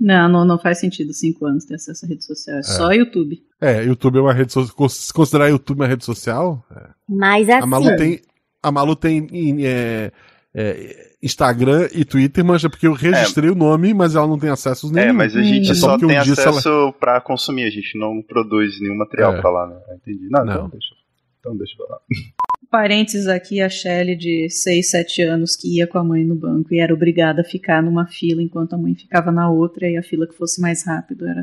Não, 0.01 0.29
não, 0.29 0.45
não 0.45 0.59
faz 0.59 0.79
sentido 0.81 1.13
cinco 1.13 1.47
anos 1.47 1.65
ter 1.65 1.75
acesso 1.77 2.05
à 2.05 2.09
rede 2.09 2.25
social. 2.25 2.59
É, 2.59 2.63
só 2.63 2.93
YouTube. 2.93 3.41
É, 3.61 3.85
YouTube 3.85 4.19
é 4.19 4.21
uma 4.21 4.33
rede 4.33 4.53
social. 4.53 4.89
Se 4.89 5.13
considerar 5.13 5.49
YouTube 5.49 5.79
uma 5.81 5.87
rede 5.87 6.05
social, 6.05 6.65
é. 6.75 6.89
Mas 7.09 7.49
a 7.49 7.59
assim, 7.59 7.69
Malu 7.69 7.97
tem. 7.97 8.21
A 8.63 8.73
Malu 8.73 8.97
tem 8.97 9.27
em, 9.33 9.67
é, 9.67 10.11
é, 10.55 11.13
Instagram 11.23 11.89
e 11.95 12.05
Twitter, 12.05 12.45
mas 12.45 12.65
é 12.65 12.69
porque 12.69 12.87
eu 12.87 12.93
registrei 12.95 13.51
o 13.51 13.55
nome, 13.55 13.93
mas 13.95 14.15
ela 14.17 14.27
não 14.27 14.39
tem 14.39 14.51
acesso 14.51 14.91
nenhum. 14.93 15.09
É, 15.09 15.13
mas 15.13 15.37
a 15.37 15.43
gente 15.43 15.71
É 15.71 15.75
só 15.75 15.95
um 15.95 15.99
tem 15.99 16.09
se 16.09 16.15
ela- 16.15 16.51
acesso 16.51 16.93
pra 16.99 17.21
consumir, 17.21 17.65
a 17.65 17.71
gente 17.71 17.97
não 17.99 18.23
produz 18.23 18.81
nenhum 18.81 18.97
material 18.97 19.35
É. 19.35 19.41
pra 19.41 19.51
lá, 19.51 19.67
né? 19.69 19.77
Entendi. 19.97 20.29
Não, 20.31 20.45
Não. 20.45 20.53
então 20.55 20.69
deixa. 20.69 20.95
Então 21.41 21.57
deixa 21.57 21.77
pra 21.77 21.87
lá. 21.97 22.01
Parênteses 22.73 23.29
aqui, 23.29 23.61
a 23.61 23.69
Shelly 23.69 24.17
de 24.17 24.49
6, 24.49 24.89
7 24.91 25.23
anos 25.25 25.55
que 25.55 25.77
ia 25.77 25.87
com 25.87 25.99
a 25.99 26.03
mãe 26.05 26.25
no 26.25 26.35
banco 26.35 26.73
e 26.73 26.81
era 26.81 26.95
obrigada 26.95 27.43
a 27.43 27.45
ficar 27.45 27.83
numa 27.83 28.07
fila 28.07 28.43
enquanto 28.43 28.73
a 28.73 28.79
mãe 28.79 28.95
ficava 28.95 29.31
na 29.31 29.51
outra 29.51 29.87
e 29.87 29.99
a 29.99 30.03
fila 30.03 30.27
que 30.27 30.35
fosse 30.35 30.59
mais 30.59 30.83
rápido 30.83 31.29
era 31.29 31.43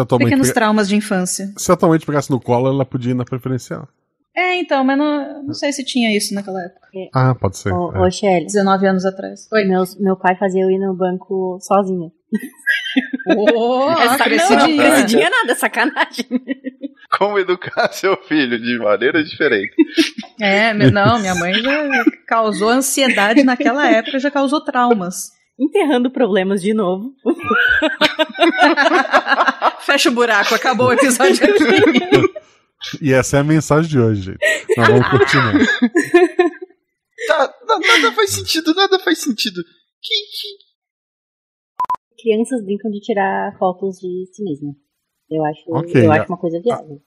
atualmente, 0.00 0.30
Pequenos 0.30 0.48
pega- 0.48 0.54
traumas 0.54 0.88
de 0.88 0.96
infância. 0.96 1.52
se 1.56 1.70
atualmente 1.70 2.04
pegasse 2.04 2.28
no 2.28 2.40
colo, 2.40 2.66
ela 2.66 2.84
podia 2.84 3.12
ir 3.12 3.14
na 3.14 3.24
preferencial. 3.24 3.88
É, 4.34 4.58
então, 4.58 4.82
mas 4.82 4.98
não, 4.98 5.44
não 5.44 5.54
sei 5.54 5.72
se 5.72 5.84
tinha 5.84 6.12
isso 6.16 6.34
naquela 6.34 6.60
época. 6.64 6.88
Ah, 7.14 7.36
pode 7.36 7.56
ser. 7.58 7.72
ô, 7.72 7.92
é. 7.92 8.00
ô 8.00 8.10
Shelly, 8.10 8.46
19 8.46 8.84
anos 8.88 9.04
atrás. 9.04 9.46
Oi. 9.52 9.64
meu, 9.64 9.84
meu 10.00 10.16
pai 10.16 10.36
fazia 10.36 10.62
eu 10.64 10.70
ir 10.70 10.78
no 10.78 10.92
banco 10.92 11.58
sozinha. 11.60 12.10
Oh, 13.36 13.90
É 13.90 14.18
crescidinha. 14.18 14.68
Não, 14.68 14.76
crescidinha 14.76 15.30
nada, 15.30 15.54
sacanagem. 15.54 16.26
Como 17.18 17.38
educar 17.38 17.92
seu 17.92 18.16
filho 18.24 18.58
de 18.60 18.78
maneira 18.78 19.22
diferente. 19.22 19.74
É, 20.40 20.72
meu- 20.74 20.90
não, 20.90 21.18
minha 21.20 21.34
mãe 21.34 21.52
já 21.54 21.88
causou 22.26 22.68
ansiedade 22.70 23.42
naquela 23.42 23.86
época, 23.90 24.18
já 24.18 24.30
causou 24.30 24.62
traumas. 24.64 25.30
Enterrando 25.58 26.10
problemas 26.10 26.60
de 26.62 26.72
novo. 26.74 27.12
Fecha 29.80 30.08
o 30.08 30.12
buraco, 30.12 30.54
acabou 30.54 30.88
o 30.88 30.92
episódio 30.92 31.44
aqui. 31.44 32.32
E 33.00 33.12
essa 33.12 33.36
é 33.36 33.40
a 33.40 33.44
mensagem 33.44 33.90
de 33.90 33.98
hoje, 33.98 34.22
gente. 34.22 34.38
Nós 34.76 34.88
vamos 34.88 35.08
continuar. 35.08 35.52
Tá, 37.28 37.54
na- 37.68 37.78
nada 37.78 38.12
faz 38.12 38.30
sentido, 38.30 38.74
nada 38.74 38.98
faz 38.98 39.18
sentido. 39.18 39.62
Que, 40.02 40.14
que... 40.14 40.71
Crianças 42.22 42.64
brincam 42.64 42.90
de 42.90 43.00
tirar 43.00 43.56
fotos 43.58 43.96
de 43.96 44.26
si 44.32 44.42
mesma. 44.44 44.72
Eu 45.30 45.44
acho, 45.44 45.62
Ok, 45.68 46.06
eu 46.06 46.12
a- 46.12 46.16
acho 46.16 46.30
uma 46.32 46.38
coisa 46.38 46.60
viável. 46.62 47.00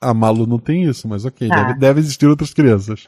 A 0.00 0.12
Malu 0.14 0.46
não 0.46 0.58
tem 0.58 0.84
isso, 0.84 1.06
mas 1.08 1.24
ok. 1.24 1.48
Tá. 1.48 1.64
Deve, 1.64 1.78
deve 1.78 2.00
existir 2.00 2.26
outras 2.26 2.52
crianças. 2.54 3.06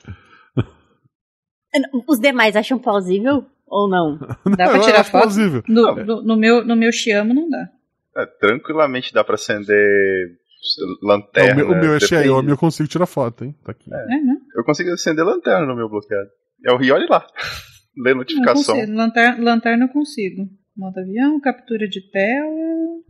Os 2.09 2.19
demais 2.19 2.57
acham 2.57 2.79
plausível 2.79 3.47
ou 3.67 3.89
não? 3.89 4.19
Dá 4.57 4.65
Eu 4.67 4.71
pra 4.73 4.81
tirar 4.81 5.05
foto? 5.05 5.23
plausível. 5.23 5.63
No, 5.69 5.95
no- 6.05 6.23
no 6.23 6.37
meu, 6.37 6.65
no 6.65 6.75
meu 6.77 6.91
Xiamo 6.93 7.33
não 7.33 7.49
dá. 7.49 7.69
É, 8.17 8.27
tranquilamente 8.27 9.15
dá 9.15 9.23
pra 9.23 9.37
acender 9.37 9.77
É, 9.79 11.07
lanterna. 11.07 11.53
o 11.53 11.57
meu, 11.69 11.77
o 11.77 11.81
meu 11.81 11.95
é. 11.95 12.01
Xiaomi, 12.01 12.51
eu 12.51 12.59
consigo 12.59 12.89
tirar 12.89 13.07
foto, 13.07 13.45
hein? 13.45 13.55
Tá 13.65 13.71
aqui. 13.71 13.89
É, 13.93 14.07
né? 14.07 14.37
Eu 14.57 14.65
consigo 14.65 14.91
acender 14.93 15.25
lanterna 15.25 15.65
no 15.65 15.77
meu 15.77 15.89
bloqueado. 15.89 16.29
Eu, 16.65 16.81
e 16.83 16.91
olha 16.91 17.07
lá. 17.09 17.25
Lê 17.97 18.11
Não 18.11 18.19
notificação. 18.19 18.75
consigo. 18.77 18.93
Lanterna, 18.97 19.45
lanterna 19.45 19.85
eu 19.85 19.89
consigo. 19.89 20.49
Modo 20.81 20.98
avião, 20.98 21.39
captura 21.39 21.86
de 21.86 22.01
tela. 22.01 23.02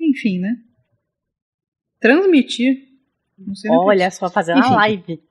Enfim, 0.00 0.38
né? 0.38 0.56
Transmitir. 2.00 2.88
Não 3.38 3.54
sei 3.54 3.70
Olha 3.70 4.10
só, 4.10 4.30
fazer 4.30 4.54
uma 4.54 4.64
Enfim. 4.64 4.74
live. 4.74 5.22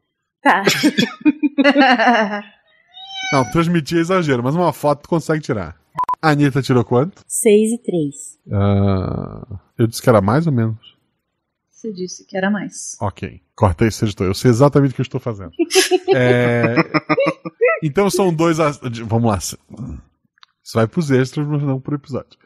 Tá. 0.43 0.61
Não, 3.33 3.49
transmitir 3.51 3.97
é 3.97 4.01
exagero, 4.01 4.43
mas 4.43 4.53
uma 4.53 4.71
foto 4.71 5.01
tu 5.01 5.09
consegue 5.09 5.41
tirar. 5.41 5.75
A 6.21 6.29
Anitta 6.29 6.61
tirou 6.61 6.85
quanto? 6.85 7.23
6 7.27 7.71
e 7.71 7.77
3. 7.79 8.15
Ah, 8.51 9.59
eu 9.79 9.87
disse 9.87 10.03
que 10.03 10.09
era 10.09 10.21
mais 10.21 10.45
ou 10.45 10.53
menos. 10.53 10.95
Você 11.71 11.91
disse 11.91 12.27
que 12.27 12.37
era 12.37 12.51
mais. 12.51 12.95
Ok. 13.01 13.41
Corta 13.55 13.87
esse 13.87 14.05
editor. 14.05 14.27
Eu 14.27 14.35
sei 14.35 14.51
exatamente 14.51 14.91
o 14.91 14.93
que 14.95 15.01
eu 15.01 15.03
estou 15.03 15.19
fazendo. 15.19 15.51
É, 16.15 16.75
Então 17.83 18.07
são 18.09 18.31
dois. 18.31 18.57
Vamos 19.07 19.29
lá. 19.29 19.39
Isso 20.65 20.77
vai 20.77 20.87
pros 20.87 21.11
extras, 21.11 21.45
mas 21.47 21.61
não 21.61 21.79
pro 21.79 21.95
episódio. 21.95 22.39